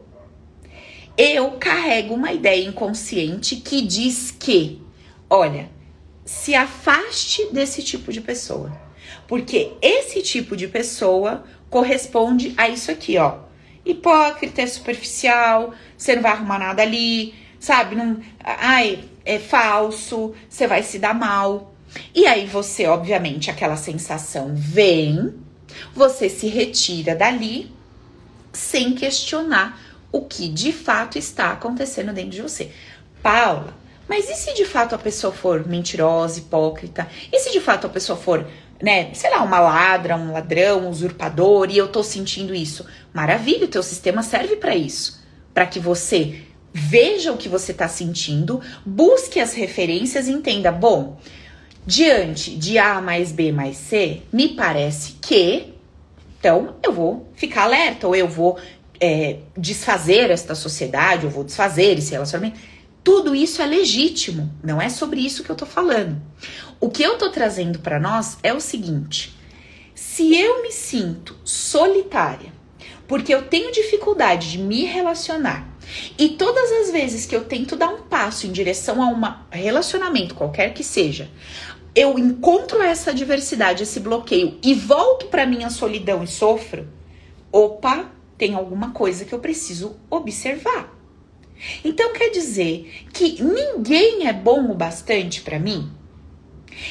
eu 1.17 1.53
carrego 1.53 2.15
uma 2.15 2.33
ideia 2.33 2.67
inconsciente 2.67 3.57
que 3.57 3.83
diz 3.83 4.31
que, 4.31 4.81
olha, 5.29 5.71
se 6.25 6.55
afaste 6.55 7.49
desse 7.53 7.83
tipo 7.83 8.13
de 8.13 8.21
pessoa. 8.21 8.73
Porque 9.27 9.73
esse 9.83 10.23
tipo 10.23 10.57
de 10.57 10.69
pessoa 10.69 11.45
corresponde 11.69 12.55
a 12.57 12.69
isso 12.69 12.91
aqui, 12.91 13.19
ó. 13.19 13.39
Hipócrita, 13.85 14.67
superficial, 14.67 15.75
você 15.97 16.15
não 16.15 16.23
vai 16.23 16.33
arrumar 16.33 16.59
nada 16.59 16.83
ali, 16.83 17.35
sabe? 17.61 17.95
Não, 17.95 18.19
ai, 18.43 19.05
é 19.25 19.39
falso, 19.39 20.35
você 20.49 20.67
vai 20.67 20.83
se 20.83 20.99
dar 20.99 21.15
mal. 21.15 21.75
E 22.15 22.27
aí 22.27 22.47
você, 22.47 22.87
obviamente, 22.87 23.51
aquela 23.51 23.77
sensação 23.77 24.53
vem, 24.55 25.35
você 25.95 26.29
se 26.29 26.49
retira 26.49 27.15
dali 27.15 27.71
sem 28.53 28.95
questionar 28.95 29.81
o 30.11 30.23
que 30.23 30.49
de 30.49 30.73
fato 30.73 31.19
está 31.19 31.53
acontecendo 31.53 32.13
dentro 32.13 32.31
de 32.31 32.43
você. 32.43 32.73
Paula, 33.23 33.75
mas 34.09 34.29
e 34.29 34.35
se 34.35 34.55
de 34.55 34.65
fato 34.65 34.95
a 34.95 34.99
pessoa 34.99 35.33
for 35.33 35.67
mentirosa, 35.69 36.41
hipócrita? 36.41 37.07
E 37.31 37.39
se 37.39 37.53
de 37.53 37.61
fato 37.61 37.87
a 37.87 37.91
pessoa 37.91 38.19
for, 38.19 38.45
né, 38.83 39.13
sei 39.15 39.31
lá, 39.31 39.43
uma 39.43 39.61
ladra, 39.61 40.17
um 40.17 40.33
ladrão, 40.33 40.87
um 40.87 40.89
usurpador 40.89 41.71
e 41.71 41.79
eu 41.79 41.87
tô 41.87 42.03
sentindo 42.03 42.55
isso? 42.55 42.85
Maravilha, 43.13 43.67
o 43.67 43.71
teu 43.71 43.83
sistema 43.83 44.23
serve 44.23 44.57
para 44.57 44.75
isso. 44.75 45.21
Para 45.55 45.67
que 45.67 45.79
você 45.79 46.41
veja 46.73 47.33
o 47.33 47.37
que 47.37 47.49
você 47.49 47.73
tá 47.73 47.89
sentindo, 47.89 48.61
busque 48.85 49.41
as 49.41 49.55
referências 49.55 50.29
e 50.29 50.33
entenda, 50.33 50.71
bom, 50.71 51.19
diante 51.87 52.57
de 52.57 52.79
A 52.79 53.01
mais 53.01 53.33
B 53.33 53.53
mais 53.53 53.77
C, 53.77 54.23
me 54.33 54.49
parece 54.49 55.17
que 55.21 55.75
então 56.41 56.77
eu 56.83 56.93
vou 56.93 57.29
ficar 57.35 57.65
alerta, 57.65 58.09
ou 58.09 58.17
eu 58.17 58.27
vou 58.27 58.59
é, 58.99 59.41
desfazer 59.57 60.31
esta 60.31 60.55
sociedade, 60.55 61.25
eu 61.25 61.31
vou 61.31 61.45
desfazer 61.45 61.99
esse 61.99 62.13
relacionamento. 62.13 62.59
Tudo 63.05 63.35
isso 63.35 63.61
é 63.61 63.67
legítimo, 63.67 64.51
não 64.63 64.81
é 64.81 64.89
sobre 64.89 65.21
isso 65.21 65.45
que 65.45 65.51
eu 65.51 65.57
tô 65.57 65.67
falando. 65.67 66.21
O 66.81 66.89
que 66.89 67.03
eu 67.03 67.19
tô 67.19 67.31
trazendo 67.31 67.79
para 67.81 68.01
nós 68.01 68.39
é 68.43 68.55
o 68.55 68.61
seguinte: 68.61 69.37
se 69.95 70.35
eu 70.35 70.63
me 70.63 70.73
sinto 70.73 71.37
solitária, 71.45 72.53
porque 73.07 73.35
eu 73.35 73.43
tenho 73.43 73.71
dificuldade 73.71 74.51
de 74.51 74.59
me 74.59 74.85
relacionar, 74.85 75.69
e 76.19 76.31
todas 76.31 76.71
as 76.73 76.91
vezes 76.91 77.27
que 77.27 77.35
eu 77.35 77.45
tento 77.45 77.77
dar 77.77 77.89
um 77.89 78.03
passo 78.03 78.47
em 78.47 78.53
direção 78.53 79.03
a 79.03 79.07
um 79.07 79.21
relacionamento, 79.51 80.35
qualquer 80.35 80.73
que 80.75 80.85
seja, 80.85 81.31
eu 81.95 82.19
encontro 82.19 82.83
essa 82.83 83.13
diversidade, 83.13 83.83
esse 83.83 84.01
bloqueio 84.01 84.59
e 84.63 84.75
volto 84.75 85.27
para 85.27 85.47
minha 85.47 85.71
solidão 85.71 86.23
e 86.23 86.27
sofro, 86.27 86.89
opa, 87.51 88.11
tem 88.39 88.55
alguma 88.55 88.93
coisa 88.93 89.25
que 89.25 89.33
eu 89.33 89.39
preciso 89.39 89.97
observar. 90.09 90.97
Então 91.85 92.13
quer 92.13 92.31
dizer 92.31 93.07
que 93.13 93.43
ninguém 93.43 94.27
é 94.27 94.33
bom 94.33 94.71
o 94.71 94.75
bastante 94.75 95.43
para 95.43 95.59
mim? 95.59 95.91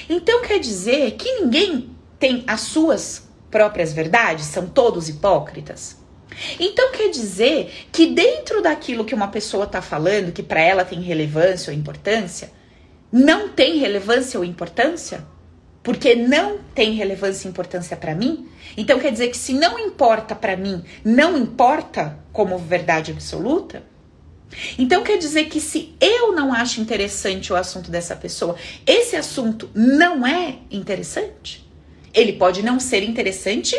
Então 0.08 0.42
quer 0.44 0.60
dizer 0.60 1.12
que 1.12 1.40
ninguém 1.40 1.90
tem 2.20 2.44
as 2.46 2.62
suas 2.62 3.28
próprias 3.50 3.94
verdades, 3.94 4.46
são 4.46 4.68
todos 4.68 5.10
hipócritas? 5.10 5.99
Então 6.60 6.92
quer 6.92 7.10
dizer 7.10 7.88
que 7.92 8.08
dentro 8.08 8.62
daquilo 8.62 9.06
que 9.06 9.16
uma 9.16 9.28
pessoa 9.28 9.66
está 9.66 9.82
falando, 9.82 10.32
que 10.32 10.44
para 10.44 10.62
ela 10.62 10.86
tem 10.86 11.02
relevância 11.02 11.72
ou 11.72 11.78
importância, 11.78 12.52
não 13.12 13.50
tem 13.50 13.78
relevância 13.78 14.40
ou 14.40 14.46
importância? 14.46 15.26
Porque 15.82 16.14
não 16.14 16.60
tem 16.76 16.94
relevância 16.94 17.48
e 17.48 17.52
importância 17.52 17.98
para 17.98 18.14
mim? 18.14 18.48
Então 18.78 19.00
quer 19.00 19.12
dizer 19.12 19.30
que 19.30 19.38
se 19.38 19.54
não 19.54 19.80
importa 19.80 20.36
para 20.36 20.56
mim, 20.56 20.84
não 21.04 21.38
importa 21.38 22.20
como 22.32 22.58
verdade 22.58 23.12
absoluta? 23.12 23.84
Então 24.78 25.04
quer 25.04 25.18
dizer 25.18 25.46
que 25.46 25.60
se 25.60 25.96
eu 26.00 26.34
não 26.34 26.54
acho 26.54 26.82
interessante 26.82 27.54
o 27.54 27.56
assunto 27.56 27.90
dessa 27.92 28.16
pessoa, 28.16 28.56
esse 28.86 29.16
assunto 29.16 29.70
não 29.74 30.26
é 30.26 30.58
interessante? 30.72 31.68
Ele 32.14 32.34
pode 32.34 32.64
não 32.64 32.80
ser 32.80 33.04
interessante 33.04 33.76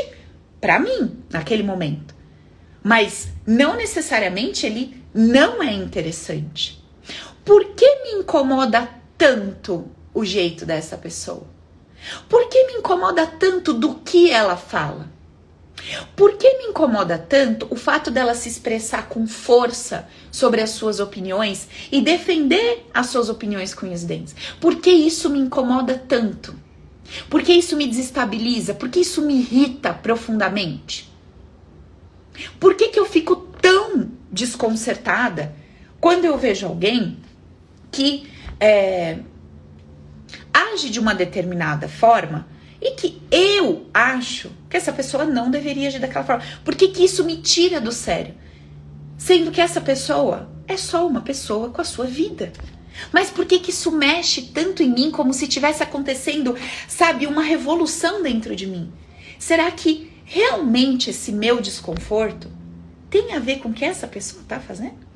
para 0.60 0.78
mim 0.78 1.16
naquele 1.30 1.62
momento, 1.62 2.14
mas 2.82 3.28
não 3.46 3.76
necessariamente 3.76 4.66
ele 4.66 5.02
não 5.14 5.62
é 5.62 5.72
interessante. 5.72 6.82
Por 7.44 7.74
que 7.74 8.02
me 8.02 8.20
incomoda 8.20 8.88
tanto 9.18 9.88
o 10.14 10.24
jeito 10.24 10.64
dessa 10.64 10.96
pessoa? 10.96 11.46
Por 12.28 12.48
que 12.48 12.66
me 12.66 12.74
incomoda 12.74 13.26
tanto 13.26 13.72
do 13.72 13.96
que 13.96 14.30
ela 14.30 14.56
fala? 14.56 15.08
Por 16.14 16.36
que 16.36 16.58
me 16.58 16.64
incomoda 16.66 17.18
tanto 17.18 17.66
o 17.70 17.76
fato 17.76 18.10
dela 18.10 18.34
se 18.34 18.48
expressar 18.48 19.08
com 19.08 19.26
força 19.26 20.08
sobre 20.30 20.60
as 20.60 20.70
suas 20.70 21.00
opiniões 21.00 21.68
e 21.90 22.00
defender 22.00 22.86
as 22.92 23.06
suas 23.06 23.28
opiniões 23.28 23.74
com 23.74 23.90
os 23.92 24.04
dentes? 24.04 24.34
Por 24.60 24.76
que 24.76 24.90
isso 24.90 25.30
me 25.30 25.38
incomoda 25.38 26.02
tanto? 26.06 26.54
Por 27.28 27.42
que 27.42 27.52
isso 27.52 27.76
me 27.76 27.86
desestabiliza? 27.86 28.74
Por 28.74 28.88
que 28.88 29.00
isso 29.00 29.22
me 29.22 29.34
irrita 29.34 29.92
profundamente? 29.92 31.09
Por 32.58 32.74
que, 32.74 32.88
que 32.88 32.98
eu 32.98 33.06
fico 33.06 33.36
tão 33.36 34.10
desconcertada 34.30 35.54
quando 36.00 36.24
eu 36.24 36.38
vejo 36.38 36.66
alguém 36.66 37.18
que 37.90 38.30
é, 38.58 39.18
age 40.52 40.90
de 40.90 41.00
uma 41.00 41.14
determinada 41.14 41.88
forma 41.88 42.46
e 42.80 42.92
que 42.92 43.20
eu 43.30 43.86
acho 43.92 44.50
que 44.68 44.76
essa 44.76 44.92
pessoa 44.92 45.24
não 45.24 45.50
deveria 45.50 45.88
agir 45.88 45.98
daquela 45.98 46.24
forma. 46.24 46.42
Por 46.64 46.74
que, 46.74 46.88
que 46.88 47.04
isso 47.04 47.24
me 47.24 47.36
tira 47.36 47.80
do 47.80 47.92
sério? 47.92 48.34
Sendo 49.18 49.50
que 49.50 49.60
essa 49.60 49.80
pessoa 49.80 50.50
é 50.66 50.76
só 50.76 51.06
uma 51.06 51.20
pessoa 51.20 51.68
com 51.68 51.80
a 51.80 51.84
sua 51.84 52.06
vida. 52.06 52.52
Mas 53.12 53.30
por 53.30 53.44
que, 53.44 53.58
que 53.58 53.70
isso 53.70 53.90
mexe 53.92 54.42
tanto 54.42 54.82
em 54.82 54.90
mim 54.90 55.10
como 55.10 55.34
se 55.34 55.46
tivesse 55.46 55.82
acontecendo, 55.82 56.56
sabe, 56.88 57.26
uma 57.26 57.42
revolução 57.42 58.22
dentro 58.22 58.56
de 58.56 58.66
mim? 58.66 58.90
Será 59.38 59.70
que 59.70 60.09
realmente 60.30 61.10
esse 61.10 61.32
meu 61.32 61.60
desconforto 61.60 62.48
tem 63.10 63.34
a 63.34 63.40
ver 63.40 63.58
com 63.58 63.70
o 63.70 63.72
que 63.72 63.84
essa 63.84 64.06
pessoa 64.06 64.42
está 64.42 64.60
fazendo? 64.60 65.10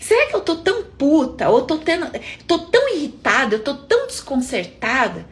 Será 0.00 0.30
que 0.30 0.34
eu 0.34 0.40
tô 0.40 0.56
tão 0.56 0.82
puta, 0.82 1.50
ou 1.50 1.60
tô, 1.60 1.76
tendo, 1.76 2.06
tô 2.46 2.58
tão 2.58 2.88
irritada, 2.94 3.54
eu 3.54 3.62
tô 3.62 3.74
tão 3.74 4.06
desconcertada 4.06 5.26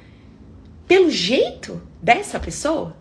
pelo 0.86 1.10
jeito 1.10 1.80
dessa 2.02 2.38
pessoa? 2.38 2.94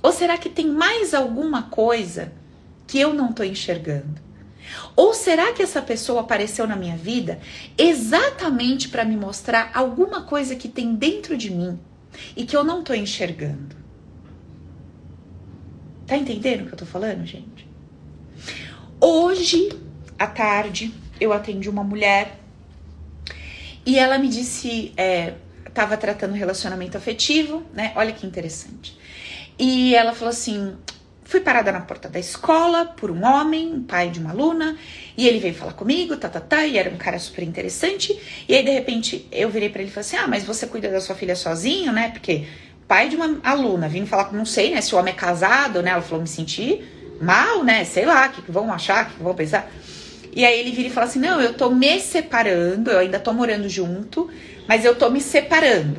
Ou 0.00 0.12
será 0.12 0.38
que 0.38 0.48
tem 0.48 0.68
mais 0.68 1.14
alguma 1.14 1.64
coisa 1.64 2.32
que 2.86 3.00
eu 3.00 3.12
não 3.12 3.30
estou 3.30 3.44
enxergando? 3.44 4.20
Ou 4.94 5.12
será 5.12 5.52
que 5.52 5.64
essa 5.64 5.82
pessoa 5.82 6.20
apareceu 6.20 6.64
na 6.68 6.76
minha 6.76 6.96
vida 6.96 7.40
exatamente 7.76 8.88
para 8.88 9.04
me 9.04 9.16
mostrar 9.16 9.72
alguma 9.74 10.22
coisa 10.22 10.54
que 10.54 10.68
tem 10.68 10.94
dentro 10.94 11.36
de 11.36 11.50
mim 11.50 11.76
e 12.36 12.44
que 12.46 12.56
eu 12.56 12.62
não 12.62 12.84
tô 12.84 12.94
enxergando? 12.94 13.79
Tá 16.10 16.16
entendendo 16.16 16.62
o 16.62 16.66
que 16.66 16.72
eu 16.72 16.78
tô 16.78 16.84
falando, 16.84 17.24
gente? 17.24 17.64
Hoje 19.00 19.68
à 20.18 20.26
tarde 20.26 20.92
eu 21.20 21.32
atendi 21.32 21.70
uma 21.70 21.84
mulher 21.84 22.36
e 23.86 23.96
ela 23.96 24.18
me 24.18 24.26
disse, 24.26 24.92
é, 24.96 25.34
tava 25.72 25.96
tratando 25.96 26.34
relacionamento 26.34 26.98
afetivo, 26.98 27.62
né? 27.72 27.92
Olha 27.94 28.10
que 28.10 28.26
interessante. 28.26 28.98
E 29.56 29.94
ela 29.94 30.12
falou 30.12 30.30
assim: 30.30 30.76
fui 31.22 31.38
parada 31.38 31.70
na 31.70 31.80
porta 31.80 32.08
da 32.08 32.18
escola 32.18 32.86
por 32.86 33.08
um 33.12 33.24
homem, 33.24 33.80
pai 33.86 34.10
de 34.10 34.18
uma 34.18 34.30
aluna, 34.30 34.76
e 35.16 35.28
ele 35.28 35.38
veio 35.38 35.54
falar 35.54 35.74
comigo, 35.74 36.16
tá, 36.16 36.28
tá, 36.28 36.40
tá, 36.40 36.66
e 36.66 36.76
era 36.76 36.90
um 36.90 36.96
cara 36.96 37.20
super 37.20 37.44
interessante. 37.44 38.18
E 38.48 38.56
aí, 38.56 38.64
de 38.64 38.70
repente, 38.72 39.28
eu 39.30 39.48
virei 39.48 39.68
para 39.68 39.80
ele 39.80 39.92
e 39.92 39.94
falei 39.94 40.08
assim: 40.08 40.16
ah, 40.16 40.26
mas 40.26 40.42
você 40.42 40.66
cuida 40.66 40.90
da 40.90 41.00
sua 41.00 41.14
filha 41.14 41.36
sozinho, 41.36 41.92
né? 41.92 42.10
Porque 42.10 42.48
pai 42.90 43.08
de 43.08 43.14
uma 43.14 43.38
aluna 43.44 43.88
vindo 43.88 44.08
falar 44.08 44.24
com, 44.24 44.36
não 44.36 44.44
sei, 44.44 44.74
né, 44.74 44.80
se 44.80 44.92
o 44.92 44.98
homem 44.98 45.14
é 45.14 45.16
casado, 45.16 45.80
né? 45.80 45.92
Ela 45.92 46.02
falou: 46.02 46.22
me 46.22 46.26
senti 46.26 46.82
mal, 47.22 47.62
né? 47.62 47.84
Sei 47.84 48.04
lá, 48.04 48.26
o 48.26 48.30
que, 48.30 48.42
que 48.42 48.50
vão 48.50 48.72
achar, 48.72 49.04
o 49.04 49.08
que, 49.10 49.14
que 49.14 49.22
vão 49.22 49.32
pensar. 49.32 49.70
E 50.34 50.44
aí 50.44 50.58
ele 50.58 50.72
vira 50.72 50.88
e 50.88 50.90
fala 50.90 51.06
assim: 51.06 51.20
não, 51.20 51.40
eu 51.40 51.54
tô 51.54 51.70
me 51.70 52.00
separando, 52.00 52.90
eu 52.90 52.98
ainda 52.98 53.20
tô 53.20 53.32
morando 53.32 53.68
junto, 53.68 54.28
mas 54.66 54.84
eu 54.84 54.96
tô 54.96 55.08
me 55.08 55.20
separando. 55.20 55.98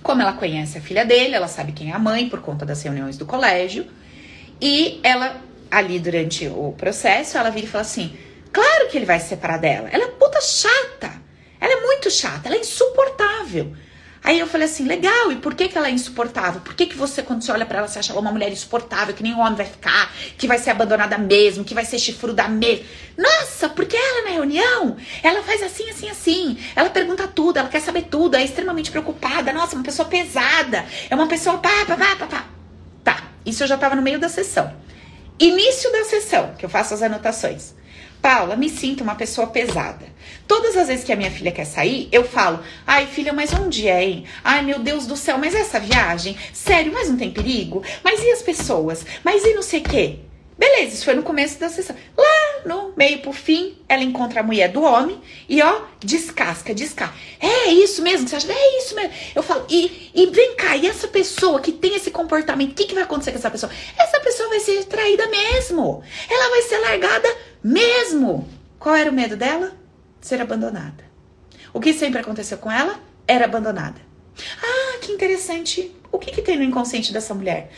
Como 0.00 0.22
ela 0.22 0.32
conhece 0.34 0.78
a 0.78 0.80
filha 0.80 1.04
dele, 1.04 1.34
ela 1.34 1.48
sabe 1.48 1.72
quem 1.72 1.90
é 1.90 1.92
a 1.92 1.98
mãe 1.98 2.28
por 2.28 2.40
conta 2.40 2.64
das 2.64 2.80
reuniões 2.80 3.18
do 3.18 3.26
colégio. 3.26 3.84
E 4.60 5.00
ela, 5.02 5.40
ali 5.68 5.98
durante 5.98 6.46
o 6.46 6.72
processo, 6.78 7.36
ela 7.36 7.50
vira 7.50 7.66
e 7.66 7.68
fala 7.68 7.82
assim: 7.82 8.16
claro 8.52 8.88
que 8.88 8.96
ele 8.96 9.06
vai 9.06 9.18
se 9.18 9.30
separar 9.30 9.58
dela. 9.58 9.88
Ela 9.90 10.04
é 10.04 10.08
puta 10.08 10.40
chata. 10.40 11.10
Ela 11.60 11.72
é 11.72 11.80
muito 11.80 12.08
chata, 12.12 12.48
ela 12.48 12.54
é 12.54 12.60
insuportável. 12.60 13.74
Aí 14.22 14.38
eu 14.38 14.46
falei 14.46 14.66
assim, 14.66 14.84
legal, 14.84 15.32
e 15.32 15.36
por 15.36 15.54
que, 15.54 15.66
que 15.66 15.78
ela 15.78 15.88
é 15.88 15.90
insuportável? 15.90 16.60
Por 16.60 16.74
que, 16.74 16.86
que 16.86 16.96
você, 16.96 17.22
quando 17.22 17.42
você 17.42 17.50
olha 17.52 17.64
para 17.64 17.78
ela, 17.78 17.88
você 17.88 17.98
acha 17.98 18.12
ela 18.12 18.20
uma 18.20 18.30
mulher 18.30 18.52
insuportável, 18.52 19.14
que 19.14 19.22
nem 19.22 19.34
um 19.34 19.40
homem 19.40 19.54
vai 19.54 19.64
ficar, 19.64 20.12
que 20.36 20.46
vai 20.46 20.58
ser 20.58 20.70
abandonada 20.70 21.16
mesmo, 21.16 21.64
que 21.64 21.72
vai 21.72 21.86
ser 21.86 21.98
chifruda 21.98 22.46
mesmo? 22.46 22.84
Nossa, 23.16 23.70
porque 23.70 23.96
ela 23.96 24.24
na 24.24 24.30
reunião, 24.30 24.96
ela 25.22 25.42
faz 25.42 25.62
assim, 25.62 25.88
assim, 25.88 26.10
assim. 26.10 26.58
Ela 26.76 26.90
pergunta 26.90 27.26
tudo, 27.26 27.58
ela 27.58 27.68
quer 27.68 27.80
saber 27.80 28.02
tudo, 28.10 28.36
é 28.36 28.44
extremamente 28.44 28.90
preocupada. 28.90 29.54
Nossa, 29.54 29.74
uma 29.74 29.84
pessoa 29.84 30.06
pesada, 30.06 30.84
é 31.08 31.14
uma 31.14 31.26
pessoa 31.26 31.56
pá, 31.56 31.86
pá, 31.86 31.96
pá, 31.96 32.16
pá, 32.16 32.26
pá. 32.26 32.44
Tá, 33.02 33.24
isso 33.46 33.62
eu 33.62 33.66
já 33.66 33.78
tava 33.78 33.96
no 33.96 34.02
meio 34.02 34.18
da 34.18 34.28
sessão. 34.28 34.70
Início 35.38 35.90
da 35.90 36.04
sessão, 36.04 36.54
que 36.58 36.66
eu 36.66 36.68
faço 36.68 36.92
as 36.92 37.00
anotações. 37.00 37.74
Paula, 38.20 38.54
me 38.54 38.68
sinto 38.68 39.02
uma 39.02 39.14
pessoa 39.14 39.46
pesada. 39.46 40.06
Todas 40.46 40.76
as 40.76 40.88
vezes 40.88 41.04
que 41.04 41.12
a 41.12 41.16
minha 41.16 41.30
filha 41.30 41.52
quer 41.52 41.64
sair, 41.64 42.08
eu 42.12 42.24
falo: 42.24 42.60
ai, 42.86 43.06
filha, 43.06 43.32
mas 43.32 43.52
onde 43.54 43.88
é, 43.88 44.04
hein? 44.04 44.24
Ai, 44.44 44.62
meu 44.62 44.78
Deus 44.78 45.06
do 45.06 45.16
céu, 45.16 45.38
mas 45.38 45.54
essa 45.54 45.80
viagem? 45.80 46.36
Sério, 46.52 46.92
mas 46.92 47.08
não 47.08 47.16
tem 47.16 47.30
perigo? 47.30 47.82
Mas 48.04 48.22
e 48.22 48.30
as 48.30 48.42
pessoas? 48.42 49.06
Mas 49.24 49.44
e 49.44 49.54
não 49.54 49.62
sei 49.62 49.80
o 49.80 49.84
quê? 49.84 50.18
Beleza, 50.60 50.94
isso 50.94 51.06
foi 51.06 51.14
no 51.14 51.22
começo 51.22 51.58
da 51.58 51.70
sessão. 51.70 51.96
Lá 52.14 52.60
no 52.66 52.92
meio 52.94 53.20
pro 53.20 53.32
fim, 53.32 53.78
ela 53.88 54.02
encontra 54.02 54.40
a 54.40 54.42
mulher 54.42 54.68
do 54.68 54.82
homem 54.82 55.18
e 55.48 55.62
ó, 55.62 55.80
descasca, 55.98 56.74
descasca. 56.74 57.14
É 57.40 57.68
isso 57.68 58.02
mesmo 58.02 58.24
que 58.24 58.30
você 58.30 58.36
acha? 58.36 58.52
É 58.52 58.78
isso 58.78 58.94
mesmo. 58.94 59.10
Eu 59.34 59.42
falo, 59.42 59.64
e, 59.70 60.10
e 60.14 60.26
vem 60.26 60.56
cá, 60.56 60.76
e 60.76 60.86
essa 60.86 61.08
pessoa 61.08 61.60
que 61.60 61.72
tem 61.72 61.94
esse 61.94 62.10
comportamento, 62.10 62.72
o 62.72 62.74
que, 62.74 62.84
que 62.84 62.94
vai 62.94 63.04
acontecer 63.04 63.32
com 63.32 63.38
essa 63.38 63.50
pessoa? 63.50 63.72
Essa 63.98 64.20
pessoa 64.20 64.50
vai 64.50 64.60
ser 64.60 64.84
traída 64.84 65.26
mesmo. 65.28 66.02
Ela 66.28 66.50
vai 66.50 66.60
ser 66.60 66.76
largada 66.76 67.36
mesmo. 67.62 68.48
Qual 68.78 68.94
era 68.94 69.10
o 69.10 69.14
medo 69.14 69.36
dela? 69.36 69.72
Ser 70.20 70.40
abandonada. 70.40 71.04
O 71.72 71.80
que 71.80 71.92
sempre 71.92 72.20
aconteceu 72.20 72.58
com 72.58 72.70
ela? 72.70 72.98
Era 73.26 73.44
abandonada. 73.44 74.00
Ah, 74.62 74.98
que 75.00 75.12
interessante. 75.12 75.94
O 76.10 76.18
que, 76.18 76.32
que 76.32 76.42
tem 76.42 76.56
no 76.56 76.64
inconsciente 76.64 77.12
dessa 77.12 77.34
mulher? 77.34 77.70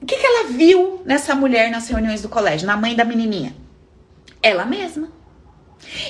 O 0.00 0.06
que, 0.06 0.16
que 0.16 0.26
ela 0.26 0.48
viu 0.48 1.02
nessa 1.04 1.34
mulher 1.34 1.70
nas 1.70 1.88
reuniões 1.88 2.22
do 2.22 2.28
colégio, 2.28 2.66
na 2.66 2.76
mãe 2.76 2.96
da 2.96 3.04
menininha? 3.04 3.54
Ela 4.42 4.64
mesma. 4.64 5.12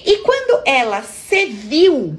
E 0.04 0.18
quando 0.18 0.62
ela 0.66 1.02
se 1.02 1.46
viu, 1.46 2.16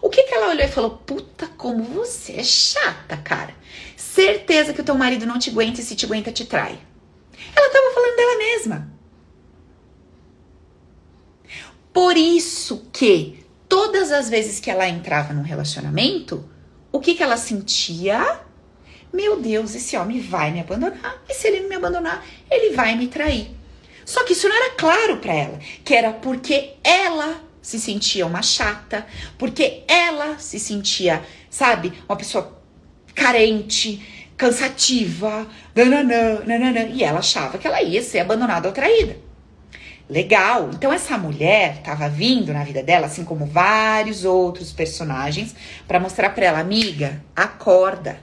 o 0.00 0.08
que, 0.08 0.22
que 0.22 0.34
ela 0.34 0.50
olhou 0.50 0.64
e 0.64 0.68
falou? 0.68 0.90
Puta, 0.90 1.46
como 1.56 1.82
você 1.82 2.34
é 2.34 2.44
chata, 2.44 3.16
cara. 3.16 3.54
Certeza 3.96 4.72
que 4.72 4.80
o 4.80 4.84
teu 4.84 4.94
marido 4.94 5.26
não 5.26 5.38
te 5.38 5.50
aguenta 5.50 5.80
e 5.80 5.84
se 5.84 5.96
te 5.96 6.06
aguenta, 6.06 6.30
te 6.30 6.44
trai. 6.44 6.78
Ela 7.54 7.66
estava 7.66 7.94
falando 7.94 8.16
dela 8.16 8.38
mesma. 8.38 8.92
Por 11.92 12.16
isso 12.16 12.88
que 12.92 13.44
todas 13.68 14.10
as 14.10 14.28
vezes 14.28 14.58
que 14.58 14.70
ela 14.70 14.88
entrava 14.88 15.32
num 15.32 15.42
relacionamento, 15.42 16.48
o 16.90 17.00
que, 17.00 17.14
que 17.14 17.22
ela 17.22 17.36
sentia? 17.36 18.40
Meu 19.12 19.40
Deus, 19.40 19.74
esse 19.74 19.96
homem 19.96 20.20
vai 20.20 20.50
me 20.50 20.60
abandonar. 20.60 21.22
E 21.28 21.34
se 21.34 21.48
ele 21.48 21.68
me 21.68 21.74
abandonar, 21.74 22.24
ele 22.50 22.74
vai 22.74 22.96
me 22.96 23.08
trair. 23.08 23.50
Só 24.04 24.24
que 24.24 24.32
isso 24.32 24.48
não 24.48 24.56
era 24.56 24.74
claro 24.74 25.18
para 25.18 25.34
ela, 25.34 25.58
que 25.84 25.94
era 25.94 26.12
porque 26.12 26.74
ela 26.82 27.40
se 27.60 27.78
sentia 27.78 28.26
uma 28.26 28.42
chata, 28.42 29.06
porque 29.38 29.84
ela 29.86 30.38
se 30.38 30.58
sentia, 30.58 31.22
sabe, 31.48 31.92
uma 32.08 32.16
pessoa 32.16 32.60
carente, 33.14 34.04
cansativa, 34.36 35.46
nananã, 35.74 36.40
nananã, 36.44 36.88
e 36.88 37.04
ela 37.04 37.20
achava 37.20 37.58
que 37.58 37.66
ela 37.66 37.80
ia 37.82 38.02
ser 38.02 38.20
abandonada 38.20 38.66
ou 38.66 38.74
traída. 38.74 39.16
Legal. 40.12 40.68
Então 40.74 40.92
essa 40.92 41.16
mulher 41.16 41.76
estava 41.78 42.06
vindo 42.06 42.52
na 42.52 42.62
vida 42.62 42.82
dela, 42.82 43.06
assim 43.06 43.24
como 43.24 43.46
vários 43.46 44.26
outros 44.26 44.70
personagens, 44.70 45.54
para 45.88 45.98
mostrar 45.98 46.28
para 46.34 46.44
ela, 46.44 46.58
amiga, 46.58 47.24
acorda. 47.34 48.20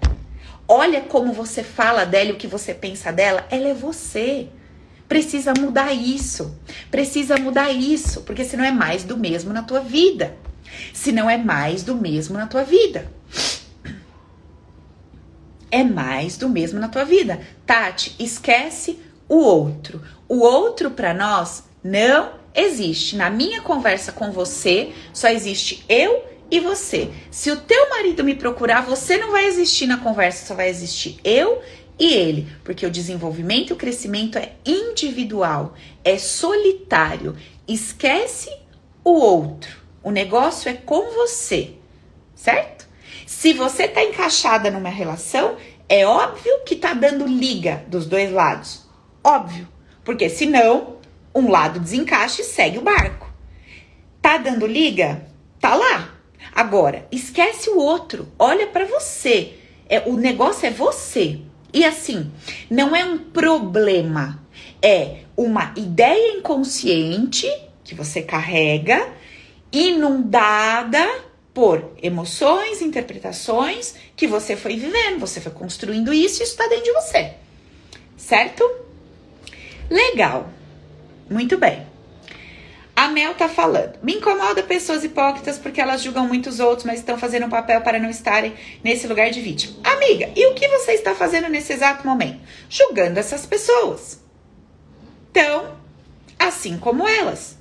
Olha 0.67 1.01
como 1.01 1.33
você 1.33 1.63
fala 1.63 2.05
dela 2.05 2.29
e 2.29 2.33
o 2.33 2.37
que 2.37 2.45
você 2.45 2.75
pensa 2.75 3.11
dela. 3.11 3.43
Ela 3.49 3.69
é 3.69 3.73
você. 3.73 4.49
Precisa 5.07 5.51
mudar 5.59 5.91
isso. 5.91 6.55
Precisa 6.91 7.37
mudar 7.37 7.71
isso, 7.71 8.21
porque 8.21 8.45
senão 8.45 8.63
é 8.63 8.71
mais 8.71 9.03
do 9.03 9.17
mesmo 9.17 9.51
na 9.51 9.63
tua 9.63 9.79
vida. 9.79 10.37
Se 10.93 11.11
não 11.11 11.27
é 11.27 11.39
mais 11.39 11.81
do 11.81 11.95
mesmo 11.95 12.37
na 12.37 12.45
tua 12.45 12.63
vida. 12.63 13.11
É 15.71 15.83
mais 15.83 16.37
do 16.37 16.47
mesmo 16.47 16.79
na 16.79 16.87
tua 16.87 17.03
vida. 17.03 17.41
Tati, 17.65 18.15
esquece 18.19 18.99
o 19.27 19.37
outro. 19.37 20.03
O 20.27 20.41
outro 20.41 20.91
para 20.91 21.15
nós 21.15 21.63
não 21.83 22.33
existe. 22.53 23.15
Na 23.15 23.29
minha 23.29 23.61
conversa 23.61 24.11
com 24.11 24.31
você, 24.31 24.91
só 25.13 25.29
existe 25.29 25.83
eu 25.87 26.25
e 26.51 26.59
você. 26.59 27.09
Se 27.29 27.51
o 27.51 27.57
teu 27.57 27.89
marido 27.89 28.23
me 28.23 28.35
procurar, 28.35 28.81
você 28.81 29.17
não 29.17 29.31
vai 29.31 29.45
existir 29.45 29.87
na 29.87 29.97
conversa, 29.97 30.45
só 30.45 30.55
vai 30.55 30.69
existir 30.69 31.19
eu 31.23 31.61
e 31.97 32.13
ele, 32.13 32.47
porque 32.63 32.85
o 32.85 32.91
desenvolvimento 32.91 33.69
e 33.69 33.73
o 33.73 33.77
crescimento 33.77 34.37
é 34.37 34.53
individual, 34.65 35.73
é 36.03 36.17
solitário. 36.17 37.35
Esquece 37.67 38.49
o 39.03 39.11
outro. 39.11 39.77
O 40.01 40.11
negócio 40.11 40.69
é 40.69 40.73
com 40.73 41.11
você, 41.13 41.71
certo? 42.33 42.87
Se 43.25 43.53
você 43.53 43.87
tá 43.87 44.03
encaixada 44.03 44.71
numa 44.71 44.89
relação, 44.89 45.57
é 45.89 46.05
óbvio 46.05 46.63
que 46.65 46.75
tá 46.75 46.93
dando 46.93 47.27
liga 47.27 47.83
dos 47.87 48.05
dois 48.05 48.31
lados. 48.31 48.87
Óbvio. 49.23 49.67
Porque 50.03 50.29
senão 50.29 50.98
um 51.33 51.49
lado 51.49 51.79
desencaixa 51.79 52.41
e 52.41 52.45
segue 52.45 52.77
o 52.77 52.83
barco. 52.83 53.31
Tá 54.21 54.37
dando 54.37 54.67
liga? 54.67 55.25
Tá 55.59 55.75
lá. 55.75 56.13
Agora, 56.53 57.07
esquece 57.11 57.69
o 57.69 57.77
outro. 57.77 58.27
Olha 58.37 58.67
para 58.67 58.85
você. 58.85 59.53
É, 59.87 60.03
o 60.05 60.15
negócio 60.15 60.67
é 60.67 60.71
você. 60.71 61.39
E 61.73 61.85
assim, 61.85 62.31
não 62.69 62.95
é 62.95 63.05
um 63.05 63.17
problema, 63.17 64.43
é 64.81 65.19
uma 65.37 65.73
ideia 65.77 66.37
inconsciente 66.37 67.47
que 67.83 67.93
você 67.93 68.21
carrega, 68.21 69.07
inundada 69.71 71.07
por 71.53 71.93
emoções, 72.01 72.81
interpretações 72.81 73.95
que 74.15 74.27
você 74.27 74.55
foi 74.55 74.77
vivendo, 74.77 75.19
você 75.19 75.39
foi 75.39 75.51
construindo 75.51 76.11
isso 76.11 76.41
isso 76.41 76.51
está 76.51 76.67
dentro 76.67 76.85
de 76.85 76.93
você. 76.93 77.33
Certo? 78.17 78.63
Legal. 79.89 80.49
Muito 81.29 81.57
bem. 81.57 81.85
A 82.99 83.07
Mel 83.07 83.33
tá 83.33 83.47
falando. 83.47 83.97
Me 84.03 84.15
incomoda 84.15 84.61
pessoas 84.61 85.05
hipócritas 85.05 85.57
porque 85.57 85.79
elas 85.79 86.01
julgam 86.01 86.27
muitos 86.27 86.59
outros, 86.59 86.85
mas 86.85 86.99
estão 86.99 87.17
fazendo 87.17 87.45
um 87.45 87.49
papel 87.49 87.79
para 87.79 87.97
não 87.97 88.09
estarem 88.09 88.53
nesse 88.83 89.07
lugar 89.07 89.29
de 89.29 89.39
vítima. 89.39 89.77
Amiga, 89.85 90.29
e 90.35 90.47
o 90.47 90.53
que 90.53 90.67
você 90.67 90.91
está 90.93 91.15
fazendo 91.15 91.47
nesse 91.47 91.71
exato 91.71 92.05
momento? 92.05 92.41
Julgando 92.69 93.17
essas 93.17 93.45
pessoas. 93.45 94.19
Então, 95.31 95.77
assim 96.37 96.77
como 96.77 97.07
elas. 97.07 97.57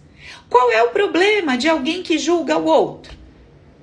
Qual 0.50 0.72
é 0.72 0.82
o 0.82 0.90
problema 0.90 1.56
de 1.56 1.68
alguém 1.68 2.02
que 2.02 2.18
julga 2.18 2.58
o 2.58 2.64
outro? 2.64 3.16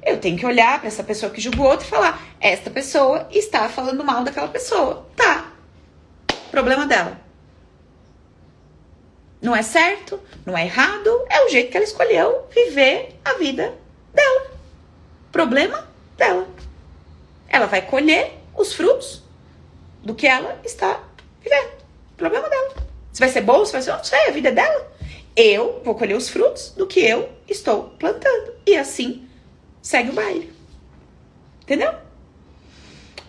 Eu 0.03 0.19
tenho 0.19 0.37
que 0.37 0.45
olhar 0.45 0.79
para 0.79 0.87
essa 0.87 1.03
pessoa 1.03 1.31
que 1.31 1.39
julga 1.39 1.61
o 1.61 1.65
outro 1.65 1.87
e 1.87 1.89
falar: 1.89 2.21
esta 2.41 2.69
pessoa 2.69 3.29
está 3.31 3.69
falando 3.69 4.03
mal 4.03 4.25
daquela 4.25 4.49
pessoa. 4.49 5.07
Tá. 5.15 5.51
Problema 6.51 6.85
dela. 6.85 7.24
Não 9.45 9.55
é 9.55 9.61
certo, 9.61 10.19
não 10.43 10.57
é 10.57 10.65
errado, 10.65 11.23
é 11.29 11.45
o 11.45 11.49
jeito 11.49 11.69
que 11.69 11.77
ela 11.77 11.85
escolheu 11.85 12.47
viver 12.49 13.15
a 13.23 13.35
vida 13.35 13.75
dela. 14.11 14.51
Problema 15.31 15.87
dela. 16.17 16.47
Ela 17.47 17.67
vai 17.67 17.83
colher 17.83 18.39
os 18.57 18.73
frutos 18.73 19.21
do 20.01 20.15
que 20.15 20.25
ela 20.25 20.59
está 20.65 20.99
vivendo. 21.43 21.73
Problema 22.17 22.49
dela. 22.49 22.73
Se 23.13 23.19
vai 23.19 23.29
ser 23.29 23.41
bom, 23.41 23.63
se 23.63 23.71
vai 23.71 23.83
ser, 23.83 23.91
não 23.91 24.03
sei, 24.03 24.29
a 24.29 24.31
vida 24.31 24.49
é 24.49 24.51
dela. 24.51 24.91
Eu 25.35 25.79
vou 25.85 25.93
colher 25.93 26.17
os 26.17 26.27
frutos 26.27 26.71
do 26.71 26.87
que 26.87 27.01
eu 27.01 27.29
estou 27.47 27.89
plantando. 27.99 28.51
E 28.65 28.75
assim 28.75 29.29
segue 29.79 30.09
o 30.09 30.13
baile. 30.13 30.51
Entendeu? 31.61 31.93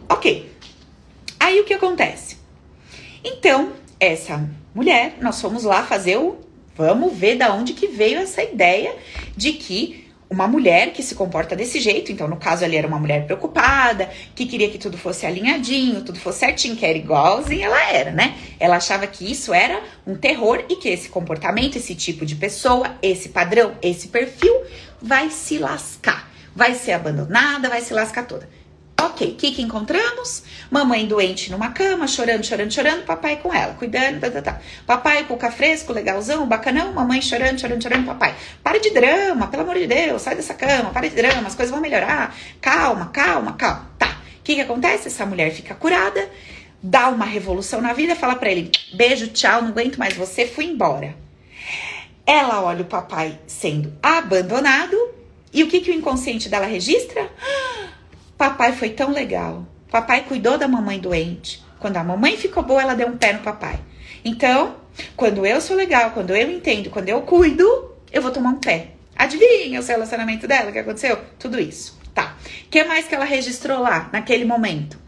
Ok. 0.09 0.51
Aí 1.39 1.61
o 1.61 1.65
que 1.67 1.75
acontece? 1.75 2.39
Então, 3.23 3.75
essa 4.01 4.49
mulher, 4.77 5.15
nós 5.23 5.41
fomos 5.41 5.65
lá 5.65 5.83
fazer 5.83 6.19
o. 6.19 6.37
Vamos 6.77 7.17
ver 7.17 7.37
da 7.37 7.55
onde 7.55 7.73
que 7.73 7.87
veio 7.87 8.19
essa 8.19 8.43
ideia 8.43 8.95
de 9.35 9.55
que 9.55 10.07
uma 10.29 10.47
mulher 10.47 10.93
que 10.93 11.03
se 11.03 11.15
comporta 11.15 11.57
desse 11.57 11.81
jeito, 11.81 12.13
então 12.13 12.29
no 12.29 12.37
caso 12.37 12.63
ali 12.63 12.77
era 12.77 12.87
uma 12.87 12.99
mulher 12.99 13.25
preocupada, 13.25 14.11
que 14.35 14.45
queria 14.45 14.69
que 14.69 14.77
tudo 14.77 14.99
fosse 14.99 15.25
alinhadinho, 15.25 16.03
tudo 16.03 16.21
fosse 16.21 16.41
certinho, 16.41 16.77
que 16.77 16.85
era 16.85 16.99
igualzinho 16.99 17.65
ela 17.65 17.91
era, 17.91 18.11
né? 18.11 18.37
Ela 18.61 18.77
achava 18.77 19.07
que 19.07 19.31
isso 19.31 19.55
era 19.55 19.83
um 20.07 20.15
terror 20.15 20.63
e 20.69 20.77
que 20.77 20.91
esse 20.91 21.09
comportamento, 21.09 21.77
esse 21.77 21.95
tipo 21.95 22.27
de 22.27 22.35
pessoa, 22.35 22.97
esse 23.01 23.31
padrão, 23.31 23.73
esse 23.81 24.09
perfil 24.09 24.55
vai 25.01 25.31
se 25.31 25.57
lascar, 25.57 26.31
vai 26.55 26.75
ser 26.75 26.93
abandonada, 26.93 27.71
vai 27.71 27.81
se 27.81 27.95
lascar 27.95 28.27
toda. 28.27 28.47
Ok, 28.99 29.29
o 29.29 29.35
que, 29.35 29.53
que 29.53 29.61
encontramos? 29.61 30.43
Mamãe 30.71 31.07
doente 31.07 31.51
numa 31.51 31.71
cama, 31.71 32.07
chorando, 32.07 32.45
chorando, 32.45 32.73
chorando, 32.73 33.05
papai 33.05 33.37
com 33.37 33.53
ela, 33.53 33.75
cuidando, 33.75 34.21
tá, 34.21 34.31
tá, 34.31 34.41
tá. 34.41 34.61
Papai 34.87 35.25
cuca 35.25 35.51
fresco, 35.51 35.93
legalzão, 35.93 36.47
bacanão, 36.47 36.95
mamãe 36.95 37.21
chorando, 37.21 37.61
chorando, 37.61 37.83
chorando, 37.83 38.07
papai. 38.07 38.35
Para 38.63 38.81
de 38.81 38.91
drama, 38.91 39.49
pelo 39.49 39.65
amor 39.65 39.77
de 39.77 39.87
Deus, 39.87 40.23
sai 40.23 40.35
dessa 40.35 40.55
cama, 40.55 40.91
para 40.91 41.09
de 41.09 41.15
drama, 41.15 41.47
as 41.47 41.55
coisas 41.55 41.71
vão 41.71 41.81
melhorar. 41.81 42.35
Calma, 42.59 43.11
calma, 43.13 43.53
calma. 43.53 43.91
Tá, 43.99 44.19
o 44.39 44.43
que, 44.43 44.55
que 44.55 44.61
acontece? 44.63 45.09
Essa 45.09 45.27
mulher 45.27 45.53
fica 45.53 45.75
curada, 45.75 46.31
dá 46.83 47.09
uma 47.09 47.27
revolução 47.27 47.83
na 47.83 47.93
vida, 47.93 48.17
fala 48.17 48.35
para 48.35 48.51
ele: 48.51 48.71
beijo, 48.95 49.29
tchau, 49.29 49.61
não 49.61 49.69
aguento 49.69 49.99
mais 49.99 50.15
você, 50.15 50.47
fui 50.47 50.65
embora. 50.65 51.15
Ela 52.25 52.63
olha 52.63 52.81
o 52.81 52.87
papai 52.87 53.39
sendo 53.47 53.93
abandonado, 54.03 54.97
e 55.53 55.63
o 55.63 55.69
que, 55.69 55.81
que 55.81 55.91
o 55.91 55.95
inconsciente 55.95 56.49
dela 56.49 56.67
registra? 56.67 57.31
Ah, 57.41 57.89
Papai 58.37 58.73
foi 58.73 58.91
tão 58.91 59.11
legal. 59.13 59.67
Papai 59.91 60.25
cuidou 60.25 60.59
da 60.59 60.69
mamãe 60.69 60.99
doente. 60.99 61.65
Quando 61.79 61.97
a 61.97 62.05
mamãe 62.05 62.37
ficou 62.37 62.63
boa, 62.63 62.83
ela 62.83 62.95
deu 62.95 63.09
um 63.09 63.17
pé 63.17 63.33
no 63.33 63.41
papai. 63.41 63.79
Então, 64.25 64.77
quando 65.17 65.47
eu 65.47 65.61
sou 65.61 65.77
legal, 65.77 66.11
quando 66.11 66.35
eu 66.35 66.51
entendo, 66.51 66.91
quando 66.91 67.09
eu 67.09 67.23
cuido, 67.23 67.93
eu 68.13 68.21
vou 68.21 68.31
tomar 68.31 68.51
um 68.51 68.61
pé. 68.61 68.89
Adivinha 69.15 69.81
o 69.81 69.85
relacionamento 69.85 70.47
dela, 70.47 70.69
o 70.69 70.73
que 70.73 70.79
aconteceu? 70.79 71.19
Tudo 71.39 71.59
isso. 71.59 71.99
Tá. 72.15 72.37
O 72.67 72.69
que 72.69 72.85
mais 72.85 73.07
que 73.07 73.15
ela 73.15 73.25
registrou 73.25 73.81
lá, 73.81 74.11
naquele 74.13 74.45
momento? 74.45 74.99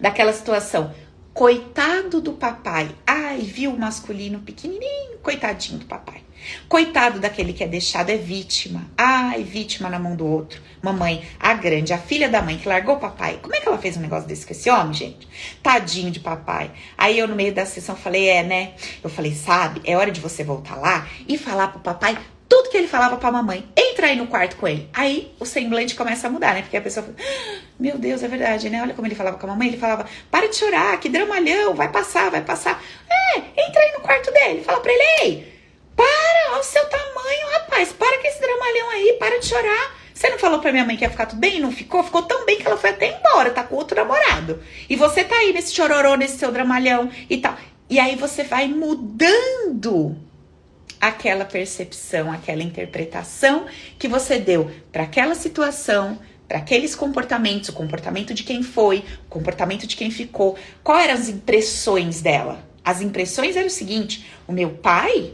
Daquela 0.00 0.32
situação. 0.32 0.92
Coitado 1.32 2.20
do 2.20 2.32
papai. 2.32 2.90
Ai, 3.06 3.38
viu 3.38 3.72
o 3.72 3.78
masculino 3.78 4.40
pequenininho, 4.40 5.18
coitadinho 5.22 5.78
do 5.78 5.86
papai. 5.86 6.22
Coitado 6.68 7.20
daquele 7.20 7.52
que 7.52 7.64
é 7.64 7.66
deixado, 7.66 8.10
é 8.10 8.16
vítima. 8.16 8.90
Ai, 8.96 9.42
vítima 9.42 9.88
na 9.88 9.98
mão 9.98 10.16
do 10.16 10.26
outro. 10.26 10.60
Mamãe, 10.82 11.24
a 11.38 11.54
grande, 11.54 11.92
a 11.92 11.98
filha 11.98 12.28
da 12.28 12.42
mãe 12.42 12.58
que 12.58 12.68
largou 12.68 12.96
o 12.96 13.00
papai. 13.00 13.38
Como 13.40 13.54
é 13.54 13.60
que 13.60 13.68
ela 13.68 13.78
fez 13.78 13.96
um 13.96 14.00
negócio 14.00 14.28
desse 14.28 14.46
com 14.46 14.52
esse 14.52 14.68
homem, 14.70 14.92
gente? 14.92 15.28
Tadinho 15.62 16.10
de 16.10 16.20
papai. 16.20 16.70
Aí 16.98 17.18
eu, 17.18 17.28
no 17.28 17.36
meio 17.36 17.54
da 17.54 17.64
sessão, 17.64 17.94
falei: 17.94 18.28
é, 18.28 18.42
né? 18.42 18.72
Eu 19.02 19.10
falei: 19.10 19.34
sabe, 19.34 19.80
é 19.84 19.96
hora 19.96 20.10
de 20.10 20.20
você 20.20 20.42
voltar 20.42 20.76
lá 20.76 21.06
e 21.28 21.38
falar 21.38 21.68
pro 21.68 21.80
papai 21.80 22.18
tudo 22.52 22.68
que 22.68 22.76
ele 22.76 22.86
falava 22.86 23.16
pra 23.16 23.32
mamãe. 23.32 23.66
Entra 23.74 24.08
aí 24.08 24.16
no 24.16 24.26
quarto 24.26 24.56
com 24.56 24.68
ele. 24.68 24.86
Aí 24.92 25.34
o 25.40 25.46
semblante 25.46 25.94
começa 25.94 26.26
a 26.26 26.30
mudar, 26.30 26.52
né? 26.52 26.60
Porque 26.60 26.76
a 26.76 26.82
pessoa 26.82 27.06
fala, 27.06 27.16
ah, 27.18 27.70
meu 27.80 27.96
Deus, 27.96 28.22
é 28.22 28.28
verdade, 28.28 28.68
né? 28.68 28.82
Olha 28.82 28.92
como 28.92 29.06
ele 29.06 29.14
falava 29.14 29.38
com 29.38 29.46
a 29.46 29.50
mamãe. 29.50 29.68
Ele 29.68 29.78
falava, 29.78 30.04
para 30.30 30.48
de 30.48 30.56
chorar, 30.56 31.00
que 31.00 31.08
dramalhão, 31.08 31.74
vai 31.74 31.90
passar, 31.90 32.30
vai 32.30 32.42
passar. 32.42 32.82
É, 33.08 33.38
entra 33.38 33.80
aí 33.80 33.92
no 33.94 34.00
quarto 34.00 34.30
dele. 34.30 34.62
Fala 34.62 34.80
pra 34.80 34.92
ele, 34.92 35.02
ei, 35.22 35.51
para, 36.02 36.52
olha 36.52 36.60
o 36.60 36.64
seu 36.64 36.84
tamanho, 36.86 37.48
rapaz. 37.52 37.92
Para 37.92 38.18
com 38.18 38.26
esse 38.26 38.40
dramalhão 38.40 38.90
aí, 38.90 39.16
para 39.18 39.38
de 39.38 39.46
chorar. 39.46 39.96
Você 40.12 40.28
não 40.28 40.38
falou 40.38 40.60
pra 40.60 40.72
minha 40.72 40.84
mãe 40.84 40.96
que 40.96 41.04
ia 41.04 41.10
ficar 41.10 41.26
tudo 41.26 41.38
bem? 41.38 41.60
Não 41.60 41.72
ficou? 41.72 42.02
Ficou 42.02 42.22
tão 42.22 42.44
bem 42.44 42.58
que 42.58 42.66
ela 42.66 42.76
foi 42.76 42.90
até 42.90 43.18
embora, 43.18 43.50
tá 43.50 43.62
com 43.62 43.76
outro 43.76 43.96
namorado. 43.96 44.62
E 44.88 44.96
você 44.96 45.24
tá 45.24 45.36
aí 45.36 45.52
nesse 45.52 45.74
chororô, 45.74 46.14
nesse 46.16 46.38
seu 46.38 46.52
dramalhão 46.52 47.10
e 47.28 47.38
tal. 47.38 47.56
E 47.88 47.98
aí 47.98 48.16
você 48.16 48.42
vai 48.44 48.68
mudando 48.68 50.16
aquela 51.00 51.44
percepção, 51.44 52.30
aquela 52.30 52.62
interpretação 52.62 53.66
que 53.98 54.06
você 54.06 54.38
deu 54.38 54.70
para 54.92 55.02
aquela 55.02 55.34
situação, 55.34 56.18
para 56.46 56.58
aqueles 56.58 56.94
comportamentos, 56.94 57.70
o 57.70 57.72
comportamento 57.72 58.32
de 58.32 58.44
quem 58.44 58.62
foi, 58.62 59.04
o 59.26 59.28
comportamento 59.28 59.86
de 59.86 59.96
quem 59.96 60.10
ficou. 60.10 60.56
Quais 60.84 61.04
eram 61.04 61.14
as 61.14 61.28
impressões 61.28 62.20
dela? 62.20 62.64
As 62.84 63.00
impressões 63.00 63.56
eram 63.56 63.66
o 63.66 63.70
seguinte: 63.70 64.26
o 64.46 64.52
meu 64.52 64.70
pai 64.70 65.32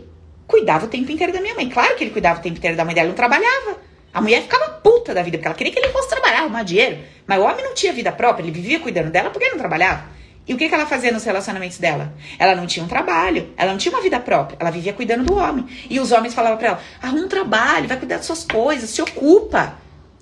cuidava 0.48 0.86
o 0.86 0.88
tempo 0.88 1.12
inteiro 1.12 1.32
da 1.32 1.40
minha 1.40 1.54
mãe. 1.54 1.68
Claro 1.68 1.94
que 1.94 2.02
ele 2.02 2.10
cuidava 2.10 2.40
o 2.40 2.42
tempo 2.42 2.56
inteiro 2.56 2.76
da 2.76 2.84
mãe 2.84 2.94
dela, 2.94 3.08
não 3.08 3.14
trabalhava. 3.14 3.78
A 4.12 4.20
mulher 4.20 4.42
ficava 4.42 4.70
puta 4.82 5.14
da 5.14 5.22
vida, 5.22 5.36
porque 5.36 5.46
ela 5.46 5.54
queria 5.54 5.72
que 5.72 5.78
ele 5.78 5.92
fosse 5.92 6.08
trabalhar, 6.08 6.40
arrumar 6.40 6.62
dinheiro. 6.62 6.98
Mas 7.26 7.38
o 7.38 7.42
homem 7.42 7.62
não 7.62 7.74
tinha 7.74 7.92
vida 7.92 8.10
própria, 8.10 8.42
ele 8.42 8.50
vivia 8.50 8.80
cuidando 8.80 9.10
dela 9.10 9.30
porque 9.30 9.44
ele 9.44 9.52
não 9.52 9.58
trabalhava. 9.58 10.04
E 10.48 10.54
o 10.54 10.56
que, 10.56 10.66
que 10.66 10.74
ela 10.74 10.86
fazia 10.86 11.12
nos 11.12 11.24
relacionamentos 11.24 11.76
dela? 11.76 12.14
Ela 12.38 12.54
não 12.54 12.66
tinha 12.66 12.82
um 12.82 12.88
trabalho, 12.88 13.52
ela 13.54 13.70
não 13.70 13.78
tinha 13.78 13.94
uma 13.94 14.00
vida 14.00 14.18
própria, 14.18 14.56
ela 14.58 14.70
vivia 14.70 14.94
cuidando 14.94 15.24
do 15.24 15.36
homem. 15.36 15.66
E 15.90 16.00
os 16.00 16.10
homens 16.10 16.32
falavam 16.32 16.56
pra 16.56 16.68
ela: 16.68 16.80
arruma 17.02 17.24
um 17.24 17.28
trabalho, 17.28 17.86
vai 17.86 17.98
cuidar 17.98 18.16
das 18.16 18.24
suas 18.24 18.44
coisas, 18.44 18.88
se 18.88 19.02
ocupa. 19.02 19.74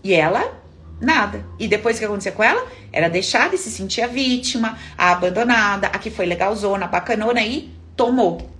E 0.02 0.12
ela, 0.12 0.60
nada. 1.00 1.46
E 1.60 1.68
depois 1.68 1.96
o 1.96 1.98
que 2.00 2.04
acontecia 2.04 2.32
com 2.32 2.42
ela? 2.42 2.66
Era 2.92 3.08
deixada 3.08 3.54
e 3.54 3.58
se 3.58 3.70
sentia 3.70 4.08
vítima, 4.08 4.76
a 4.98 5.12
abandonada, 5.12 5.86
a 5.86 5.98
que 5.98 6.10
foi 6.10 6.26
legalzona, 6.26 6.88
bacanona 6.88 7.40
e 7.42 7.72
tomou. 7.96 8.55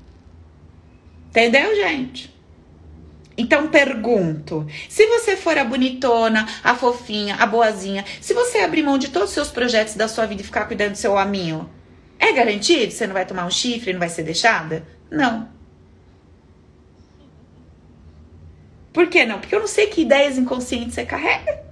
Entendeu, 1.36 1.76
gente? 1.76 2.34
Então 3.36 3.68
pergunto: 3.68 4.66
se 4.88 5.06
você 5.06 5.36
for 5.36 5.58
a 5.58 5.64
bonitona, 5.64 6.48
a 6.64 6.74
fofinha, 6.74 7.34
a 7.34 7.44
boazinha, 7.44 8.06
se 8.22 8.32
você 8.32 8.60
abrir 8.60 8.82
mão 8.82 8.96
de 8.96 9.10
todos 9.10 9.28
os 9.28 9.34
seus 9.34 9.50
projetos 9.50 9.96
da 9.96 10.08
sua 10.08 10.24
vida 10.24 10.40
e 10.40 10.44
ficar 10.46 10.64
cuidando 10.64 10.92
do 10.92 10.96
seu 10.96 11.12
hominho, 11.12 11.68
é 12.18 12.32
garantido? 12.32 12.90
Você 12.90 13.06
não 13.06 13.12
vai 13.12 13.26
tomar 13.26 13.44
um 13.44 13.50
chifre, 13.50 13.92
não 13.92 14.00
vai 14.00 14.08
ser 14.08 14.22
deixada? 14.22 14.88
Não. 15.10 15.50
Por 18.90 19.06
que 19.08 19.26
não? 19.26 19.38
Porque 19.38 19.54
eu 19.54 19.60
não 19.60 19.66
sei 19.66 19.88
que 19.88 20.00
ideias 20.00 20.38
inconscientes 20.38 20.94
você 20.94 21.04
carrega. 21.04 21.62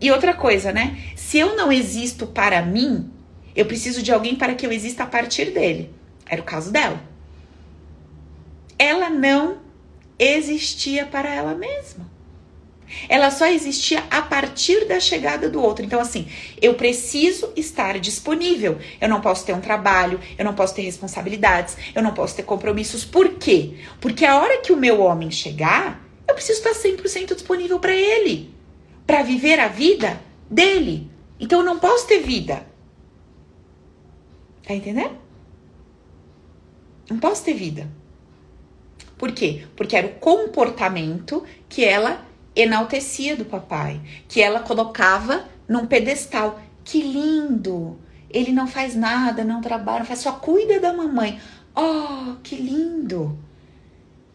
E 0.00 0.10
outra 0.10 0.32
coisa, 0.32 0.72
né? 0.72 0.98
Se 1.14 1.38
eu 1.38 1.56
não 1.56 1.70
existo 1.70 2.26
para 2.26 2.62
mim, 2.62 3.12
eu 3.54 3.66
preciso 3.66 4.02
de 4.02 4.10
alguém 4.10 4.34
para 4.34 4.54
que 4.54 4.64
eu 4.64 4.72
exista 4.72 5.02
a 5.02 5.06
partir 5.06 5.50
dele. 5.50 5.94
Era 6.26 6.40
o 6.40 6.44
caso 6.44 6.72
dela 6.72 7.09
ela 8.80 9.10
não 9.10 9.58
existia 10.18 11.04
para 11.04 11.28
ela 11.28 11.54
mesma. 11.54 12.10
Ela 13.10 13.30
só 13.30 13.46
existia 13.46 14.02
a 14.10 14.22
partir 14.22 14.86
da 14.86 14.98
chegada 14.98 15.50
do 15.50 15.62
outro. 15.62 15.84
Então, 15.84 16.00
assim, 16.00 16.26
eu 16.62 16.74
preciso 16.74 17.52
estar 17.54 18.00
disponível. 18.00 18.78
Eu 18.98 19.08
não 19.08 19.20
posso 19.20 19.44
ter 19.44 19.52
um 19.52 19.60
trabalho, 19.60 20.18
eu 20.38 20.44
não 20.46 20.54
posso 20.54 20.74
ter 20.74 20.80
responsabilidades, 20.80 21.76
eu 21.94 22.02
não 22.02 22.14
posso 22.14 22.34
ter 22.34 22.42
compromissos. 22.42 23.04
Por 23.04 23.34
quê? 23.34 23.74
Porque 24.00 24.24
a 24.24 24.40
hora 24.40 24.62
que 24.62 24.72
o 24.72 24.78
meu 24.78 25.02
homem 25.02 25.30
chegar, 25.30 26.02
eu 26.26 26.34
preciso 26.34 26.66
estar 26.66 26.72
100% 26.72 27.34
disponível 27.34 27.78
para 27.78 27.92
ele, 27.94 28.52
para 29.06 29.22
viver 29.22 29.60
a 29.60 29.68
vida 29.68 30.18
dele. 30.50 31.08
Então, 31.38 31.60
eu 31.60 31.66
não 31.66 31.78
posso 31.78 32.06
ter 32.06 32.20
vida. 32.20 32.66
Tá 34.66 34.74
entendendo? 34.74 35.18
Não 37.10 37.18
posso 37.18 37.44
ter 37.44 37.52
vida. 37.52 37.99
Por 39.20 39.32
quê? 39.32 39.66
Porque 39.76 39.94
era 39.94 40.06
o 40.06 40.14
comportamento 40.14 41.44
que 41.68 41.84
ela 41.84 42.24
enaltecia 42.56 43.36
do 43.36 43.44
papai, 43.44 44.00
que 44.26 44.40
ela 44.40 44.60
colocava 44.60 45.44
num 45.68 45.84
pedestal. 45.84 46.58
Que 46.82 47.02
lindo! 47.02 47.98
Ele 48.30 48.50
não 48.50 48.66
faz 48.66 48.94
nada, 48.94 49.44
não 49.44 49.60
trabalha, 49.60 50.06
faz, 50.06 50.20
só 50.20 50.32
cuida 50.32 50.80
da 50.80 50.94
mamãe. 50.94 51.38
Oh, 51.76 52.36
que 52.42 52.56
lindo! 52.56 53.38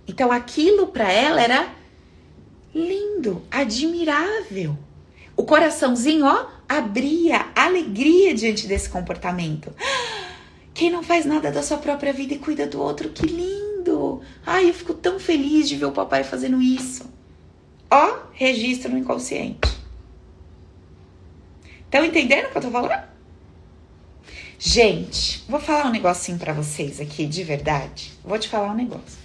Então 0.08 0.32
aquilo 0.32 0.86
para 0.86 1.12
ela 1.12 1.42
era 1.42 1.68
lindo, 2.72 3.42
admirável. 3.50 4.78
O 5.36 5.46
coraçãozinho, 5.46 6.28
ó, 6.28 6.46
abria 6.70 7.48
alegria 7.56 8.36
diante 8.36 8.68
desse 8.68 8.88
comportamento. 8.88 9.74
Quem 10.76 10.92
não 10.92 11.02
faz 11.02 11.26
nada 11.26 11.52
da 11.52 11.64
sua 11.64 11.78
própria 11.78 12.14
vida 12.14 12.36
e 12.36 12.38
cuida 12.38 12.68
do 12.68 12.80
outro, 12.80 13.10
que 13.10 13.26
lindo! 13.26 13.65
Lindo! 13.86 14.22
Ai, 14.46 14.70
eu 14.70 14.74
fico 14.74 14.94
tão 14.94 15.20
feliz 15.20 15.70
de 15.70 15.76
ver 15.76 15.86
o 15.86 15.92
papai 15.92 16.24
fazendo 16.24 16.62
isso. 16.62 17.06
Ó, 17.90 18.18
registro 18.34 18.92
no 18.92 18.98
inconsciente. 18.98 19.76
Estão 21.86 22.04
entendendo 22.04 22.48
o 22.48 22.50
que 22.50 22.58
eu 22.58 22.62
tô 22.62 22.72
falando? 22.72 23.04
Gente, 24.58 25.44
vou 25.48 25.60
falar 25.60 25.88
um 25.88 25.92
negocinho 25.92 26.38
para 26.40 26.54
vocês 26.54 27.00
aqui, 27.00 27.26
de 27.26 27.44
verdade. 27.44 28.12
Vou 28.24 28.40
te 28.40 28.50
falar 28.50 28.72
um 28.72 28.76
negócio. 28.76 29.20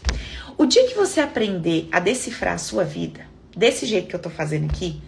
O 0.59 0.67
dia 0.67 0.87
que 0.87 0.95
você 0.95 1.21
aprender 1.21 1.89
a 1.91 1.99
decifrar 1.99 2.55
a 2.55 2.59
sua 2.59 2.85
vida, 2.85 3.27
desse 3.57 3.87
jeito 3.87 4.09
que 4.09 4.15
eu 4.15 4.21
tô 4.21 4.29
fazendo 4.29 4.67
aqui, 4.71 5.01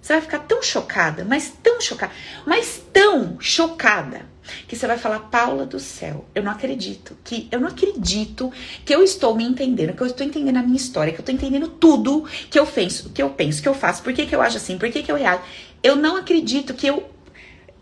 você 0.00 0.12
vai 0.12 0.22
ficar 0.22 0.40
tão 0.40 0.62
chocada, 0.62 1.24
mas 1.24 1.52
tão 1.62 1.80
chocada, 1.80 2.12
mas 2.46 2.82
tão 2.92 3.40
chocada, 3.40 4.26
que 4.66 4.76
você 4.76 4.86
vai 4.86 4.98
falar, 4.98 5.20
Paula 5.20 5.66
do 5.66 5.78
céu, 5.78 6.24
eu 6.34 6.42
não 6.42 6.52
acredito, 6.52 7.16
que 7.24 7.48
eu 7.50 7.60
não 7.60 7.68
acredito 7.68 8.52
que 8.84 8.94
eu 8.94 9.02
estou 9.02 9.34
me 9.34 9.44
entendendo, 9.44 9.94
que 9.94 10.02
eu 10.02 10.06
estou 10.06 10.26
entendendo 10.26 10.56
a 10.56 10.62
minha 10.62 10.76
história, 10.76 11.12
que 11.12 11.18
eu 11.18 11.22
estou 11.22 11.34
entendendo 11.34 11.68
tudo 11.68 12.24
que 12.50 12.58
eu 12.58 12.66
penso, 12.66 13.10
que 13.10 13.22
eu 13.22 13.30
penso, 13.30 13.62
que 13.62 13.68
eu 13.68 13.74
faço, 13.74 14.02
por 14.02 14.12
que, 14.12 14.26
que 14.26 14.34
eu 14.34 14.42
acho 14.42 14.56
assim, 14.56 14.78
por 14.78 14.90
que, 14.90 15.02
que 15.02 15.10
eu 15.10 15.16
reajo. 15.16 15.42
Eu 15.82 15.96
não 15.96 16.16
acredito 16.16 16.74
que 16.74 16.86
eu 16.86 17.08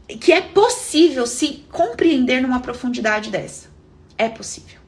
que 0.08 0.32
é 0.32 0.40
possível 0.40 1.26
se 1.26 1.64
compreender 1.70 2.40
numa 2.40 2.60
profundidade 2.60 3.30
dessa. 3.30 3.68
É 4.16 4.28
possível. 4.28 4.78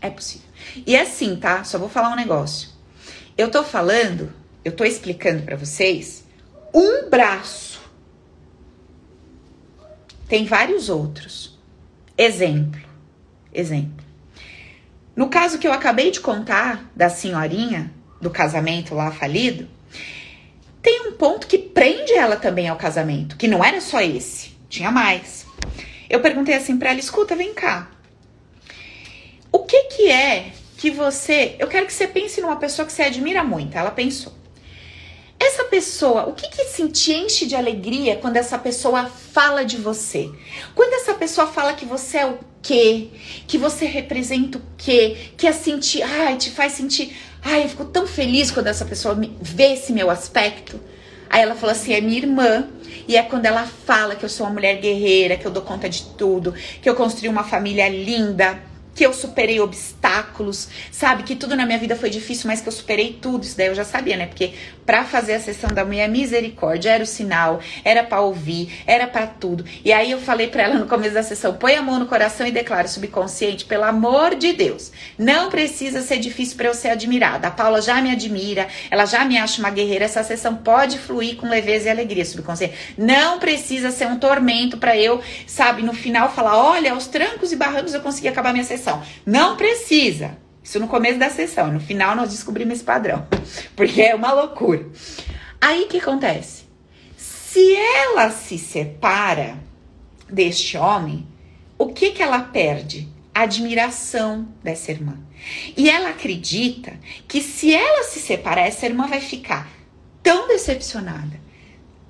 É 0.00 0.08
possível. 0.08 0.46
E 0.86 0.94
é 0.94 1.00
assim, 1.00 1.36
tá? 1.36 1.64
Só 1.64 1.78
vou 1.78 1.88
falar 1.88 2.10
um 2.10 2.16
negócio. 2.16 2.68
Eu 3.36 3.50
tô 3.50 3.64
falando, 3.64 4.32
eu 4.64 4.70
tô 4.70 4.84
explicando 4.84 5.42
para 5.42 5.56
vocês 5.56 6.24
um 6.72 7.08
braço. 7.10 7.73
Tem 10.28 10.44
vários 10.44 10.88
outros. 10.88 11.58
Exemplo. 12.16 12.80
Exemplo. 13.52 14.04
No 15.14 15.28
caso 15.28 15.58
que 15.58 15.66
eu 15.66 15.72
acabei 15.72 16.10
de 16.10 16.20
contar 16.20 16.90
da 16.94 17.08
senhorinha 17.08 17.92
do 18.20 18.30
casamento 18.30 18.94
lá 18.94 19.10
falido, 19.10 19.68
tem 20.82 21.08
um 21.08 21.12
ponto 21.12 21.46
que 21.46 21.58
prende 21.58 22.12
ela 22.12 22.36
também 22.36 22.68
ao 22.68 22.76
casamento, 22.76 23.36
que 23.36 23.48
não 23.48 23.64
era 23.64 23.80
só 23.80 24.00
esse, 24.00 24.50
tinha 24.68 24.90
mais. 24.90 25.46
Eu 26.10 26.20
perguntei 26.20 26.54
assim 26.54 26.76
para 26.76 26.90
ela: 26.90 26.98
escuta, 26.98 27.36
vem 27.36 27.54
cá. 27.54 27.90
O 29.52 29.60
que 29.60 29.84
que 29.84 30.10
é 30.10 30.52
que 30.76 30.90
você. 30.90 31.56
Eu 31.58 31.68
quero 31.68 31.86
que 31.86 31.92
você 31.92 32.06
pense 32.06 32.40
numa 32.40 32.56
pessoa 32.56 32.84
que 32.84 32.92
você 32.92 33.04
admira 33.04 33.42
muito. 33.44 33.76
Ela 33.76 33.90
pensou. 33.90 34.34
Essa 35.46 35.64
pessoa, 35.64 36.24
o 36.24 36.32
que 36.32 36.48
que 36.48 36.64
se 36.64 36.88
te 36.88 37.12
enche 37.12 37.44
de 37.44 37.54
alegria 37.54 38.16
quando 38.16 38.38
essa 38.38 38.58
pessoa 38.58 39.04
fala 39.04 39.62
de 39.62 39.76
você? 39.76 40.30
Quando 40.74 40.94
essa 40.94 41.12
pessoa 41.12 41.46
fala 41.46 41.74
que 41.74 41.84
você 41.84 42.18
é 42.18 42.26
o 42.26 42.38
quê? 42.62 43.08
Que 43.46 43.58
você 43.58 43.84
representa 43.84 44.56
o 44.56 44.62
quê? 44.78 45.16
Que 45.36 45.46
é 45.46 45.52
sentir, 45.52 46.02
ai, 46.02 46.38
te 46.38 46.50
faz 46.50 46.72
sentir 46.72 47.14
Ai, 47.44 47.64
eu 47.64 47.68
fico 47.68 47.84
tão 47.84 48.06
feliz 48.06 48.50
quando 48.50 48.68
essa 48.68 48.86
pessoa 48.86 49.14
vê 49.42 49.74
esse 49.74 49.92
meu 49.92 50.08
aspecto. 50.08 50.80
Aí 51.28 51.42
ela 51.42 51.54
falou 51.54 51.72
assim: 51.72 51.92
é 51.92 52.00
minha 52.00 52.16
irmã. 52.16 52.66
E 53.06 53.18
é 53.18 53.22
quando 53.22 53.44
ela 53.44 53.66
fala 53.66 54.16
que 54.16 54.24
eu 54.24 54.30
sou 54.30 54.46
uma 54.46 54.54
mulher 54.54 54.80
guerreira, 54.80 55.36
que 55.36 55.46
eu 55.46 55.50
dou 55.50 55.62
conta 55.62 55.90
de 55.90 56.04
tudo, 56.16 56.54
que 56.80 56.88
eu 56.88 56.94
construí 56.94 57.28
uma 57.28 57.44
família 57.44 57.86
linda 57.86 58.58
que 58.94 59.04
eu 59.04 59.12
superei 59.12 59.60
obstáculos, 59.60 60.68
sabe? 60.92 61.24
Que 61.24 61.34
tudo 61.34 61.56
na 61.56 61.66
minha 61.66 61.78
vida 61.78 61.96
foi 61.96 62.08
difícil, 62.08 62.46
mas 62.46 62.60
que 62.60 62.68
eu 62.68 62.72
superei 62.72 63.18
tudo. 63.20 63.44
Isso 63.44 63.56
daí 63.56 63.66
eu 63.66 63.74
já 63.74 63.84
sabia, 63.84 64.16
né? 64.16 64.26
Porque 64.26 64.54
para 64.86 65.04
fazer 65.04 65.34
a 65.34 65.40
sessão 65.40 65.70
da 65.70 65.84
mulher 65.84 66.08
misericórdia 66.08 66.90
era 66.90 67.02
o 67.02 67.06
sinal, 67.06 67.60
era 67.84 68.04
para 68.04 68.20
ouvir, 68.20 68.82
era 68.86 69.06
para 69.06 69.26
tudo. 69.26 69.64
E 69.84 69.92
aí 69.92 70.10
eu 70.10 70.20
falei 70.20 70.48
para 70.48 70.62
ela 70.62 70.74
no 70.74 70.86
começo 70.86 71.14
da 71.14 71.22
sessão: 71.22 71.54
põe 71.54 71.74
a 71.74 71.82
mão 71.82 71.98
no 71.98 72.06
coração 72.06 72.46
e 72.46 72.52
declara 72.52 72.86
subconsciente, 72.86 73.64
pelo 73.64 73.84
amor 73.84 74.36
de 74.36 74.52
Deus, 74.52 74.92
não 75.18 75.50
precisa 75.50 76.00
ser 76.00 76.18
difícil 76.18 76.56
para 76.56 76.68
eu 76.68 76.74
ser 76.74 76.88
admirada. 76.90 77.48
A 77.48 77.50
Paula 77.50 77.82
já 77.82 78.00
me 78.00 78.10
admira, 78.10 78.68
ela 78.90 79.06
já 79.06 79.24
me 79.24 79.38
acha 79.38 79.58
uma 79.60 79.70
guerreira. 79.70 80.04
Essa 80.04 80.22
sessão 80.22 80.56
pode 80.56 80.98
fluir 80.98 81.36
com 81.36 81.48
leveza 81.48 81.88
e 81.88 81.90
alegria, 81.90 82.24
subconsciente. 82.24 82.74
Não 82.96 83.38
precisa 83.38 83.90
ser 83.90 84.06
um 84.06 84.18
tormento 84.18 84.76
para 84.76 84.96
eu, 84.96 85.20
sabe, 85.46 85.82
no 85.82 85.94
final 85.94 86.30
falar: 86.30 86.56
olha, 86.56 86.92
aos 86.92 87.06
trancos 87.06 87.50
e 87.50 87.56
barrancos 87.56 87.94
eu 87.94 88.00
consegui 88.00 88.28
acabar 88.28 88.52
minha 88.52 88.64
sessão 88.64 88.83
sessão. 88.84 89.02
Não 89.24 89.56
precisa. 89.56 90.36
Isso 90.62 90.78
no 90.78 90.88
começo 90.88 91.18
da 91.18 91.30
sessão. 91.30 91.72
No 91.72 91.80
final 91.80 92.14
nós 92.14 92.30
descobrimos 92.30 92.74
esse 92.74 92.84
padrão. 92.84 93.26
Porque 93.74 94.02
é 94.02 94.14
uma 94.14 94.32
loucura. 94.32 94.86
Aí 95.60 95.84
o 95.84 95.88
que 95.88 95.98
acontece? 95.98 96.64
Se 97.16 97.74
ela 97.74 98.30
se 98.30 98.58
separa 98.58 99.56
deste 100.28 100.76
homem, 100.76 101.26
o 101.78 101.88
que 101.88 102.10
que 102.10 102.22
ela 102.22 102.40
perde? 102.40 103.08
A 103.34 103.42
admiração 103.42 104.48
dessa 104.62 104.92
irmã. 104.92 105.18
E 105.76 105.90
ela 105.90 106.10
acredita 106.10 106.92
que 107.26 107.42
se 107.42 107.74
ela 107.74 108.04
se 108.04 108.20
separar, 108.20 108.66
essa 108.66 108.86
irmã 108.86 109.06
vai 109.06 109.20
ficar 109.20 109.68
tão 110.22 110.46
decepcionada, 110.48 111.38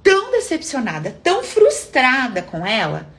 tão 0.03 0.31
decepcionada, 0.31 1.11
tão 1.23 1.43
frustrada 1.43 2.43
com 2.43 2.65
ela, 2.65 3.11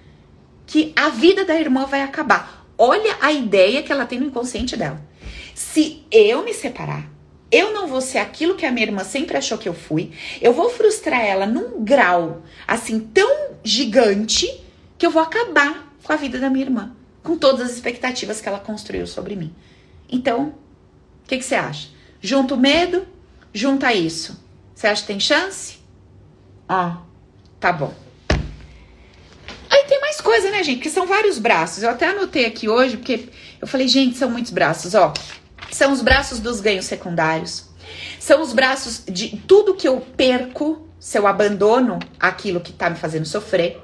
que 0.66 0.94
a 0.96 1.10
vida 1.10 1.44
da 1.44 1.60
irmã 1.60 1.86
vai 1.86 2.02
acabar. 2.02 2.55
Olha 2.78 3.18
a 3.22 3.32
ideia 3.32 3.82
que 3.84 3.92
ela 3.92 4.06
tem 4.06 4.20
no 4.20 4.28
inconsciente 4.28 4.76
dela. 4.76 5.02
Se 5.54 6.04
eu 6.12 6.44
me 6.44 6.54
separar, 6.54 7.10
eu 7.52 7.74
não 7.74 7.88
vou 7.88 8.02
ser 8.02 8.18
aquilo 8.18 8.56
que 8.56 8.66
a 8.66 8.72
minha 8.72 8.86
irmã 8.86 9.04
sempre 9.04 9.38
achou 9.38 9.58
que 9.58 9.70
eu 9.70 9.74
fui. 9.74 10.12
Eu 10.42 10.52
vou 10.52 10.70
frustrar 10.70 11.22
ela 11.24 11.46
num 11.46 11.84
grau 11.84 12.44
assim 12.68 13.00
tão 13.00 13.52
gigante 13.64 14.62
que 14.98 15.06
eu 15.06 15.12
vou 15.12 15.22
acabar 15.22 15.94
com 16.04 16.12
a 16.12 16.16
vida 16.18 16.40
da 16.40 16.50
minha 16.50 16.66
irmã, 16.66 16.96
com 17.24 17.38
todas 17.38 17.62
as 17.62 17.72
expectativas 17.74 18.42
que 18.42 18.50
ela 18.50 18.60
construiu 18.60 19.08
sobre 19.08 19.36
mim. 19.36 19.54
Então, 20.10 20.54
o 21.24 21.28
que, 21.28 21.38
que 21.38 21.46
você 21.46 21.56
acha? 21.56 21.90
Junta 22.22 22.56
o 22.56 22.60
medo, 22.60 23.08
junta 23.54 23.94
isso. 23.94 24.44
Você 24.74 24.88
acha 24.88 25.02
que 25.02 25.08
tem 25.08 25.20
chance? 25.20 25.78
Ó, 26.68 26.98
tá 27.60 27.72
bom. 27.72 28.05
Mais 30.16 30.22
coisa, 30.22 30.50
né, 30.50 30.64
gente? 30.64 30.80
Que 30.80 30.90
são 30.90 31.06
vários 31.06 31.38
braços. 31.38 31.84
Eu 31.84 31.90
até 31.90 32.08
anotei 32.08 32.46
aqui 32.46 32.70
hoje, 32.70 32.96
porque 32.96 33.28
eu 33.60 33.68
falei, 33.68 33.86
gente, 33.86 34.18
são 34.18 34.30
muitos 34.30 34.52
braços, 34.52 34.96
ó. 34.96 35.14
São 35.72 35.92
os 35.92 36.02
braços 36.02 36.40
dos 36.40 36.62
ganhos 36.62 36.86
secundários. 36.86 37.66
São 38.18 38.42
os 38.42 38.54
braços 38.54 39.04
de 39.06 39.36
tudo 39.46 39.76
que 39.76 39.86
eu 39.86 40.00
perco 40.16 40.88
se 40.98 41.18
eu 41.18 41.28
abandono 41.28 42.00
aquilo 42.18 42.62
que 42.62 42.72
tá 42.72 42.90
me 42.90 42.96
fazendo 42.96 43.26
sofrer. 43.26 43.78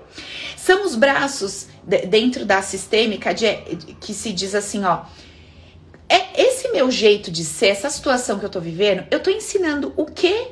São 0.55 0.86
os 0.86 0.95
braços 0.95 1.67
de, 1.84 2.05
dentro 2.05 2.45
da 2.45 2.61
sistêmica 2.61 3.34
de, 3.34 3.53
que 3.99 4.13
se 4.13 4.32
diz 4.32 4.55
assim, 4.55 4.86
ó. 4.86 5.03
É 6.07 6.41
esse 6.41 6.69
meu 6.69 6.89
jeito 6.89 7.29
de 7.29 7.43
ser, 7.43 7.67
essa 7.67 7.89
situação 7.89 8.39
que 8.39 8.45
eu 8.45 8.49
tô 8.49 8.61
vivendo, 8.61 9.05
eu 9.11 9.19
tô 9.19 9.29
ensinando 9.29 9.93
o 9.97 10.05
que 10.05 10.47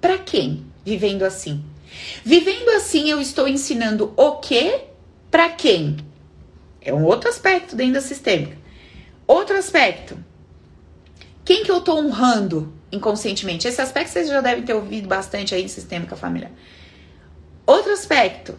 para 0.00 0.16
quem 0.16 0.64
vivendo 0.84 1.24
assim. 1.24 1.64
Vivendo 2.24 2.68
assim, 2.70 3.10
eu 3.10 3.20
estou 3.20 3.48
ensinando 3.48 4.12
o 4.16 4.36
que 4.36 4.93
para 5.34 5.48
quem? 5.48 5.96
É 6.80 6.94
um 6.94 7.02
outro 7.02 7.28
aspecto 7.28 7.74
dentro 7.74 7.94
da 7.94 8.00
sistêmica. 8.00 8.56
Outro 9.26 9.56
aspecto. 9.56 10.16
Quem 11.44 11.64
que 11.64 11.72
eu 11.72 11.78
estou 11.78 11.98
honrando 11.98 12.72
inconscientemente? 12.92 13.66
Esse 13.66 13.82
aspecto 13.82 14.12
vocês 14.12 14.28
já 14.28 14.40
devem 14.40 14.62
ter 14.62 14.74
ouvido 14.74 15.08
bastante 15.08 15.52
aí 15.52 15.64
em 15.64 15.66
sistêmica 15.66 16.14
familiar. 16.14 16.52
Outro 17.66 17.90
aspecto. 17.90 18.56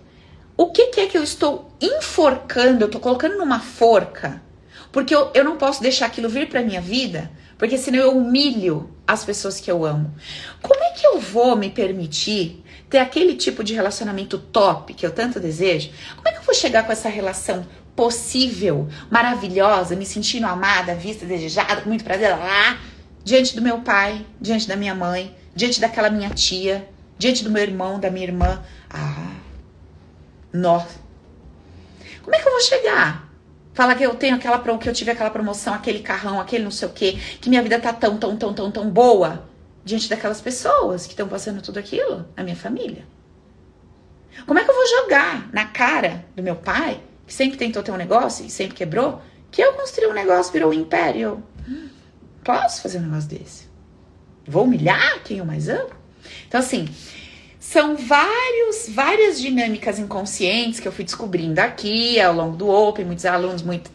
O 0.57 0.69
que, 0.69 0.87
que 0.87 0.99
é 0.99 1.07
que 1.07 1.17
eu 1.17 1.23
estou 1.23 1.71
enforcando? 1.79 2.83
Eu 2.83 2.87
estou 2.87 2.99
colocando 2.99 3.37
numa 3.37 3.61
forca. 3.61 4.41
Porque 4.91 5.15
eu, 5.15 5.31
eu 5.33 5.45
não 5.45 5.55
posso 5.55 5.81
deixar 5.81 6.07
aquilo 6.07 6.27
vir 6.27 6.49
para 6.49 6.61
minha 6.61 6.81
vida, 6.81 7.31
porque 7.57 7.77
senão 7.77 7.99
eu 7.99 8.17
humilho 8.17 8.93
as 9.07 9.23
pessoas 9.23 9.61
que 9.61 9.71
eu 9.71 9.85
amo. 9.85 10.13
Como 10.61 10.83
é 10.83 10.91
que 10.91 11.07
eu 11.07 11.21
vou 11.21 11.55
me 11.55 11.69
permitir 11.69 12.64
ter 12.95 12.99
aquele 12.99 13.35
tipo 13.35 13.61
de 13.61 13.73
relacionamento 13.73 14.37
top 14.37 14.93
que 14.93 15.05
eu 15.05 15.11
tanto 15.11 15.37
desejo, 15.37 15.89
como 16.15 16.29
é 16.29 16.31
que 16.31 16.37
eu 16.37 16.43
vou 16.43 16.55
chegar 16.55 16.85
com 16.85 16.93
essa 16.93 17.09
relação 17.09 17.67
possível, 17.93 18.87
maravilhosa, 19.11 19.97
me 19.97 20.05
sentindo 20.05 20.47
amada, 20.47 20.95
vista, 20.95 21.25
desejada, 21.25 21.81
com 21.81 21.89
muito 21.89 22.05
prazer 22.05 22.29
lá, 22.29 22.79
diante 23.21 23.53
do 23.53 23.61
meu 23.61 23.81
pai, 23.81 24.25
diante 24.39 24.65
da 24.65 24.77
minha 24.77 24.95
mãe, 24.95 25.35
diante 25.53 25.81
daquela 25.81 26.09
minha 26.09 26.29
tia, 26.29 26.87
diante 27.17 27.43
do 27.43 27.51
meu 27.51 27.63
irmão, 27.63 27.99
da 27.99 28.09
minha 28.09 28.27
irmã? 28.27 28.63
Ah, 28.89 29.33
nossa. 30.53 30.97
Como 32.23 32.33
é 32.33 32.39
que 32.39 32.47
eu 32.47 32.51
vou 32.53 32.61
chegar? 32.61 33.29
Falar 33.73 33.95
que 33.95 34.05
eu 34.05 34.15
tenho 34.15 34.37
aquela 34.37 34.57
que 34.57 34.87
eu 34.87 34.93
tive 34.93 35.11
aquela 35.11 35.29
promoção, 35.29 35.73
aquele 35.73 35.99
carrão, 35.99 36.39
aquele 36.39 36.63
não 36.63 36.71
sei 36.71 36.87
o 36.87 36.91
quê, 36.91 37.19
que 37.41 37.49
minha 37.49 37.61
vida 37.61 37.77
tá 37.77 37.91
tão, 37.91 38.15
tão, 38.15 38.37
tão, 38.37 38.53
tão, 38.53 38.71
tão 38.71 38.89
boa 38.89 39.53
diante 39.85 40.09
daquelas 40.09 40.41
pessoas 40.41 41.05
que 41.05 41.13
estão 41.13 41.27
passando 41.27 41.61
tudo 41.61 41.77
aquilo, 41.77 42.27
a 42.35 42.43
minha 42.43 42.55
família? 42.55 43.05
Como 44.45 44.59
é 44.59 44.63
que 44.63 44.69
eu 44.69 44.75
vou 44.75 44.87
jogar 44.87 45.49
na 45.53 45.65
cara 45.65 46.25
do 46.35 46.43
meu 46.43 46.55
pai, 46.55 46.99
que 47.25 47.33
sempre 47.33 47.57
tentou 47.57 47.83
ter 47.83 47.91
um 47.91 47.97
negócio 47.97 48.45
e 48.45 48.49
sempre 48.49 48.75
quebrou, 48.75 49.21
que 49.51 49.61
eu 49.61 49.73
construí 49.73 50.07
um 50.07 50.13
negócio, 50.13 50.51
virou 50.51 50.71
um 50.71 50.73
império? 50.73 51.41
Posso 52.43 52.81
fazer 52.81 52.97
um 52.97 53.03
negócio 53.03 53.29
desse? 53.29 53.67
Vou 54.45 54.65
humilhar 54.65 55.23
quem 55.23 55.37
eu 55.37 55.45
mais 55.45 55.69
amo? 55.69 55.89
Então, 56.47 56.59
assim, 56.59 56.89
são 57.59 57.95
vários, 57.95 58.89
várias 58.89 59.39
dinâmicas 59.39 59.97
inconscientes 59.97 60.79
que 60.79 60.87
eu 60.87 60.91
fui 60.91 61.05
descobrindo 61.05 61.59
aqui 61.59 62.19
ao 62.19 62.33
longo 62.33 62.57
do 62.57 62.69
Open, 62.69 63.05
muitos 63.05 63.25
alunos, 63.25 63.61
muito, 63.61 63.89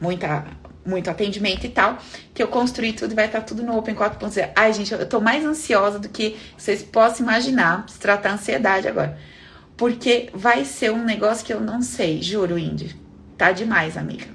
muita 0.00 0.44
muito 0.86 1.10
atendimento 1.10 1.66
e 1.66 1.68
tal, 1.68 1.98
que 2.32 2.42
eu 2.42 2.48
construí 2.48 2.92
tudo 2.92 3.12
e 3.12 3.14
vai 3.14 3.26
estar 3.26 3.40
tudo 3.42 3.62
no 3.62 3.76
Open 3.76 3.94
4.0. 3.94 4.52
Ai, 4.54 4.72
gente, 4.72 4.92
eu 4.92 5.08
tô 5.08 5.20
mais 5.20 5.44
ansiosa 5.44 5.98
do 5.98 6.08
que 6.08 6.36
vocês 6.56 6.82
possam 6.82 7.26
imaginar, 7.26 7.84
se 7.88 7.98
tratar 7.98 8.32
ansiedade 8.32 8.88
agora. 8.88 9.18
Porque 9.76 10.30
vai 10.32 10.64
ser 10.64 10.92
um 10.92 11.04
negócio 11.04 11.44
que 11.44 11.52
eu 11.52 11.60
não 11.60 11.82
sei, 11.82 12.22
juro, 12.22 12.58
Indy. 12.58 12.96
Tá 13.36 13.52
demais, 13.52 13.96
amiga. 13.96 14.26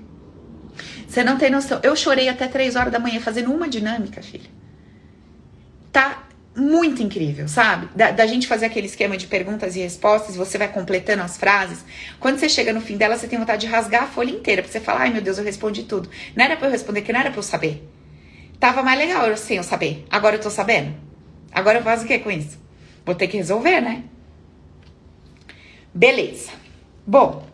Você 1.07 1.23
não 1.23 1.37
tem 1.37 1.49
noção. 1.49 1.79
Eu 1.83 1.95
chorei 1.95 2.29
até 2.29 2.47
três 2.47 2.75
horas 2.75 2.91
da 2.91 2.99
manhã 2.99 3.19
fazendo 3.19 3.51
uma 3.51 3.67
dinâmica, 3.67 4.21
filha. 4.21 4.49
Tá 5.91 6.23
muito 6.55 7.01
incrível, 7.01 7.47
sabe? 7.47 7.87
Da, 7.95 8.11
da, 8.11 8.27
gente 8.27 8.47
fazer 8.47 8.65
aquele 8.65 8.87
esquema 8.87 9.15
de 9.15 9.27
perguntas 9.27 9.75
e 9.75 9.79
respostas, 9.79 10.35
você 10.35 10.57
vai 10.57 10.67
completando 10.67 11.23
as 11.23 11.37
frases. 11.37 11.83
Quando 12.19 12.37
você 12.39 12.49
chega 12.49 12.73
no 12.73 12.81
fim 12.81 12.97
dela, 12.97 13.17
você 13.17 13.27
tem 13.27 13.39
vontade 13.39 13.61
de 13.61 13.67
rasgar 13.67 14.03
a 14.03 14.07
folha 14.07 14.31
inteira, 14.31 14.61
pra 14.61 14.71
você 14.71 14.79
falar, 14.79 15.01
ai 15.01 15.09
meu 15.11 15.21
Deus, 15.21 15.37
eu 15.37 15.43
respondi 15.43 15.83
tudo. 15.83 16.09
Não 16.35 16.43
era 16.43 16.57
pra 16.57 16.67
eu 16.67 16.71
responder, 16.71 17.01
que 17.01 17.13
não 17.13 17.19
era 17.19 17.31
pra 17.31 17.39
eu 17.39 17.43
saber. 17.43 17.87
Tava 18.59 18.83
mais 18.83 18.99
legal 18.99 19.27
eu 19.27 19.37
sem 19.37 19.57
eu 19.57 19.63
saber. 19.63 20.05
Agora 20.09 20.35
eu 20.35 20.41
tô 20.41 20.49
sabendo. 20.49 20.93
Agora 21.51 21.79
eu 21.79 21.83
faço 21.83 22.03
o 22.03 22.07
que 22.07 22.19
com 22.19 22.29
isso? 22.29 22.59
Vou 23.05 23.15
ter 23.15 23.27
que 23.27 23.37
resolver, 23.37 23.81
né? 23.81 24.03
Beleza. 25.93 26.51
Bom, 27.05 27.45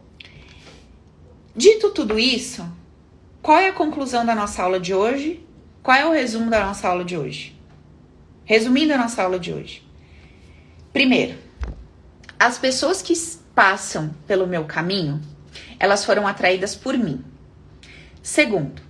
dito 1.56 1.92
tudo 1.92 2.20
isso, 2.20 2.66
qual 3.42 3.58
é 3.58 3.70
a 3.70 3.74
conclusão 3.74 4.26
da 4.26 4.36
nossa 4.36 4.62
aula 4.62 4.80
de 4.80 4.94
hoje? 4.94 5.44
Qual 5.82 5.96
é 5.96 6.06
o 6.06 6.12
resumo 6.12 6.50
da 6.50 6.66
nossa 6.66 6.88
aula 6.88 7.06
de 7.06 7.16
hoje? 7.16 7.57
Resumindo 8.48 8.94
a 8.94 8.98
nossa 8.98 9.22
aula 9.22 9.38
de 9.38 9.52
hoje. 9.52 9.86
Primeiro, 10.94 11.38
as 12.40 12.58
pessoas 12.58 13.02
que 13.02 13.14
passam 13.54 14.16
pelo 14.26 14.48
meu 14.48 14.64
caminho, 14.64 15.22
elas 15.78 16.06
foram 16.06 16.26
atraídas 16.26 16.74
por 16.74 16.98
mim. 16.98 17.22
Segundo, 18.24 18.82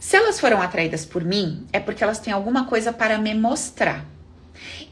se 0.00 0.16
elas 0.16 0.40
foram 0.40 0.60
atraídas 0.60 1.06
por 1.06 1.22
mim, 1.24 1.64
é 1.72 1.78
porque 1.78 2.02
elas 2.02 2.18
têm 2.18 2.32
alguma 2.32 2.66
coisa 2.66 2.92
para 2.92 3.16
me 3.16 3.32
mostrar. 3.34 4.04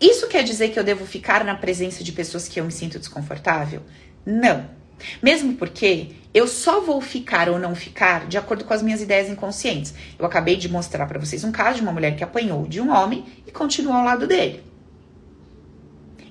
Isso 0.00 0.28
quer 0.28 0.44
dizer 0.44 0.68
que 0.70 0.78
eu 0.78 0.84
devo 0.84 1.04
ficar 1.04 1.44
na 1.44 1.56
presença 1.56 2.04
de 2.04 2.12
pessoas 2.12 2.46
que 2.46 2.60
eu 2.60 2.64
me 2.64 2.70
sinto 2.70 3.00
desconfortável? 3.00 3.82
Não. 4.24 4.81
Mesmo 5.22 5.54
porque 5.54 6.08
eu 6.34 6.48
só 6.48 6.80
vou 6.80 7.00
ficar 7.00 7.48
ou 7.48 7.58
não 7.58 7.74
ficar 7.74 8.26
de 8.26 8.38
acordo 8.38 8.64
com 8.64 8.72
as 8.72 8.82
minhas 8.82 9.02
ideias 9.02 9.28
inconscientes. 9.28 9.94
Eu 10.18 10.24
acabei 10.24 10.56
de 10.56 10.68
mostrar 10.68 11.06
para 11.06 11.18
vocês 11.18 11.44
um 11.44 11.52
caso 11.52 11.76
de 11.76 11.82
uma 11.82 11.92
mulher 11.92 12.16
que 12.16 12.24
apanhou 12.24 12.66
de 12.66 12.80
um 12.80 12.90
homem 12.90 13.24
e 13.46 13.52
continuou 13.52 13.96
ao 13.96 14.04
lado 14.04 14.26
dele. 14.26 14.62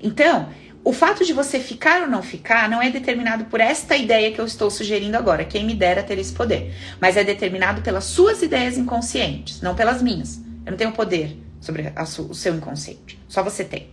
Então, 0.01 0.49
o 0.83 0.91
fato 0.91 1.23
de 1.23 1.31
você 1.31 1.59
ficar 1.59 2.01
ou 2.01 2.07
não 2.07 2.23
ficar 2.23 2.67
não 2.67 2.81
é 2.81 2.89
determinado 2.89 3.45
por 3.45 3.61
esta 3.61 3.95
ideia 3.95 4.31
que 4.31 4.41
eu 4.41 4.45
estou 4.45 4.71
sugerindo 4.71 5.15
agora, 5.15 5.45
quem 5.45 5.63
me 5.63 5.75
dera 5.75 6.01
ter 6.01 6.17
esse 6.17 6.33
poder, 6.33 6.73
mas 6.99 7.15
é 7.17 7.23
determinado 7.23 7.83
pelas 7.83 8.05
suas 8.05 8.41
ideias 8.41 8.79
inconscientes, 8.79 9.61
não 9.61 9.75
pelas 9.75 10.01
minhas. 10.01 10.41
Eu 10.65 10.71
não 10.71 10.77
tenho 10.77 10.91
poder 10.91 11.37
sobre 11.59 11.93
o 12.27 12.33
seu 12.33 12.55
inconsciente, 12.55 13.19
só 13.27 13.43
você 13.43 13.63
tem. 13.63 13.89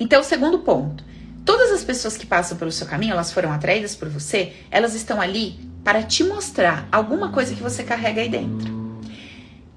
Então, 0.00 0.24
segundo 0.24 0.58
ponto, 0.58 1.04
Todas 1.44 1.70
as 1.72 1.84
pessoas 1.84 2.16
que 2.16 2.24
passam 2.24 2.56
pelo 2.56 2.72
seu 2.72 2.86
caminho, 2.86 3.12
elas 3.12 3.32
foram 3.32 3.52
atraídas 3.52 3.94
por 3.94 4.08
você, 4.08 4.54
elas 4.70 4.94
estão 4.94 5.20
ali 5.20 5.60
para 5.84 6.02
te 6.02 6.24
mostrar 6.24 6.88
alguma 6.90 7.30
coisa 7.30 7.54
que 7.54 7.62
você 7.62 7.84
carrega 7.84 8.22
aí 8.22 8.28
dentro. 8.30 8.84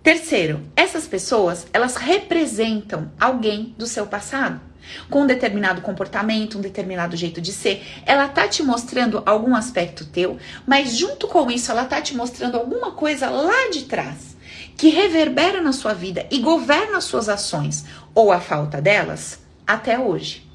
Terceiro, 0.01 0.61
essas 0.73 1.05
pessoas, 1.05 1.67
elas 1.73 1.97
representam 1.97 3.11
alguém 3.19 3.75
do 3.77 3.85
seu 3.85 4.07
passado, 4.07 4.61
com 5.09 5.23
um 5.23 5.27
determinado 5.27 5.81
comportamento, 5.81 6.57
um 6.57 6.61
determinado 6.61 7.17
jeito 7.17 7.41
de 7.41 7.51
ser. 7.51 7.85
Ela 8.05 8.29
tá 8.29 8.47
te 8.47 8.63
mostrando 8.63 9.21
algum 9.25 9.53
aspecto 9.53 10.05
teu, 10.05 10.37
mas 10.65 10.95
junto 10.95 11.27
com 11.27 11.51
isso, 11.51 11.69
ela 11.69 11.83
tá 11.83 12.01
te 12.01 12.15
mostrando 12.15 12.55
alguma 12.55 12.91
coisa 12.91 13.29
lá 13.29 13.69
de 13.69 13.83
trás 13.83 14.37
que 14.77 14.87
reverbera 14.87 15.61
na 15.61 15.73
sua 15.73 15.93
vida 15.93 16.25
e 16.31 16.39
governa 16.39 16.99
as 16.99 17.03
suas 17.03 17.27
ações 17.27 17.83
ou 18.15 18.31
a 18.31 18.39
falta 18.39 18.81
delas 18.81 19.39
até 19.65 19.99
hoje. 19.99 20.46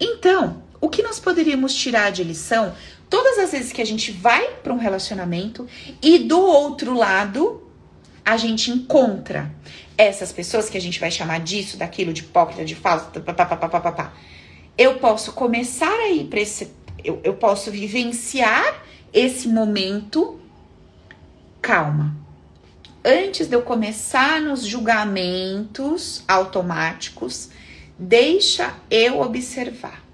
Então, 0.00 0.62
o 0.80 0.88
que 0.88 1.02
nós 1.02 1.18
poderíamos 1.18 1.74
tirar 1.74 2.10
de 2.10 2.22
lição 2.22 2.74
todas 3.08 3.38
as 3.38 3.52
vezes 3.52 3.72
que 3.72 3.82
a 3.82 3.86
gente 3.86 4.12
vai 4.12 4.54
para 4.62 4.72
um 4.72 4.78
relacionamento 4.78 5.66
e 6.02 6.18
do 6.18 6.40
outro 6.40 6.94
lado 6.94 7.62
a 8.24 8.36
gente 8.36 8.70
encontra 8.70 9.50
essas 9.96 10.30
pessoas 10.30 10.68
que 10.68 10.76
a 10.76 10.80
gente 10.80 11.00
vai 11.00 11.10
chamar 11.10 11.40
disso, 11.40 11.78
daquilo, 11.78 12.12
de 12.12 12.20
hipócrita, 12.20 12.62
de 12.62 12.74
falso, 12.74 13.10
papapá. 13.10 14.12
Eu 14.76 14.98
posso 14.98 15.32
começar 15.32 15.90
a 15.90 16.10
ir 16.10 16.26
para 16.26 16.38
esse. 16.38 16.70
Eu, 17.02 17.20
eu 17.24 17.34
posso 17.34 17.70
vivenciar 17.70 18.84
esse 19.12 19.48
momento. 19.48 20.38
Calma. 21.62 22.14
Antes 23.02 23.48
de 23.48 23.56
eu 23.56 23.62
começar 23.62 24.40
nos 24.42 24.64
julgamentos 24.64 26.22
automáticos, 26.28 27.48
Deixa 27.98 28.74
eu 28.88 29.20
observar 29.20 30.04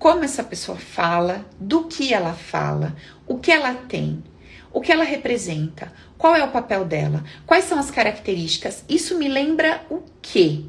como 0.00 0.24
essa 0.24 0.42
pessoa 0.42 0.76
fala, 0.76 1.46
do 1.60 1.84
que 1.84 2.12
ela 2.12 2.32
fala, 2.32 2.96
o 3.26 3.38
que 3.38 3.52
ela 3.52 3.72
tem, 3.74 4.24
o 4.72 4.80
que 4.80 4.90
ela 4.90 5.04
representa, 5.04 5.92
qual 6.18 6.34
é 6.34 6.42
o 6.42 6.50
papel 6.50 6.84
dela, 6.84 7.22
quais 7.46 7.66
são 7.66 7.78
as 7.78 7.90
características. 7.90 8.82
Isso 8.88 9.16
me 9.16 9.28
lembra 9.28 9.84
o 9.88 10.02
quê? 10.20 10.64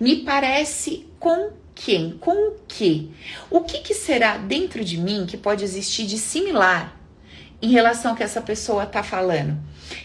Me 0.00 0.16
parece 0.16 1.06
com 1.18 1.50
quem? 1.74 2.12
Com 2.12 2.48
o 2.48 2.56
quê? 2.66 3.08
O 3.50 3.60
que, 3.60 3.80
que 3.80 3.92
será 3.92 4.38
dentro 4.38 4.82
de 4.82 4.96
mim 4.96 5.26
que 5.26 5.36
pode 5.36 5.64
existir 5.64 6.06
de 6.06 6.16
similar 6.16 6.96
em 7.60 7.70
relação 7.70 8.12
ao 8.12 8.16
que 8.16 8.22
essa 8.22 8.40
pessoa 8.40 8.84
está 8.84 9.02
falando? 9.02 9.56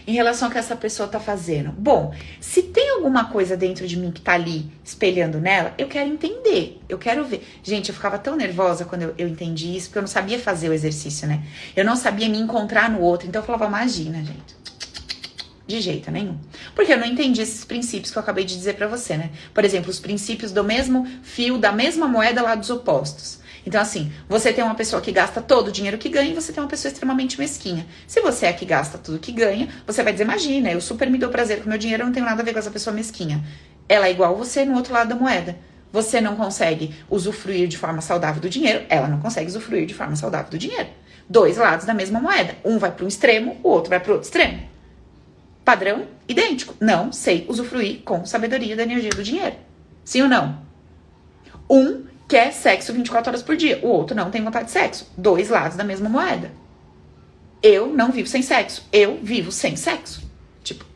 em 0.06 0.12
relação 0.12 0.48
ao 0.48 0.52
que 0.52 0.58
essa 0.58 0.76
pessoa 0.76 1.08
tá 1.08 1.20
fazendo. 1.20 1.72
Bom, 1.72 2.14
se 2.40 2.62
tem 2.62 2.90
alguma 2.90 3.26
coisa 3.26 3.56
dentro 3.56 3.86
de 3.86 3.96
mim 3.96 4.10
que 4.10 4.20
tá 4.20 4.32
ali 4.32 4.70
espelhando 4.84 5.40
nela, 5.40 5.74
eu 5.78 5.88
quero 5.88 6.08
entender, 6.08 6.80
eu 6.88 6.98
quero 6.98 7.24
ver. 7.24 7.46
Gente, 7.62 7.88
eu 7.88 7.94
ficava 7.94 8.18
tão 8.18 8.36
nervosa 8.36 8.84
quando 8.84 9.02
eu, 9.02 9.14
eu 9.18 9.28
entendi 9.28 9.76
isso, 9.76 9.88
porque 9.88 9.98
eu 9.98 10.02
não 10.02 10.08
sabia 10.08 10.38
fazer 10.38 10.68
o 10.68 10.72
exercício, 10.72 11.26
né? 11.26 11.42
Eu 11.76 11.84
não 11.84 11.96
sabia 11.96 12.28
me 12.28 12.38
encontrar 12.38 12.90
no 12.90 13.00
outro, 13.00 13.28
então 13.28 13.42
eu 13.42 13.46
falava, 13.46 13.66
imagina, 13.66 14.18
gente. 14.18 14.62
De 15.66 15.80
jeito 15.80 16.10
nenhum. 16.10 16.38
Porque 16.74 16.92
eu 16.92 16.98
não 16.98 17.06
entendi 17.06 17.40
esses 17.40 17.64
princípios 17.64 18.10
que 18.10 18.18
eu 18.18 18.22
acabei 18.22 18.44
de 18.44 18.54
dizer 18.54 18.74
para 18.74 18.88
você, 18.88 19.16
né? 19.16 19.30
Por 19.54 19.64
exemplo, 19.64 19.90
os 19.90 20.00
princípios 20.00 20.50
do 20.52 20.64
mesmo 20.64 21.06
fio, 21.22 21.56
da 21.56 21.72
mesma 21.72 22.08
moeda 22.08 22.42
lá 22.42 22.54
dos 22.54 22.68
opostos. 22.68 23.40
Então, 23.64 23.80
assim, 23.80 24.12
você 24.28 24.52
tem 24.52 24.64
uma 24.64 24.74
pessoa 24.74 25.00
que 25.00 25.12
gasta 25.12 25.40
todo 25.40 25.68
o 25.68 25.72
dinheiro 25.72 25.96
que 25.96 26.08
ganha 26.08 26.30
e 26.30 26.34
você 26.34 26.52
tem 26.52 26.62
uma 26.62 26.68
pessoa 26.68 26.90
extremamente 26.90 27.38
mesquinha. 27.38 27.86
Se 28.06 28.20
você 28.20 28.46
é 28.46 28.52
que 28.52 28.64
gasta 28.64 28.98
tudo 28.98 29.18
que 29.18 29.30
ganha, 29.30 29.68
você 29.86 30.02
vai 30.02 30.12
dizer: 30.12 30.24
imagina, 30.24 30.70
eu 30.70 30.80
super 30.80 31.08
me 31.08 31.18
dou 31.18 31.30
prazer 31.30 31.62
com 31.62 31.68
meu 31.68 31.78
dinheiro, 31.78 32.02
eu 32.02 32.06
não 32.06 32.12
tenho 32.12 32.26
nada 32.26 32.42
a 32.42 32.44
ver 32.44 32.52
com 32.52 32.58
essa 32.58 32.70
pessoa 32.70 32.94
mesquinha. 32.94 33.42
Ela 33.88 34.08
é 34.08 34.10
igual 34.10 34.36
você 34.36 34.64
no 34.64 34.76
outro 34.76 34.92
lado 34.92 35.08
da 35.08 35.14
moeda. 35.14 35.56
Você 35.92 36.20
não 36.20 36.36
consegue 36.36 36.94
usufruir 37.10 37.68
de 37.68 37.76
forma 37.76 38.00
saudável 38.00 38.40
do 38.40 38.48
dinheiro, 38.48 38.84
ela 38.88 39.06
não 39.06 39.20
consegue 39.20 39.48
usufruir 39.48 39.86
de 39.86 39.92
forma 39.92 40.16
saudável 40.16 40.50
do 40.50 40.58
dinheiro. 40.58 40.88
Dois 41.28 41.56
lados 41.56 41.84
da 41.84 41.94
mesma 41.94 42.18
moeda. 42.18 42.56
Um 42.64 42.78
vai 42.78 42.90
para 42.90 43.04
um 43.04 43.08
extremo, 43.08 43.58
o 43.62 43.68
outro 43.68 43.90
vai 43.90 44.00
para 44.00 44.12
outro 44.12 44.26
extremo. 44.26 44.62
Padrão 45.64 46.06
idêntico. 46.26 46.74
Não 46.80 47.12
sei 47.12 47.46
usufruir 47.48 48.00
com 48.04 48.24
sabedoria 48.24 48.74
da 48.74 48.82
energia 48.82 49.10
do 49.10 49.22
dinheiro. 49.22 49.54
Sim 50.04 50.22
ou 50.22 50.28
não? 50.28 50.60
Um 51.70 52.04
quer 52.32 52.50
sexo 52.50 52.94
24 52.94 53.28
horas 53.28 53.42
por 53.42 53.54
dia, 53.58 53.78
o 53.82 53.88
outro 53.88 54.16
não 54.16 54.30
tem 54.30 54.42
vontade 54.42 54.64
de 54.64 54.70
sexo. 54.70 55.06
Dois 55.18 55.50
lados 55.50 55.76
da 55.76 55.84
mesma 55.84 56.08
moeda. 56.08 56.50
Eu 57.62 57.88
não 57.88 58.10
vivo 58.10 58.26
sem 58.26 58.40
sexo, 58.40 58.88
eu 58.90 59.20
vivo 59.22 59.52
sem 59.52 59.76
sexo. 59.76 60.22
Tipo, 60.64 60.86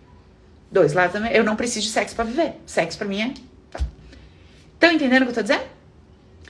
dois 0.73 0.95
lados 0.95 1.13
da 1.13 1.21
mesma. 1.21 1.37
Eu 1.37 1.45
não 1.45 1.55
preciso 1.55 1.85
de 1.85 1.93
sexo 1.93 2.17
para 2.17 2.25
viver. 2.25 2.55
Sexo 2.65 2.97
para 2.97 3.07
mim 3.07 3.21
é. 3.21 3.35
Estão 4.73 4.91
entendendo 4.91 5.23
o 5.23 5.25
que 5.27 5.33
eu 5.33 5.35
tô 5.35 5.43
dizendo? 5.43 5.65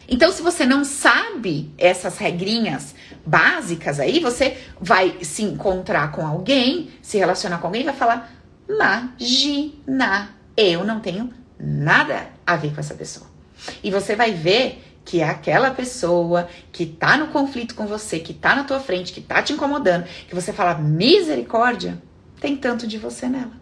Então, 0.09 0.30
se 0.30 0.41
você 0.41 0.64
não 0.64 0.84
sabe 0.84 1.68
essas 1.76 2.16
regrinhas 2.18 2.95
básicas 3.26 3.99
aí, 3.99 4.20
você 4.20 4.57
vai 4.80 5.18
se 5.24 5.43
encontrar 5.43 6.12
com 6.12 6.24
alguém, 6.24 6.91
se 7.03 7.18
relacionar 7.18 7.59
com 7.59 7.66
alguém 7.66 7.84
vai 7.84 7.95
falar: 7.95 8.32
Imagina, 8.68 10.30
eu 10.57 10.84
não 10.84 11.01
tenho 11.01 11.34
nada 11.59 12.28
a 12.47 12.55
ver 12.55 12.72
com 12.72 12.78
essa 12.78 12.95
pessoa. 12.95 13.36
E 13.83 13.91
você 13.91 14.15
vai 14.15 14.33
ver 14.33 14.83
que 15.07 15.21
é 15.21 15.29
aquela 15.29 15.71
pessoa 15.71 16.49
que 16.73 16.85
tá 16.85 17.17
no 17.17 17.29
conflito 17.29 17.77
com 17.77 17.87
você, 17.87 18.19
que 18.19 18.35
tá 18.35 18.57
na 18.57 18.65
tua 18.65 18.81
frente, 18.81 19.13
que 19.13 19.21
tá 19.21 19.41
te 19.41 19.53
incomodando, 19.53 20.05
que 20.29 20.35
você 20.35 20.53
fala 20.53 20.75
misericórdia, 20.75 22.03
tem 22.41 22.57
tanto 22.57 22.89
de 22.89 22.99
você 22.99 23.29
nela. 23.29 23.53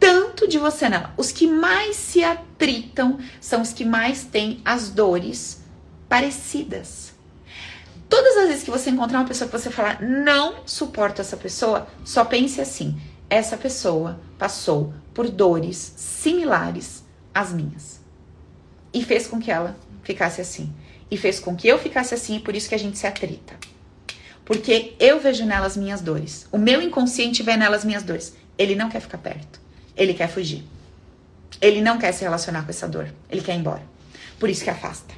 Tanto 0.00 0.48
de 0.48 0.58
você 0.58 0.88
nela. 0.88 1.14
Os 1.16 1.30
que 1.30 1.46
mais 1.46 1.94
se 1.94 2.24
atritam 2.24 3.18
são 3.40 3.62
os 3.62 3.72
que 3.72 3.84
mais 3.84 4.24
têm 4.24 4.60
as 4.64 4.90
dores 4.90 5.62
parecidas. 6.08 7.12
Todas 8.08 8.36
as 8.38 8.48
vezes 8.48 8.64
que 8.64 8.70
você 8.72 8.90
encontrar 8.90 9.20
uma 9.20 9.28
pessoa 9.28 9.48
que 9.48 9.56
você 9.56 9.70
falar 9.70 10.02
não 10.02 10.66
suporta 10.66 11.22
essa 11.22 11.36
pessoa, 11.36 11.86
só 12.04 12.24
pense 12.24 12.60
assim: 12.60 13.00
essa 13.30 13.56
pessoa 13.56 14.20
passou 14.36 14.92
por 15.14 15.30
dores 15.30 15.94
similares 15.96 17.04
às 17.32 17.52
minhas 17.52 18.01
e 18.92 19.04
fez 19.04 19.26
com 19.26 19.40
que 19.40 19.50
ela 19.50 19.76
ficasse 20.02 20.40
assim. 20.40 20.72
E 21.10 21.16
fez 21.16 21.38
com 21.38 21.54
que 21.54 21.68
eu 21.68 21.78
ficasse 21.78 22.14
assim, 22.14 22.36
e 22.36 22.40
por 22.40 22.56
isso 22.56 22.68
que 22.68 22.74
a 22.74 22.78
gente 22.78 22.98
se 22.98 23.06
atrita. 23.06 23.54
Porque 24.44 24.94
eu 24.98 25.20
vejo 25.20 25.44
nelas 25.44 25.76
minhas 25.76 26.00
dores. 26.00 26.46
O 26.50 26.58
meu 26.58 26.82
inconsciente 26.82 27.42
vê 27.42 27.56
nelas 27.56 27.84
minhas 27.84 28.02
dores. 28.02 28.34
Ele 28.58 28.74
não 28.74 28.88
quer 28.88 29.00
ficar 29.00 29.18
perto. 29.18 29.60
Ele 29.96 30.14
quer 30.14 30.28
fugir. 30.28 30.64
Ele 31.60 31.80
não 31.80 31.98
quer 31.98 32.12
se 32.12 32.24
relacionar 32.24 32.64
com 32.64 32.70
essa 32.70 32.88
dor. 32.88 33.12
Ele 33.30 33.40
quer 33.40 33.54
ir 33.54 33.58
embora. 33.58 33.82
Por 34.38 34.50
isso 34.50 34.64
que 34.64 34.70
afasta. 34.70 35.14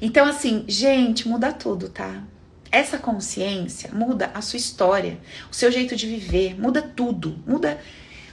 Então, 0.00 0.26
assim, 0.26 0.64
gente, 0.66 1.28
muda 1.28 1.52
tudo, 1.52 1.88
tá? 1.88 2.24
Essa 2.70 2.98
consciência 2.98 3.90
muda 3.92 4.30
a 4.32 4.40
sua 4.40 4.56
história, 4.56 5.20
o 5.50 5.54
seu 5.54 5.70
jeito 5.70 5.94
de 5.94 6.06
viver, 6.06 6.58
muda 6.58 6.80
tudo, 6.80 7.38
muda 7.46 7.78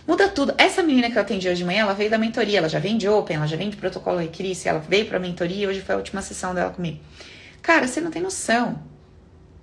muda 0.10 0.28
tudo. 0.28 0.56
Essa 0.58 0.82
menina 0.82 1.12
que 1.12 1.16
eu 1.20 1.22
atendi 1.22 1.48
hoje 1.48 1.60
de 1.60 1.66
manhã, 1.66 1.82
ela 1.82 1.94
veio 1.94 2.10
da 2.10 2.18
mentoria, 2.18 2.58
ela 2.58 2.68
já 2.68 2.80
vem 2.80 2.98
de 2.98 3.08
Open, 3.08 3.38
ela 3.38 3.46
já 3.46 3.56
vem 3.56 3.70
de 3.70 3.78
protocolo 3.78 4.18
Recris, 4.18 4.66
ela 4.66 4.80
veio 4.80 5.06
pra 5.06 5.20
mentoria, 5.20 5.70
hoje 5.70 5.82
foi 5.82 5.94
a 5.94 6.00
última 6.00 6.20
sessão 6.24 6.56
dela 6.56 6.72
comigo. 6.72 6.98
Cara, 7.62 7.88
você 7.88 8.02
não 8.02 8.10
tem 8.10 8.20
noção. 8.20 8.82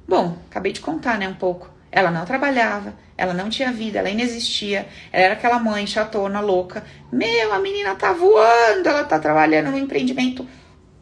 Bom, 0.06 0.38
acabei 0.48 0.70
de 0.70 0.78
contar, 0.80 1.18
né, 1.18 1.28
um 1.28 1.34
pouco. 1.34 1.68
Ela 1.90 2.12
não 2.12 2.24
trabalhava, 2.24 2.94
ela 3.18 3.34
não 3.34 3.50
tinha 3.50 3.72
vida, 3.72 3.98
ela 3.98 4.08
inexistia. 4.08 4.86
Ela 5.12 5.24
era 5.24 5.34
aquela 5.34 5.58
mãe 5.58 5.84
chatona, 5.84 6.38
louca. 6.38 6.84
Meu, 7.10 7.52
a 7.52 7.58
menina 7.58 7.96
tá 7.96 8.12
voando, 8.12 8.88
ela 8.88 9.02
tá 9.02 9.18
trabalhando 9.18 9.72
no 9.72 9.78
empreendimento 9.78 10.46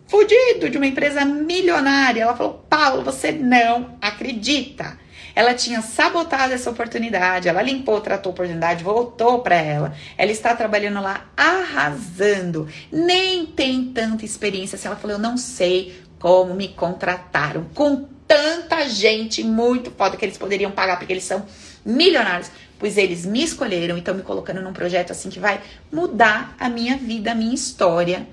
fudido 0.07 0.71
de 0.71 0.79
uma 0.79 0.87
empresa 0.87 1.23
milionária. 1.23 2.23
Ela 2.23 2.35
falou: 2.35 2.65
Paulo, 2.71 3.05
você 3.05 3.31
não 3.31 3.99
acredita. 4.01 5.04
Ela 5.35 5.53
tinha 5.53 5.83
sabotado 5.83 6.53
essa 6.53 6.71
oportunidade, 6.71 7.49
ela 7.49 7.61
limpou, 7.61 8.01
tratou 8.01 8.31
a 8.31 8.35
oportunidade, 8.35 8.85
voltou 8.85 9.41
para 9.41 9.57
ela. 9.57 9.95
Ela 10.17 10.31
está 10.31 10.55
trabalhando 10.55 11.01
lá 11.01 11.27
arrasando. 11.37 12.69
Nem 12.93 13.45
tem 13.45 13.87
tanta 13.87 14.25
experiência. 14.25 14.79
Se 14.79 14.87
ela 14.87 14.97
falou, 14.97 15.17
eu 15.17 15.23
não 15.23 15.37
sei 15.37 16.01
como 16.19 16.55
me 16.55 16.69
contrataram 16.69 17.65
com 17.75 18.09
tanta 18.27 18.89
gente 18.89 19.43
muito 19.43 19.91
foda 19.91 20.17
que 20.17 20.25
eles 20.25 20.39
poderiam 20.39 20.71
pagar 20.71 20.97
porque 20.97 21.13
eles 21.13 21.25
são 21.25 21.45
milionários, 21.85 22.51
pois 22.79 22.97
eles 22.97 23.27
me 23.27 23.45
escolheram 23.45 23.97
e 23.97 23.99
estão 23.99 24.15
me 24.15 24.23
colocando 24.23 24.63
num 24.63 24.73
projeto 24.73 25.11
assim 25.11 25.29
que 25.29 25.39
vai 25.39 25.61
mudar 25.93 26.57
a 26.59 26.69
minha 26.69 26.97
vida, 26.97 27.33
a 27.33 27.35
minha 27.35 27.55
história. 27.55 28.27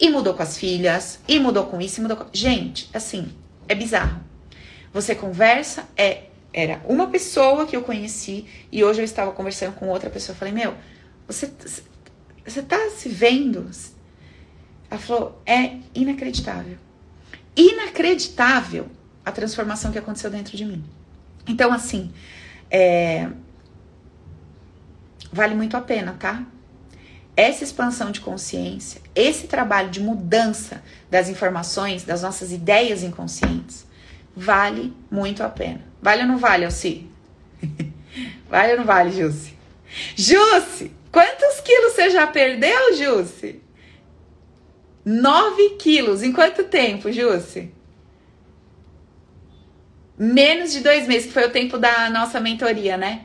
E 0.00 0.08
mudou 0.10 0.34
com 0.34 0.42
as 0.42 0.58
filhas, 0.58 1.20
e 1.28 1.38
mudou 1.38 1.66
com 1.66 1.80
isso, 1.80 2.00
e 2.00 2.02
mudou 2.02 2.16
com. 2.16 2.26
Gente, 2.32 2.90
assim, 2.92 3.32
é 3.68 3.76
bizarro. 3.76 4.20
Você 4.92 5.14
conversa, 5.14 5.84
é 5.96 6.24
era 6.54 6.80
uma 6.88 7.08
pessoa 7.08 7.66
que 7.66 7.74
eu 7.74 7.82
conheci 7.82 8.46
e 8.70 8.84
hoje 8.84 9.00
eu 9.00 9.04
estava 9.04 9.32
conversando 9.32 9.74
com 9.74 9.88
outra 9.88 10.08
pessoa. 10.08 10.34
Eu 10.34 10.38
falei, 10.38 10.54
meu, 10.54 10.72
você, 11.26 11.52
você 12.46 12.62
tá 12.62 12.78
se 12.90 13.08
vendo? 13.08 13.68
Ela 14.88 15.00
falou, 15.00 15.42
é 15.44 15.78
inacreditável. 15.92 16.78
Inacreditável 17.56 18.88
a 19.24 19.32
transformação 19.32 19.90
que 19.90 19.98
aconteceu 19.98 20.30
dentro 20.30 20.56
de 20.56 20.64
mim. 20.64 20.84
Então, 21.44 21.72
assim, 21.72 22.12
é, 22.70 23.28
vale 25.32 25.56
muito 25.56 25.76
a 25.76 25.80
pena, 25.80 26.14
tá? 26.18 26.44
Essa 27.36 27.64
expansão 27.64 28.12
de 28.12 28.20
consciência, 28.20 29.00
esse 29.12 29.48
trabalho 29.48 29.90
de 29.90 30.00
mudança 30.00 30.84
das 31.10 31.28
informações, 31.28 32.04
das 32.04 32.22
nossas 32.22 32.52
ideias 32.52 33.02
inconscientes, 33.02 33.84
vale 34.36 34.94
muito 35.10 35.42
a 35.42 35.48
pena. 35.48 35.80
Vale 36.04 36.20
ou 36.20 36.28
não 36.28 36.36
vale, 36.36 36.66
Alci? 36.66 37.08
vale 38.46 38.72
ou 38.72 38.78
não 38.78 38.84
vale, 38.84 39.10
Jusce? 39.10 39.54
Jusce, 40.14 40.92
quantos 41.10 41.60
quilos 41.64 41.94
você 41.94 42.10
já 42.10 42.26
perdeu, 42.26 42.94
Jusce? 42.94 43.62
9 45.02 45.76
quilos. 45.78 46.22
Em 46.22 46.30
quanto 46.30 46.64
tempo, 46.64 47.10
Jusce? 47.10 47.72
Menos 50.18 50.72
de 50.72 50.80
dois 50.80 51.08
meses, 51.08 51.28
que 51.28 51.32
foi 51.32 51.46
o 51.46 51.50
tempo 51.50 51.78
da 51.78 52.10
nossa 52.10 52.38
mentoria, 52.38 52.98
né? 52.98 53.22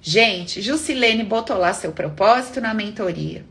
Gente, 0.00 0.62
Jusilene 0.62 1.24
botou 1.24 1.58
lá 1.58 1.74
seu 1.74 1.92
propósito 1.92 2.58
na 2.58 2.72
mentoria. 2.72 3.44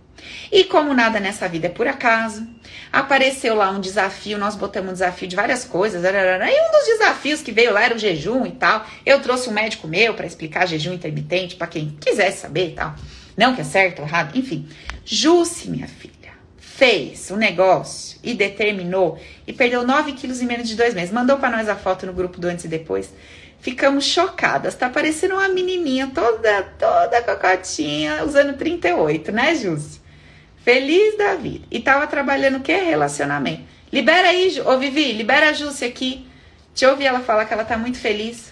E 0.51 0.63
como 0.63 0.93
nada 0.93 1.19
nessa 1.19 1.47
vida 1.47 1.67
é 1.67 1.69
por 1.69 1.88
acaso, 1.88 2.47
apareceu 2.91 3.55
lá 3.55 3.71
um 3.71 3.80
desafio, 3.80 4.38
nós 4.38 4.55
botamos 4.55 4.91
um 4.91 4.93
desafio 4.93 5.28
de 5.28 5.36
várias 5.36 5.65
coisas, 5.65 6.03
e 6.03 6.07
um 6.07 6.71
dos 6.71 6.86
desafios 6.86 7.41
que 7.41 7.51
veio 7.51 7.74
lá 7.74 7.84
era 7.84 7.95
o 7.95 7.99
jejum 7.99 8.45
e 8.45 8.51
tal. 8.51 8.86
Eu 9.05 9.21
trouxe 9.21 9.49
um 9.49 9.53
médico 9.53 9.88
meu 9.88 10.13
para 10.13 10.26
explicar 10.26 10.67
jejum 10.67 10.93
intermitente 10.93 11.55
para 11.55 11.67
quem 11.67 11.97
quisesse 11.99 12.41
saber 12.41 12.69
e 12.69 12.74
tal. 12.74 12.95
Não 13.36 13.55
que 13.55 13.61
é 13.61 13.63
certo 13.63 13.99
ou 13.99 14.05
errado, 14.05 14.38
enfim. 14.38 14.67
Jusce, 15.03 15.69
minha 15.69 15.88
filha, 15.88 16.13
fez 16.57 17.30
o 17.32 17.34
um 17.34 17.38
negócio 17.38 18.19
e 18.24 18.34
determinou 18.34 19.19
e 19.47 19.53
perdeu 19.53 19.86
9 19.86 20.13
quilos 20.13 20.41
em 20.41 20.45
menos 20.45 20.67
de 20.67 20.76
dois 20.76 20.93
meses. 20.93 21.11
Mandou 21.11 21.38
para 21.38 21.57
nós 21.57 21.67
a 21.67 21.76
foto 21.76 22.05
no 22.05 22.13
grupo 22.13 22.39
do 22.39 22.47
antes 22.47 22.65
e 22.65 22.67
depois. 22.67 23.11
Ficamos 23.59 24.03
chocadas. 24.05 24.76
Tá 24.76 24.89
parecendo 24.89 25.36
uma 25.36 25.47
menininha 25.47 26.11
toda, 26.13 26.63
toda 26.78 27.21
cocotinha, 27.21 28.24
usando 28.26 28.57
38, 28.57 29.32
né, 29.32 29.55
Jusce? 29.55 30.02
Feliz 30.64 31.18
da 31.18 31.36
vida. 31.36 31.66
E 31.70 31.80
tava 31.80 32.07
trabalhando 32.07 32.57
o 32.57 32.61
que? 32.61 32.74
Relacionamento. 32.74 33.64
Libera 33.91 34.30
aí, 34.30 34.59
ô 34.61 34.78
Vivi, 34.80 35.11
libera 35.11 35.49
a 35.49 35.53
Júcia 35.53 35.88
aqui. 35.88 36.26
Deixa 36.70 36.86
eu 36.86 36.91
ouvir 36.91 37.05
ela 37.05 37.20
falar 37.20 37.45
que 37.45 37.53
ela 37.53 37.66
tá 37.66 37.78
muito 37.78 37.99
feliz. 37.99 38.51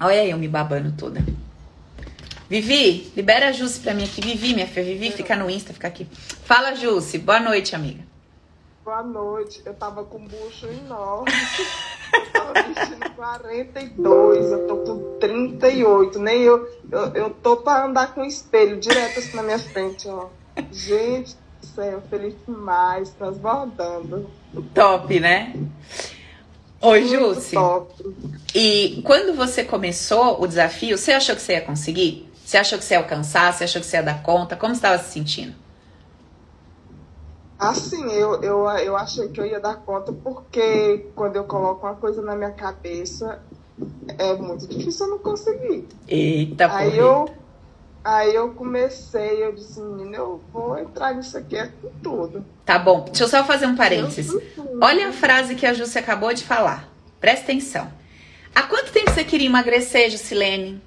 Olha 0.00 0.22
aí 0.22 0.30
eu 0.30 0.38
me 0.38 0.48
babando 0.48 0.92
toda. 0.92 1.22
Vivi, 2.48 3.12
libera 3.14 3.50
a 3.50 3.52
Júcia 3.52 3.82
pra 3.82 3.94
mim 3.94 4.04
aqui. 4.04 4.20
Vivi, 4.22 4.54
minha 4.54 4.66
filha. 4.66 4.86
Vivi, 4.86 5.12
fica 5.12 5.36
no 5.36 5.48
Insta, 5.48 5.72
fica 5.74 5.86
aqui. 5.86 6.08
Fala, 6.44 6.74
Júcia. 6.74 7.20
Boa 7.20 7.38
noite, 7.38 7.76
amiga. 7.76 8.02
Boa 8.82 9.02
noite. 9.02 9.62
Eu 9.64 9.74
tava 9.74 10.02
com 10.04 10.26
bucho 10.26 10.66
enorme. 10.66 11.30
tava 12.32 12.52
vestindo 12.62 13.10
42, 13.16 14.52
eu 14.52 14.66
tô 14.66 14.76
com 14.76 15.18
38. 15.18 16.18
Nem 16.18 16.42
eu, 16.42 16.68
eu, 16.90 17.14
eu 17.14 17.30
tô 17.30 17.58
pra 17.58 17.86
andar 17.86 18.14
com 18.14 18.24
espelho 18.24 18.78
direto 18.78 19.18
assim 19.18 19.36
na 19.36 19.42
minha 19.42 19.58
frente, 19.58 20.08
ó. 20.08 20.26
Gente 20.70 21.36
do 21.60 21.66
céu, 21.66 22.02
feliz 22.08 22.34
demais, 22.46 23.10
transbordando. 23.10 24.28
Top, 24.74 25.20
né? 25.20 25.54
Oi, 26.80 27.06
Jússi. 27.06 27.56
E 28.54 29.02
quando 29.04 29.36
você 29.36 29.62
começou 29.62 30.42
o 30.42 30.46
desafio, 30.46 30.96
você 30.96 31.12
achou 31.12 31.36
que 31.36 31.42
você 31.42 31.52
ia 31.52 31.60
conseguir? 31.60 32.30
Você 32.44 32.56
achou 32.56 32.78
que 32.78 32.84
você 32.84 32.94
ia 32.94 32.98
alcançar? 32.98 33.52
Você 33.52 33.64
achou 33.64 33.80
que 33.80 33.86
você 33.86 33.96
ia 33.98 34.02
dar 34.02 34.22
conta? 34.22 34.56
Como 34.56 34.74
você 34.74 34.78
estava 34.78 34.98
se 35.02 35.12
sentindo? 35.12 35.54
Assim, 37.60 38.10
eu, 38.12 38.42
eu, 38.42 38.66
eu 38.70 38.96
achei 38.96 39.28
que 39.28 39.38
eu 39.38 39.44
ia 39.44 39.60
dar 39.60 39.76
conta 39.76 40.12
porque 40.12 41.06
quando 41.14 41.36
eu 41.36 41.44
coloco 41.44 41.86
uma 41.86 41.94
coisa 41.94 42.22
na 42.22 42.34
minha 42.34 42.52
cabeça, 42.52 43.42
é 44.18 44.34
muito 44.34 44.66
difícil 44.66 45.06
eu 45.06 45.10
não 45.10 45.18
conseguir. 45.18 45.86
Eita, 46.08 46.72
aí 46.72 46.96
eu 46.96 47.28
Aí 48.02 48.34
eu 48.34 48.54
comecei, 48.54 49.44
eu 49.44 49.52
disse, 49.52 49.78
menina, 49.78 50.16
eu 50.16 50.40
vou 50.50 50.78
entrar 50.78 51.14
nisso 51.14 51.36
aqui 51.36 51.54
é 51.56 51.66
com 51.66 51.90
tudo. 52.02 52.44
Tá 52.64 52.78
bom, 52.78 53.04
deixa 53.04 53.24
eu 53.24 53.28
só 53.28 53.44
fazer 53.44 53.66
um 53.66 53.76
parênteses. 53.76 54.34
Olha 54.80 55.10
a 55.10 55.12
frase 55.12 55.54
que 55.54 55.66
a 55.66 55.74
Júcia 55.74 56.00
acabou 56.00 56.32
de 56.32 56.42
falar. 56.42 56.88
Presta 57.20 57.44
atenção. 57.44 57.92
Há 58.54 58.62
quanto 58.62 58.90
tempo 58.90 59.10
você 59.10 59.22
queria 59.22 59.46
emagrecer, 59.46 60.10
Jusilene? 60.10 60.82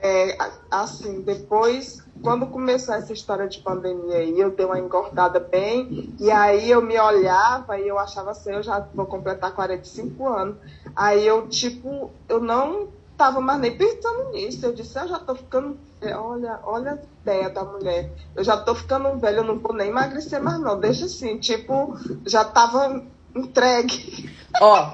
É, 0.00 0.36
assim, 0.68 1.20
depois, 1.20 2.01
quando 2.22 2.46
começou 2.46 2.94
essa 2.94 3.12
história 3.12 3.48
de 3.48 3.58
pandemia 3.58 4.18
aí, 4.18 4.38
eu 4.38 4.50
dei 4.50 4.64
uma 4.64 4.78
engordada 4.78 5.40
bem, 5.40 6.14
e 6.18 6.30
aí 6.30 6.70
eu 6.70 6.80
me 6.80 6.98
olhava 6.98 7.78
e 7.78 7.88
eu 7.88 7.98
achava 7.98 8.30
assim, 8.30 8.52
eu 8.52 8.62
já 8.62 8.80
vou 8.94 9.06
completar 9.06 9.52
45 9.52 10.28
anos. 10.28 10.56
Aí 10.94 11.26
eu, 11.26 11.48
tipo, 11.48 12.10
eu 12.28 12.40
não 12.40 12.88
tava 13.16 13.40
mais 13.40 13.60
nem 13.60 13.76
pensando 13.76 14.30
nisso. 14.30 14.64
Eu 14.64 14.72
disse, 14.72 14.98
eu 14.98 15.08
já 15.08 15.18
tô 15.18 15.34
ficando. 15.34 15.78
Olha, 16.02 16.60
olha 16.64 16.92
a 16.92 16.98
ideia 17.22 17.50
da 17.50 17.64
mulher. 17.64 18.10
Eu 18.34 18.44
já 18.44 18.56
tô 18.56 18.74
ficando 18.74 19.18
velha, 19.18 19.38
eu 19.38 19.44
não 19.44 19.58
vou 19.58 19.74
nem 19.74 19.88
emagrecer 19.88 20.42
mais, 20.42 20.60
não. 20.60 20.78
Deixa 20.78 21.06
assim, 21.06 21.38
tipo, 21.38 21.96
já 22.26 22.44
tava 22.44 23.02
entregue. 23.34 24.30
Ó, 24.60 24.90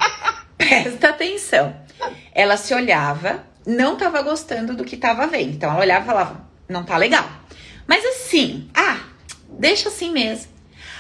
presta 0.57 1.11
atenção. 1.11 1.74
Ela 2.35 2.57
se 2.57 2.74
olhava 2.74 3.47
não 3.68 3.93
estava 3.93 4.22
gostando 4.22 4.74
do 4.74 4.83
que 4.83 4.95
estava 4.95 5.26
vendo. 5.26 5.55
Então 5.55 5.70
ela 5.70 5.81
olhava 5.81 6.05
e 6.05 6.07
falava: 6.07 6.48
não 6.69 6.85
tá 6.85 6.97
legal. 6.97 7.29
Mas 7.87 8.05
assim, 8.05 8.69
ah, 8.75 9.01
deixa 9.49 9.89
assim 9.89 10.12
mesmo. 10.12 10.53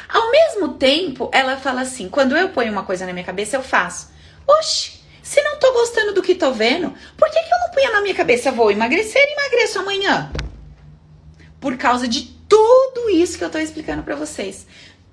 Ao 0.08 0.30
mesmo 0.30 0.74
tempo, 0.74 1.28
ela 1.32 1.56
fala 1.58 1.82
assim: 1.82 2.08
quando 2.08 2.36
eu 2.36 2.48
ponho 2.48 2.72
uma 2.72 2.84
coisa 2.84 3.04
na 3.04 3.12
minha 3.12 3.24
cabeça, 3.24 3.56
eu 3.56 3.62
faço. 3.62 4.10
Oxe, 4.46 5.00
se 5.22 5.42
não 5.42 5.58
tô 5.58 5.72
gostando 5.72 6.14
do 6.14 6.22
que 6.22 6.34
tô 6.34 6.52
vendo, 6.52 6.94
por 7.16 7.30
que, 7.30 7.42
que 7.42 7.52
eu 7.52 7.58
não 7.58 7.70
punha 7.70 7.90
na 7.90 8.00
minha 8.00 8.14
cabeça? 8.14 8.50
Vou 8.50 8.70
emagrecer 8.70 9.22
e 9.22 9.32
emagreço 9.32 9.78
amanhã. 9.78 10.32
Por 11.60 11.76
causa 11.76 12.08
de 12.08 12.22
tudo 12.48 13.10
isso 13.10 13.36
que 13.36 13.44
eu 13.44 13.50
tô 13.50 13.58
explicando 13.58 14.02
para 14.02 14.16
vocês. 14.16 14.66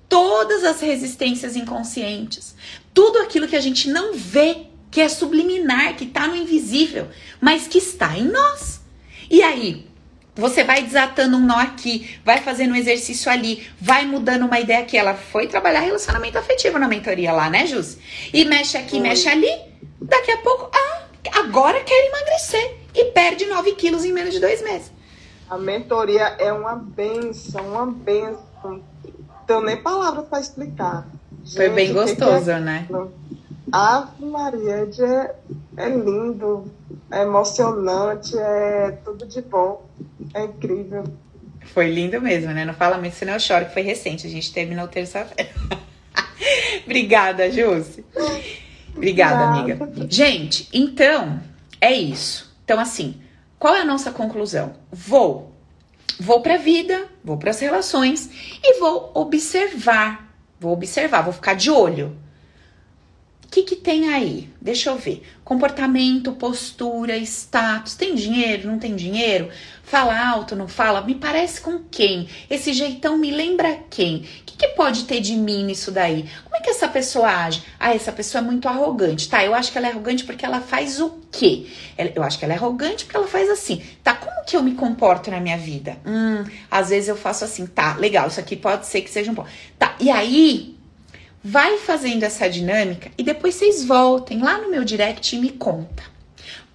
Todas 0.08 0.64
as 0.64 0.80
resistências 0.80 1.56
inconscientes, 1.56 2.54
tudo 2.94 3.18
aquilo 3.18 3.48
que 3.48 3.56
a 3.56 3.60
gente 3.60 3.90
não 3.90 4.14
vê 4.14 4.68
que 4.90 5.00
é 5.00 5.08
subliminar, 5.08 5.96
que 5.96 6.04
está 6.04 6.26
no 6.26 6.36
invisível, 6.36 7.08
mas 7.40 7.66
que 7.66 7.76
está 7.76 8.16
em 8.16 8.24
nós. 8.24 8.80
E 9.28 9.42
aí, 9.42 9.86
você 10.36 10.62
vai 10.62 10.82
desatando 10.82 11.36
um 11.36 11.40
nó 11.40 11.58
aqui, 11.58 12.18
vai 12.24 12.42
fazendo 12.42 12.72
um 12.72 12.76
exercício 12.76 13.30
ali, 13.30 13.66
vai 13.80 14.04
mudando 14.04 14.44
uma 14.44 14.60
ideia 14.60 14.80
aqui. 14.80 14.96
Ela 14.96 15.14
foi 15.14 15.46
trabalhar 15.46 15.80
relacionamento 15.80 16.38
afetivo 16.38 16.78
na 16.78 16.86
mentoria 16.86 17.32
lá, 17.32 17.48
né, 17.48 17.66
Jus? 17.66 17.96
E 18.32 18.44
mexe 18.44 18.76
aqui, 18.76 19.00
mexe 19.00 19.28
ali. 19.28 19.50
Daqui 20.00 20.30
a 20.30 20.36
pouco, 20.38 20.70
ah, 20.72 21.02
agora 21.40 21.80
quer 21.80 22.08
emagrecer. 22.08 22.76
E 22.94 23.06
perde 23.06 23.46
9 23.46 23.72
quilos 23.72 24.04
em 24.04 24.12
menos 24.12 24.32
de 24.32 24.40
dois 24.40 24.62
meses. 24.62 24.90
A 25.48 25.56
mentoria 25.56 26.34
é 26.38 26.52
uma 26.52 26.74
benção, 26.76 27.68
uma 27.68 27.86
benção. 27.86 28.40
Não 28.64 28.82
tenho 29.46 29.60
nem 29.62 29.76
palavras 29.76 30.26
para 30.26 30.40
explicar. 30.40 31.06
Foi 31.54 31.68
bem 31.68 31.92
gostoso, 31.92 32.44
que 32.44 32.50
é... 32.50 32.60
né? 32.60 32.88
Ave 33.72 34.24
Maria, 34.24 34.88
é, 34.98 35.34
é 35.76 35.88
lindo, 35.88 36.70
é 37.10 37.22
emocionante, 37.22 38.38
é 38.38 38.92
tudo 39.04 39.26
de 39.26 39.42
bom, 39.42 39.84
é 40.34 40.44
incrível. 40.44 41.04
Foi 41.66 41.90
lindo 41.90 42.20
mesmo, 42.20 42.52
né? 42.52 42.64
Não 42.64 42.74
fala 42.74 42.96
muito, 42.96 43.16
senão 43.16 43.34
eu 43.34 43.40
choro, 43.40 43.66
que 43.66 43.72
foi 43.72 43.82
recente. 43.82 44.26
A 44.26 44.30
gente 44.30 44.52
terminou 44.52 44.86
terça-feira. 44.86 45.50
Obrigada, 46.84 47.50
Jússi. 47.50 48.04
Obrigada, 48.94 49.58
amiga. 49.58 49.78
Gente, 50.08 50.68
então, 50.72 51.40
é 51.80 51.92
isso. 51.92 52.54
Então, 52.64 52.78
assim, 52.78 53.20
qual 53.58 53.74
é 53.74 53.80
a 53.80 53.84
nossa 53.84 54.12
conclusão? 54.12 54.74
Vou. 54.92 55.52
Vou 56.18 56.40
para 56.40 56.54
a 56.54 56.58
vida, 56.58 57.08
vou 57.22 57.36
para 57.36 57.50
as 57.50 57.60
relações 57.60 58.30
e 58.62 58.78
vou 58.78 59.10
observar. 59.14 60.32
Vou 60.58 60.72
observar, 60.72 61.22
vou 61.22 61.32
ficar 61.32 61.54
de 61.54 61.70
olho. 61.70 62.16
Que, 63.56 63.62
que 63.62 63.76
tem 63.76 64.10
aí? 64.10 64.50
Deixa 64.60 64.90
eu 64.90 64.98
ver. 64.98 65.22
Comportamento, 65.42 66.32
postura, 66.32 67.16
status. 67.16 67.94
Tem 67.94 68.14
dinheiro? 68.14 68.68
Não 68.68 68.78
tem 68.78 68.94
dinheiro? 68.94 69.48
Fala 69.82 70.28
alto, 70.28 70.54
não 70.54 70.68
fala? 70.68 71.00
Me 71.00 71.14
parece 71.14 71.62
com 71.62 71.78
quem? 71.90 72.28
Esse 72.50 72.74
jeitão 72.74 73.16
me 73.16 73.30
lembra 73.30 73.78
quem? 73.88 74.16
O 74.16 74.44
que, 74.44 74.58
que 74.58 74.68
pode 74.74 75.04
ter 75.04 75.20
de 75.20 75.34
mim 75.34 75.64
nisso 75.64 75.90
daí? 75.90 76.28
Como 76.44 76.54
é 76.54 76.60
que 76.60 76.68
essa 76.68 76.86
pessoa 76.86 77.28
age? 77.28 77.62
Ah, 77.80 77.94
essa 77.94 78.12
pessoa 78.12 78.44
é 78.44 78.46
muito 78.46 78.68
arrogante. 78.68 79.26
Tá, 79.26 79.42
eu 79.42 79.54
acho 79.54 79.72
que 79.72 79.78
ela 79.78 79.86
é 79.86 79.90
arrogante 79.90 80.24
porque 80.24 80.44
ela 80.44 80.60
faz 80.60 81.00
o 81.00 81.18
quê? 81.32 81.66
Eu 82.14 82.22
acho 82.22 82.38
que 82.38 82.44
ela 82.44 82.52
é 82.52 82.58
arrogante 82.58 83.06
porque 83.06 83.16
ela 83.16 83.26
faz 83.26 83.48
assim. 83.48 83.82
Tá, 84.04 84.12
como 84.12 84.44
que 84.44 84.54
eu 84.54 84.62
me 84.62 84.74
comporto 84.74 85.30
na 85.30 85.40
minha 85.40 85.56
vida? 85.56 85.96
Hum, 86.04 86.44
às 86.70 86.90
vezes 86.90 87.08
eu 87.08 87.16
faço 87.16 87.42
assim. 87.42 87.66
Tá, 87.66 87.96
legal, 87.96 88.28
isso 88.28 88.38
aqui 88.38 88.54
pode 88.54 88.84
ser 88.84 89.00
que 89.00 89.08
seja 89.08 89.32
um 89.32 89.34
pouco. 89.34 89.48
Tá, 89.78 89.96
e 89.98 90.10
aí 90.10 90.75
Vai 91.48 91.78
fazendo 91.78 92.24
essa 92.24 92.50
dinâmica 92.50 93.08
e 93.16 93.22
depois 93.22 93.54
vocês 93.54 93.84
voltem 93.84 94.42
lá 94.42 94.58
no 94.58 94.68
meu 94.68 94.82
direct 94.82 95.36
e 95.36 95.38
me 95.38 95.50
conta. 95.50 96.02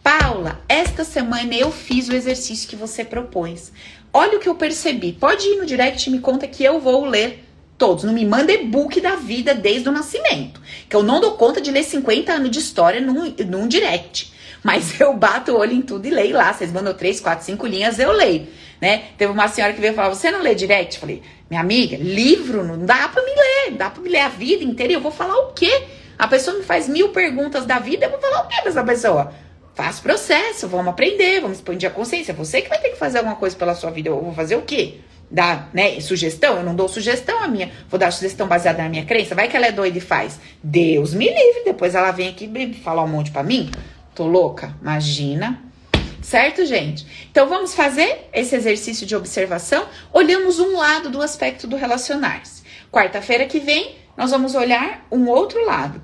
Paula, 0.02 0.62
esta 0.70 1.04
semana 1.04 1.54
eu 1.54 1.74
fiz 1.74 2.08
o 2.08 2.16
exercício 2.16 2.70
que 2.70 2.76
você 2.78 3.04
propôs. 3.04 3.70
Olha 4.14 4.38
o 4.38 4.40
que 4.40 4.48
eu 4.48 4.56
percebi. 4.56 5.12
Pode 5.12 5.46
ir 5.46 5.58
no 5.58 5.66
direct 5.66 6.08
e 6.08 6.14
me 6.14 6.20
conta 6.20 6.48
que 6.48 6.64
eu 6.64 6.80
vou 6.80 7.04
ler 7.04 7.44
todos. 7.78 8.06
Não 8.06 8.14
me 8.14 8.26
manda 8.26 8.54
e-book 8.54 9.02
da 9.02 9.18
vida 9.18 9.54
desde 9.54 9.90
o 9.90 9.92
nascimento. 9.92 10.62
Que 10.88 10.96
eu 10.96 11.04
não 11.04 11.20
dou 11.20 11.34
conta 11.34 11.60
de 11.60 11.70
ler 11.70 11.84
50 11.84 12.32
anos 12.32 12.50
de 12.50 12.60
história 12.60 13.02
num, 13.02 13.30
num 13.46 13.68
direct. 13.68 14.32
Mas 14.64 14.96
eu 15.02 15.14
bato 15.14 15.52
o 15.52 15.58
olho 15.58 15.74
em 15.74 15.82
tudo 15.82 16.08
e 16.08 16.12
leio 16.12 16.38
lá. 16.38 16.54
Vocês 16.54 16.72
mandam 16.72 16.94
3, 16.94 17.20
4, 17.20 17.46
5 17.46 17.68
linhas, 17.68 18.00
eu 18.00 18.14
leio. 18.14 18.48
Né? 18.80 19.04
Teve 19.18 19.34
uma 19.34 19.50
senhora 19.50 19.74
que 19.74 19.82
veio 19.82 19.94
falar: 19.94 20.16
Você 20.16 20.32
não 20.32 20.42
lê 20.42 20.56
direct? 20.56 20.96
Eu 20.96 21.02
falei: 21.02 21.22
minha 21.52 21.60
amiga, 21.60 21.98
livro 21.98 22.64
não 22.64 22.86
dá 22.86 23.10
para 23.10 23.26
me 23.26 23.31
dá 23.72 23.90
para 23.90 24.02
me 24.02 24.10
ler 24.10 24.22
a 24.22 24.30
vida 24.30 24.64
inteira 24.64 24.94
e 24.94 24.96
eu 24.96 25.02
vou 25.02 25.12
falar 25.12 25.36
o 25.38 25.54
quê? 25.54 25.88
A 26.18 26.28
pessoa 26.28 26.58
me 26.58 26.64
faz 26.64 26.88
mil 26.88 27.10
perguntas 27.10 27.66
da 27.66 27.80
vida, 27.80 28.06
eu 28.06 28.12
vou 28.12 28.20
falar 28.20 28.42
o 28.42 28.48
quê 28.48 28.62
pra 28.62 28.70
essa 28.70 28.84
pessoa? 28.84 29.34
Faz 29.74 30.00
processo, 30.00 30.68
vamos 30.68 30.90
aprender, 30.90 31.42
vamos 31.42 31.58
expandir 31.58 31.90
a 31.90 31.92
consciência. 31.92 32.34
Você 32.34 32.62
que 32.62 32.70
vai 32.70 32.80
ter 32.80 32.90
que 32.90 32.98
fazer 32.98 33.20
alguma 33.20 33.36
coisa 33.36 33.56
pela 33.56 33.74
sua 33.74 33.90
vida, 33.90 34.10
eu 34.10 34.22
vou 34.22 34.34
fazer 34.34 34.56
o 34.56 34.62
quê? 34.62 35.00
Dar, 35.30 35.70
né, 35.74 36.00
sugestão? 36.02 36.58
Eu 36.58 36.64
não 36.64 36.76
dou 36.76 36.88
sugestão 36.90 37.42
a 37.42 37.48
minha, 37.48 37.72
vou 37.90 38.00
dar 38.00 38.12
sugestão 38.12 38.48
baseada 38.48 38.84
na 38.84 38.90
minha 38.90 39.06
crença. 39.06 39.34
Vai 39.34 39.48
que 39.48 39.56
ela 39.56 39.68
é 39.68 39.72
doida 39.72 39.98
e 39.98 40.02
faz. 40.02 40.40
Deus 40.62 41.14
me 41.14 41.26
livre, 41.26 41.64
depois 41.64 41.96
ela 41.96 42.12
vem 42.12 42.28
aqui 42.28 42.52
falar 42.84 43.04
um 43.04 43.08
monte 43.08 43.32
para 43.32 43.44
mim. 43.44 43.72
Tô 44.14 44.28
louca? 44.28 44.76
Imagina 44.82 45.72
Certo, 46.22 46.64
gente? 46.66 47.06
Então 47.32 47.50
vamos 47.50 47.74
fazer 47.74 48.30
esse 48.32 48.56
exercício 48.56 49.08
de 49.08 49.16
observação. 49.16 49.86
Olhamos 50.14 50.60
um 50.60 50.78
lado 50.78 51.10
do 51.10 51.22
aspecto 51.22 51.66
do 51.66 51.76
relacionar-se. 51.76 52.61
Quarta-feira 52.92 53.46
que 53.46 53.60
vem, 53.60 53.96
nós 54.18 54.32
vamos 54.32 54.54
olhar 54.54 55.06
um 55.10 55.30
outro 55.30 55.66
lado, 55.66 56.02